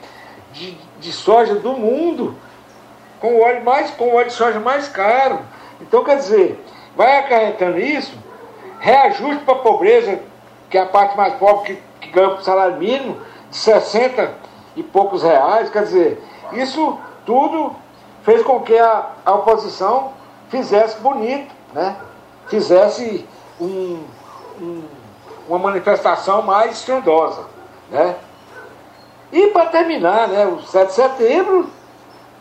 de, 0.53 0.79
de 1.01 1.13
soja 1.13 1.55
do 1.55 1.73
mundo, 1.73 2.35
com 3.21 3.35
o 3.35 3.41
óleo 3.41 3.65
mais 3.65 3.91
com 3.91 4.05
o 4.05 4.15
óleo 4.15 4.29
de 4.29 4.33
soja 4.33 4.61
mais 4.61 4.89
caro. 4.89 5.41
Então, 5.81 6.05
quer 6.05 6.17
dizer, 6.17 6.63
vai 6.97 7.19
acarretando 7.19 7.79
isso, 7.79 8.17
reajuste 8.79 9.45
para 9.45 9.55
a 9.55 9.59
pobreza, 9.59 10.21
que 10.71 10.79
é 10.79 10.83
a 10.83 10.87
parte 10.87 11.17
mais 11.17 11.35
pobre 11.35 11.75
que, 12.01 12.07
que 12.07 12.13
ganha 12.13 12.29
o 12.29 12.43
salário 12.43 12.77
mínimo, 12.77 13.21
de 13.51 13.57
60 13.57 14.35
e 14.77 14.83
poucos 14.83 15.23
reais, 15.23 15.71
quer 15.71 15.83
dizer, 15.83 16.23
isso 16.53 16.99
tudo 17.25 17.75
fez 18.23 18.43
com 18.43 18.61
que 18.61 18.77
a, 18.79 19.11
a 19.25 19.35
oposição 19.35 20.13
fizesse 20.49 21.01
bonito, 21.01 21.55
né? 21.77 21.97
fizesse 22.49 23.27
um, 23.61 24.03
um 24.61 24.83
uma 25.49 25.59
manifestação 25.59 26.43
mais 26.43 26.73
estrondosa. 26.79 27.45
Né? 27.91 28.17
E 29.33 29.49
para 29.49 29.67
terminar, 29.67 30.29
né, 30.29 30.47
o 30.47 30.61
7 30.63 30.89
de 30.89 30.93
setembro 30.93 31.71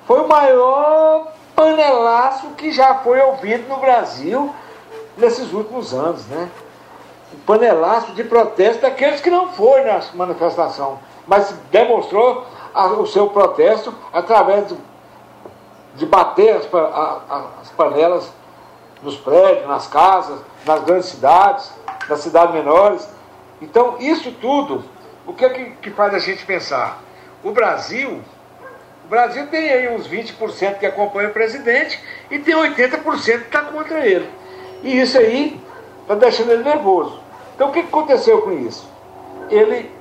foi 0.06 0.22
o 0.22 0.28
maior 0.28 1.32
panelaço 1.56 2.48
que 2.58 2.72
já 2.72 2.96
foi 2.96 3.20
ouvido 3.22 3.68
no 3.68 3.78
Brasil 3.78 4.54
nesses 5.18 5.52
últimos 5.54 5.94
anos. 5.94 6.26
Né? 6.28 6.50
Um 7.34 7.40
panelaço 7.40 8.12
de 8.14 8.24
protesto 8.24 8.82
daqueles 8.82 9.22
que 9.22 9.30
não 9.30 9.50
foram 9.50 9.86
na 9.86 10.02
manifestação, 10.14 11.00
mas 11.28 11.54
demonstrou 11.72 12.46
a, 12.74 12.88
o 12.88 13.06
seu 13.08 13.30
protesto 13.30 13.94
através 14.12 14.68
de, 14.68 14.78
de 15.96 16.06
bater 16.06 16.58
as, 16.58 16.74
a, 16.74 17.46
as 17.62 17.70
panelas 17.70 18.32
nos 19.06 19.16
prédios, 19.16 19.68
nas 19.68 19.88
casas, 19.88 20.41
nas 20.66 20.84
grandes 20.84 21.10
cidades 21.10 21.72
das 22.10 22.20
cidades 22.20 22.53
menores. 22.53 23.08
Então, 23.62 23.97
isso 23.99 24.32
tudo, 24.34 24.84
o 25.26 25.34
que 25.34 25.45
é 25.45 25.49
que, 25.49 25.66
que 25.82 25.91
faz 25.91 26.14
a 26.14 26.20
gente 26.20 26.45
pensar? 26.45 27.01
O 27.43 27.51
Brasil, 27.51 28.22
o 29.06 29.08
Brasil 29.08 29.47
tem 29.47 29.70
aí 29.70 29.95
uns 29.95 30.08
20% 30.08 30.80
que 30.80 30.86
acompanha 30.86 31.30
o 31.30 31.34
presidente 31.34 32.01
e 32.30 32.39
tem 32.39 32.56
80% 32.56 33.24
que 33.24 33.30
está 33.30 33.62
contra 33.62 34.06
ele. 34.06 34.30
E 34.84 34.99
isso 34.99 35.18
aí 35.18 35.60
está 36.01 36.16
deixando 36.16 36.51
ele 36.51 36.64
nervoso. 36.64 37.20
Então, 37.56 37.70
o 37.70 37.72
que 37.72 37.80
aconteceu 37.80 38.41
com 38.41 38.51
isso? 38.51 38.89
Ele 39.49 39.91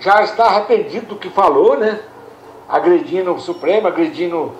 já 0.00 0.22
está 0.22 0.46
arrependido 0.46 1.06
do 1.06 1.16
que 1.16 1.30
falou, 1.30 1.78
né? 1.78 2.00
Agredindo 2.68 3.32
o 3.32 3.40
Supremo, 3.40 3.88
agredindo 3.88 4.54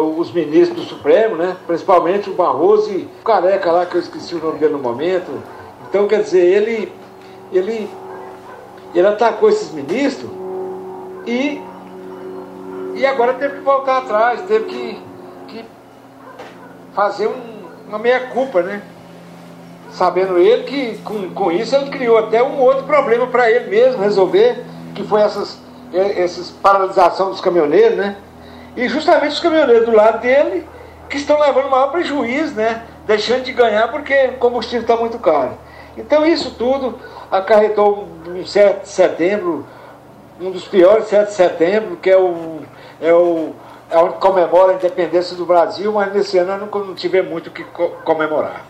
os 0.00 0.32
ministros 0.32 0.84
do 0.84 0.88
Supremo, 0.88 1.36
né? 1.36 1.56
principalmente 1.66 2.30
o 2.30 2.34
Barroso 2.34 2.90
e 2.90 3.08
o 3.20 3.24
Careca 3.24 3.70
lá, 3.70 3.86
que 3.86 3.94
eu 3.94 4.00
esqueci 4.00 4.34
o 4.34 4.38
nome 4.38 4.58
dele 4.58 4.72
no 4.72 4.78
momento. 4.78 5.30
Então, 5.88 6.08
quer 6.08 6.22
dizer, 6.22 6.44
ele, 6.44 6.92
ele, 7.52 7.88
ele 8.94 9.06
atacou 9.06 9.48
esses 9.48 9.70
ministros 9.72 10.30
e, 11.26 11.60
e 12.94 13.06
agora 13.06 13.34
teve 13.34 13.56
que 13.56 13.60
voltar 13.60 13.98
atrás, 13.98 14.42
teve 14.42 14.64
que, 14.64 15.02
que 15.48 15.64
fazer 16.92 17.28
um, 17.28 17.64
uma 17.88 17.98
meia-culpa, 17.98 18.62
né? 18.62 18.82
Sabendo 19.90 20.38
ele 20.38 20.64
que 20.64 20.98
com, 20.98 21.30
com 21.30 21.52
isso 21.52 21.76
ele 21.76 21.90
criou 21.90 22.18
até 22.18 22.42
um 22.42 22.60
outro 22.60 22.84
problema 22.84 23.28
para 23.28 23.48
ele 23.48 23.70
mesmo 23.70 24.02
resolver, 24.02 24.64
que 24.94 25.04
foi 25.04 25.20
essas, 25.20 25.58
essas 25.92 26.50
paralisação 26.50 27.30
dos 27.30 27.40
caminhoneiros, 27.40 27.96
né? 27.96 28.16
E 28.76 28.88
justamente 28.88 29.32
os 29.32 29.40
caminhoneiros 29.40 29.86
do 29.86 29.94
lado 29.94 30.20
dele 30.20 30.66
que 31.08 31.16
estão 31.16 31.38
levando 31.38 31.70
maior 31.70 31.90
prejuízo, 31.92 32.54
né? 32.54 32.84
Deixando 33.06 33.42
de 33.42 33.52
ganhar 33.52 33.88
porque 33.88 34.30
o 34.34 34.38
combustível 34.38 34.80
está 34.80 34.96
muito 34.96 35.18
caro. 35.18 35.52
Então 35.96 36.26
isso 36.26 36.52
tudo 36.52 36.98
acarretou 37.30 38.08
um 38.26 38.44
7 38.44 38.82
de 38.82 38.88
setembro, 38.88 39.66
um 40.40 40.50
dos 40.50 40.66
piores 40.66 41.06
7 41.06 41.28
de 41.28 41.34
setembro, 41.34 41.96
que 41.96 42.10
é 42.10 42.18
o, 42.18 42.60
é 43.00 43.12
o 43.12 43.54
é 43.90 43.98
onde 43.98 44.14
comemora 44.14 44.72
a 44.72 44.74
independência 44.74 45.36
do 45.36 45.44
Brasil, 45.44 45.92
mas 45.92 46.12
nesse 46.12 46.38
ano 46.38 46.66
não, 46.66 46.84
não 46.84 46.94
tive 46.94 47.22
muito 47.22 47.48
o 47.48 47.50
que 47.50 47.64
comemorar. 48.04 48.64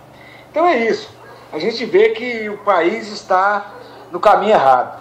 Então 0.50 0.66
é 0.66 0.76
isso. 0.76 1.09
A 1.52 1.59
gente 1.59 1.84
vê 1.84 2.11
que 2.11 2.48
o 2.50 2.59
país 2.59 3.11
está 3.11 3.74
no 4.11 4.20
caminho 4.20 4.52
errado 4.52 5.00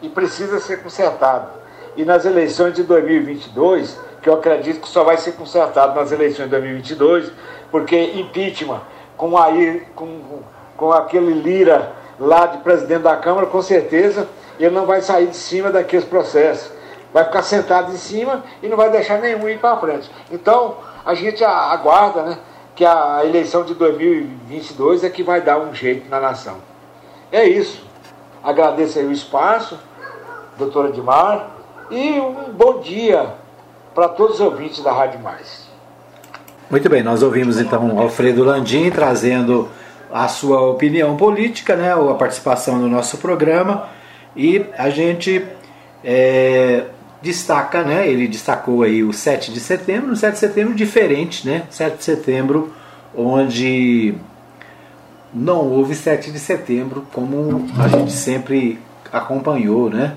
e 0.00 0.08
precisa 0.08 0.58
ser 0.58 0.82
consertado. 0.82 1.48
E 1.96 2.04
nas 2.04 2.24
eleições 2.24 2.74
de 2.74 2.82
2022 2.82 3.98
que 4.22 4.28
eu 4.28 4.34
acredito 4.34 4.80
que 4.80 4.88
só 4.88 5.02
vai 5.02 5.16
ser 5.18 5.32
consertado 5.32 5.94
nas 5.98 6.12
eleições 6.12 6.44
de 6.44 6.50
2022, 6.50 7.32
porque 7.70 7.96
impeachment 8.14 8.80
com, 9.16 9.36
aí, 9.36 9.84
com, 9.96 10.40
com 10.76 10.92
aquele 10.92 11.34
Lira 11.34 11.92
lá 12.18 12.46
de 12.46 12.58
presidente 12.58 13.02
da 13.02 13.16
Câmara, 13.16 13.48
com 13.48 13.60
certeza 13.60 14.28
ele 14.58 14.74
não 14.74 14.86
vai 14.86 15.00
sair 15.00 15.26
de 15.26 15.36
cima 15.36 15.70
daqueles 15.70 16.04
processos. 16.04 16.70
Vai 17.12 17.24
ficar 17.24 17.42
sentado 17.42 17.92
em 17.92 17.96
cima 17.96 18.44
e 18.62 18.68
não 18.68 18.76
vai 18.76 18.90
deixar 18.90 19.18
nenhum 19.18 19.48
ir 19.48 19.58
para 19.58 19.76
frente. 19.76 20.10
Então, 20.30 20.76
a 21.04 21.14
gente 21.14 21.44
aguarda 21.44 22.22
né, 22.22 22.38
que 22.74 22.84
a 22.84 23.22
eleição 23.24 23.64
de 23.64 23.74
2022 23.74 25.04
é 25.04 25.10
que 25.10 25.22
vai 25.22 25.40
dar 25.40 25.58
um 25.58 25.74
jeito 25.74 26.08
na 26.08 26.20
nação. 26.20 26.56
É 27.30 27.44
isso. 27.44 27.84
Agradeço 28.42 28.98
aí 28.98 29.04
o 29.04 29.12
espaço, 29.12 29.78
doutora 30.56 30.88
Edmar, 30.88 31.50
e 31.90 32.18
um 32.20 32.50
bom 32.52 32.80
dia 32.80 33.41
para 33.94 34.08
todos 34.08 34.36
os 34.36 34.40
ouvintes 34.40 34.82
da 34.82 34.92
Rádio 34.92 35.20
Mais. 35.20 35.70
Muito 36.70 36.88
bem, 36.88 37.02
nós 37.02 37.22
ouvimos 37.22 37.60
então 37.60 37.98
Alfredo 37.98 38.42
Landim 38.42 38.90
trazendo 38.90 39.68
a 40.10 40.28
sua 40.28 40.60
opinião 40.62 41.16
política, 41.16 41.76
né, 41.76 41.92
a 41.92 42.14
participação 42.14 42.78
no 42.78 42.88
nosso 42.88 43.18
programa 43.18 43.88
e 44.34 44.64
a 44.78 44.88
gente 44.88 45.44
é, 46.02 46.84
destaca, 47.20 47.82
né, 47.82 48.08
ele 48.08 48.26
destacou 48.26 48.82
aí 48.82 49.02
o 49.02 49.12
7 49.12 49.52
de 49.52 49.60
setembro, 49.60 50.12
um 50.12 50.16
7 50.16 50.32
de 50.32 50.38
setembro 50.38 50.74
diferente, 50.74 51.46
né, 51.46 51.64
7 51.70 51.98
de 51.98 52.04
setembro 52.04 52.72
onde 53.14 54.14
não 55.32 55.68
houve 55.68 55.94
7 55.94 56.30
de 56.30 56.38
setembro 56.38 57.06
como 57.12 57.66
a 57.78 57.88
gente 57.88 58.12
sempre 58.12 58.78
acompanhou, 59.12 59.90
né, 59.90 60.16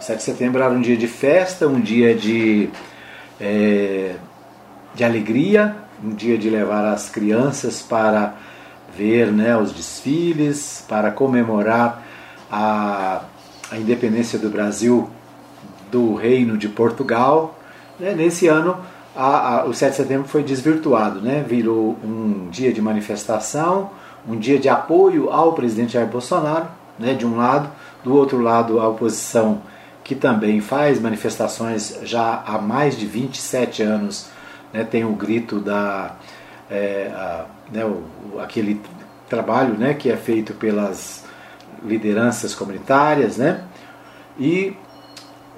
7 0.00 0.18
de 0.18 0.24
setembro 0.24 0.62
era 0.62 0.72
um 0.72 0.80
dia 0.80 0.96
de 0.96 1.06
festa, 1.06 1.68
um 1.68 1.80
dia 1.80 2.12
de 2.12 2.68
é, 3.42 4.14
de 4.94 5.02
alegria, 5.02 5.74
um 6.02 6.10
dia 6.10 6.38
de 6.38 6.48
levar 6.48 6.84
as 6.86 7.10
crianças 7.10 7.82
para 7.82 8.34
ver 8.96 9.32
né, 9.32 9.56
os 9.56 9.72
desfiles, 9.72 10.84
para 10.88 11.10
comemorar 11.10 12.02
a, 12.50 13.22
a 13.70 13.76
independência 13.76 14.38
do 14.38 14.48
Brasil 14.48 15.10
do 15.90 16.14
Reino 16.14 16.56
de 16.56 16.68
Portugal. 16.68 17.58
Né? 17.98 18.14
Nesse 18.14 18.46
ano, 18.46 18.76
a, 19.16 19.60
a, 19.60 19.64
o 19.64 19.74
7 19.74 19.90
de 19.90 19.96
setembro 19.96 20.28
foi 20.28 20.44
desvirtuado, 20.44 21.20
né? 21.20 21.44
virou 21.46 21.98
um 22.04 22.48
dia 22.48 22.72
de 22.72 22.80
manifestação, 22.80 23.90
um 24.28 24.36
dia 24.36 24.58
de 24.58 24.68
apoio 24.68 25.30
ao 25.30 25.52
presidente 25.52 25.94
Jair 25.94 26.06
Bolsonaro, 26.06 26.68
né? 26.96 27.14
de 27.14 27.26
um 27.26 27.36
lado, 27.36 27.68
do 28.04 28.14
outro 28.14 28.40
lado, 28.40 28.78
a 28.78 28.88
oposição 28.88 29.62
que 30.04 30.14
também 30.14 30.60
faz 30.60 31.00
manifestações 31.00 31.98
já 32.02 32.42
há 32.46 32.58
mais 32.58 32.96
de 32.96 33.06
27 33.06 33.82
anos, 33.82 34.28
né, 34.72 34.84
tem 34.84 35.04
o 35.04 35.12
grito 35.12 35.60
da 35.60 36.16
é, 36.70 37.10
a, 37.14 37.44
né, 37.70 37.84
o, 37.84 38.40
aquele 38.40 38.80
trabalho 39.28 39.74
né, 39.74 39.94
que 39.94 40.10
é 40.10 40.16
feito 40.16 40.54
pelas 40.54 41.24
lideranças 41.84 42.54
comunitárias, 42.54 43.36
né, 43.36 43.64
e 44.38 44.76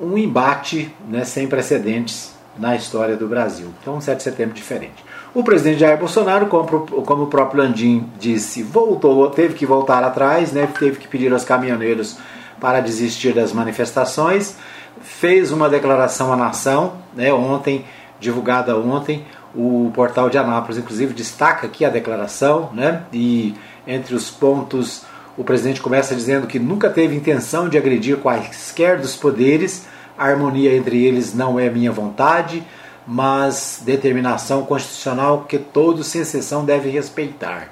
um 0.01 0.19
embate 0.19 0.93
né, 1.09 1.25
sem 1.25 1.47
precedentes 1.47 2.35
na 2.59 2.77
história 2.77 3.17
do 3.17 3.27
Brasil. 3.27 3.69
Então, 3.81 3.97
um 3.97 4.01
7 4.01 4.17
de 4.17 4.23
setembro 4.23 4.55
diferente. 4.55 5.05
O 5.35 5.43
presidente 5.43 5.81
Jair 5.81 5.99
Bolsonaro, 5.99 6.47
como, 6.47 7.25
o 7.25 7.27
próprio 7.27 7.63
Landim 7.63 8.09
disse, 8.19 8.63
voltou, 8.63 9.29
teve 9.31 9.55
que 9.55 9.67
voltar 9.67 10.03
atrás, 10.05 10.53
né, 10.53 10.69
teve 10.79 10.99
que 10.99 11.09
pedir 11.09 11.33
aos 11.33 11.45
caminhoneiros 11.45 12.17
para 12.65 12.81
desistir 12.81 13.35
das 13.35 13.53
manifestações, 13.53 14.57
fez 15.03 15.53
uma 15.53 15.69
declaração 15.69 16.33
à 16.33 16.37
nação, 16.37 16.95
né, 17.15 17.31
ontem, 17.31 17.85
divulgada 18.19 18.75
ontem, 18.75 19.23
o 19.55 19.91
portal 19.93 20.31
de 20.31 20.39
Anápolis, 20.39 20.79
inclusive, 20.79 21.13
destaca 21.13 21.67
aqui 21.67 21.85
a 21.85 21.91
declaração, 21.91 22.71
né, 22.73 23.03
e 23.13 23.55
entre 23.87 24.15
os 24.15 24.31
pontos, 24.31 25.05
O 25.37 25.43
presidente 25.43 25.81
começa 25.81 26.15
dizendo 26.15 26.47
que 26.47 26.59
nunca 26.59 26.89
teve 26.89 27.17
intenção 27.17 27.69
de 27.69 27.77
agredir 27.77 28.19
quaisquer 28.19 29.01
dos 29.01 29.17
poderes, 29.17 29.85
a 30.17 30.27
harmonia 30.27 30.77
entre 30.77 31.05
eles 31.05 31.35
não 31.35 31.59
é 31.59 31.69
minha 31.69 31.91
vontade, 31.91 32.63
mas 33.07 33.83
determinação 33.85 34.63
constitucional 34.65 35.45
que 35.49 35.59
todos, 35.59 36.07
sem 36.07 36.21
exceção, 36.21 36.65
devem 36.65 36.93
respeitar. 36.93 37.69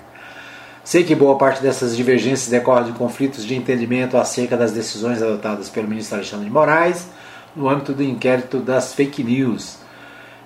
Sei 0.85 1.05
que 1.05 1.15
boa 1.15 1.37
parte 1.37 1.63
dessas 1.63 1.97
divergências 1.97 2.49
decorre 2.49 2.85
de 2.85 2.93
conflitos 2.93 3.45
de 3.45 3.55
entendimento 3.55 4.17
acerca 4.17 4.57
das 4.57 4.73
decisões 4.73 5.23
adotadas 5.23 5.69
pelo 5.69 5.87
ministro 5.87 6.17
Alexandre 6.17 6.47
de 6.47 6.51
Moraes 6.51 7.07
no 7.55 7.69
âmbito 7.69 7.93
do 7.93 8.03
inquérito 8.03 8.59
das 8.59 8.93
fake 8.93 9.23
news. 9.23 9.79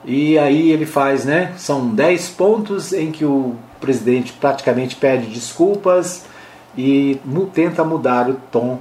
E 0.05 0.39
aí 0.39 0.71
ele 0.71 0.85
faz, 0.85 1.25
né? 1.25 1.55
São 1.57 1.89
10 1.89 2.29
pontos 2.31 2.93
em 2.93 3.11
que 3.11 3.25
o 3.25 3.57
presidente 3.81 4.33
praticamente 4.35 4.95
pede 4.97 5.27
desculpas 5.27 6.25
e 6.77 7.19
tenta 7.55 7.83
mudar 7.83 8.29
o 8.29 8.35
tom 8.35 8.81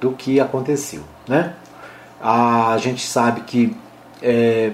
do 0.00 0.12
que 0.12 0.40
aconteceu, 0.40 1.02
né? 1.28 1.54
A 2.20 2.76
gente 2.78 3.06
sabe 3.06 3.42
que 3.42 3.76
é, 4.22 4.72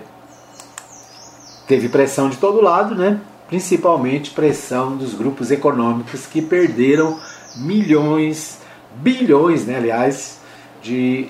teve 1.67 1.89
pressão 1.89 2.31
de 2.31 2.37
todo 2.37 2.61
lado, 2.61 2.95
né? 2.95 3.21
Principalmente 3.49 4.31
pressão 4.31 4.97
dos 4.97 5.15
grupos 5.15 5.51
econômicos 5.51 6.27
que 6.27 6.41
perderam 6.41 7.19
milhões, 7.57 8.59
bilhões, 8.97 9.65
né, 9.65 9.77
aliás, 9.77 10.41
de 10.83 11.29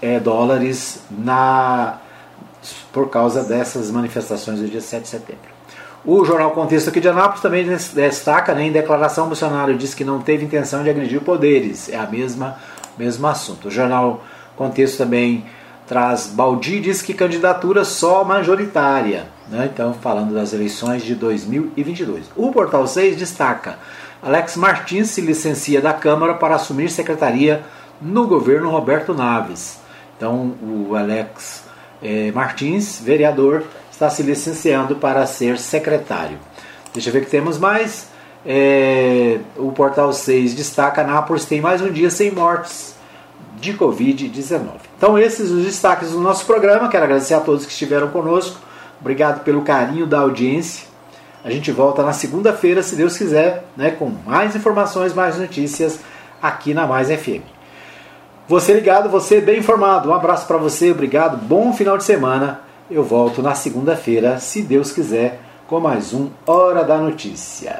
é, 0.00 0.20
dólares 0.20 1.00
na, 1.10 1.98
por 2.92 3.08
causa 3.10 3.42
dessas 3.42 3.90
manifestações 3.90 4.60
do 4.60 4.68
dia 4.68 4.80
7 4.80 5.02
de 5.02 5.08
setembro. 5.08 5.56
O 6.04 6.24
jornal 6.24 6.52
Contexto 6.52 6.88
aqui 6.88 7.00
de 7.00 7.08
Anápolis 7.08 7.42
também 7.42 7.66
destaca, 7.66 8.54
né, 8.54 8.66
em 8.66 8.72
declaração, 8.72 9.26
Bolsonaro 9.26 9.76
diz 9.76 9.92
que 9.92 10.04
não 10.04 10.20
teve 10.20 10.44
intenção 10.44 10.84
de 10.84 10.90
agredir 10.90 11.20
poderes. 11.20 11.88
É 11.88 11.96
a 11.96 12.06
mesma 12.06 12.56
mesmo 12.98 13.26
assunto. 13.26 13.68
O 13.68 13.70
jornal 13.70 14.22
Contexto 14.56 14.98
também 14.98 15.44
traz 15.86 16.26
Baldi 16.26 16.80
diz 16.80 17.00
que 17.00 17.14
candidatura 17.14 17.84
só 17.84 18.24
majoritária. 18.24 19.26
Né? 19.48 19.70
Então, 19.72 19.94
falando 19.94 20.34
das 20.34 20.52
eleições 20.52 21.04
de 21.04 21.14
2022. 21.14 22.24
O 22.34 22.50
Portal 22.50 22.86
6 22.86 23.16
destaca: 23.16 23.78
Alex 24.22 24.56
Martins 24.56 25.10
se 25.10 25.20
licencia 25.20 25.80
da 25.80 25.92
Câmara 25.92 26.34
para 26.34 26.56
assumir 26.56 26.90
secretaria 26.90 27.62
no 28.00 28.26
governo 28.26 28.70
Roberto 28.70 29.14
Naves. 29.14 29.78
Então, 30.16 30.54
o 30.62 30.96
Alex 30.96 31.64
é, 32.02 32.32
Martins, 32.32 33.00
vereador, 33.00 33.62
está 33.90 34.10
se 34.10 34.22
licenciando 34.22 34.96
para 34.96 35.24
ser 35.26 35.58
secretário. 35.58 36.38
Deixa 36.92 37.08
eu 37.08 37.12
ver 37.12 37.24
que 37.24 37.30
temos 37.30 37.58
mais. 37.58 38.08
É, 38.44 39.38
o 39.56 39.70
Portal 39.70 40.12
6 40.12 40.54
destaca: 40.54 41.04
Nápoles 41.04 41.44
tem 41.44 41.60
mais 41.60 41.80
um 41.80 41.90
dia 41.90 42.10
sem 42.10 42.32
mortes 42.32 42.95
de 43.56 43.74
Covid-19. 43.74 44.68
Então, 44.96 45.18
esses 45.18 45.50
os 45.50 45.64
destaques 45.64 46.10
do 46.10 46.20
nosso 46.20 46.46
programa. 46.46 46.88
Quero 46.88 47.04
agradecer 47.04 47.34
a 47.34 47.40
todos 47.40 47.64
que 47.64 47.72
estiveram 47.72 48.08
conosco. 48.08 48.58
Obrigado 49.00 49.42
pelo 49.42 49.62
carinho 49.62 50.06
da 50.06 50.20
audiência. 50.20 50.86
A 51.44 51.50
gente 51.50 51.70
volta 51.70 52.02
na 52.02 52.12
segunda-feira, 52.12 52.82
se 52.82 52.96
Deus 52.96 53.16
quiser, 53.16 53.64
né, 53.76 53.90
com 53.92 54.10
mais 54.26 54.56
informações, 54.56 55.14
mais 55.14 55.38
notícias 55.38 56.00
aqui 56.42 56.74
na 56.74 56.86
Mais 56.86 57.08
FM. 57.08 57.42
Você 58.48 58.72
ligado, 58.72 59.08
você 59.08 59.40
bem 59.40 59.58
informado. 59.58 60.08
Um 60.08 60.14
abraço 60.14 60.46
para 60.46 60.56
você, 60.56 60.92
obrigado. 60.92 61.36
Bom 61.36 61.72
final 61.72 61.98
de 61.98 62.04
semana. 62.04 62.60
Eu 62.88 63.02
volto 63.02 63.42
na 63.42 63.54
segunda-feira, 63.54 64.38
se 64.38 64.62
Deus 64.62 64.92
quiser, 64.92 65.40
com 65.66 65.80
mais 65.80 66.14
um 66.14 66.30
Hora 66.46 66.84
da 66.84 66.98
Notícia. 66.98 67.74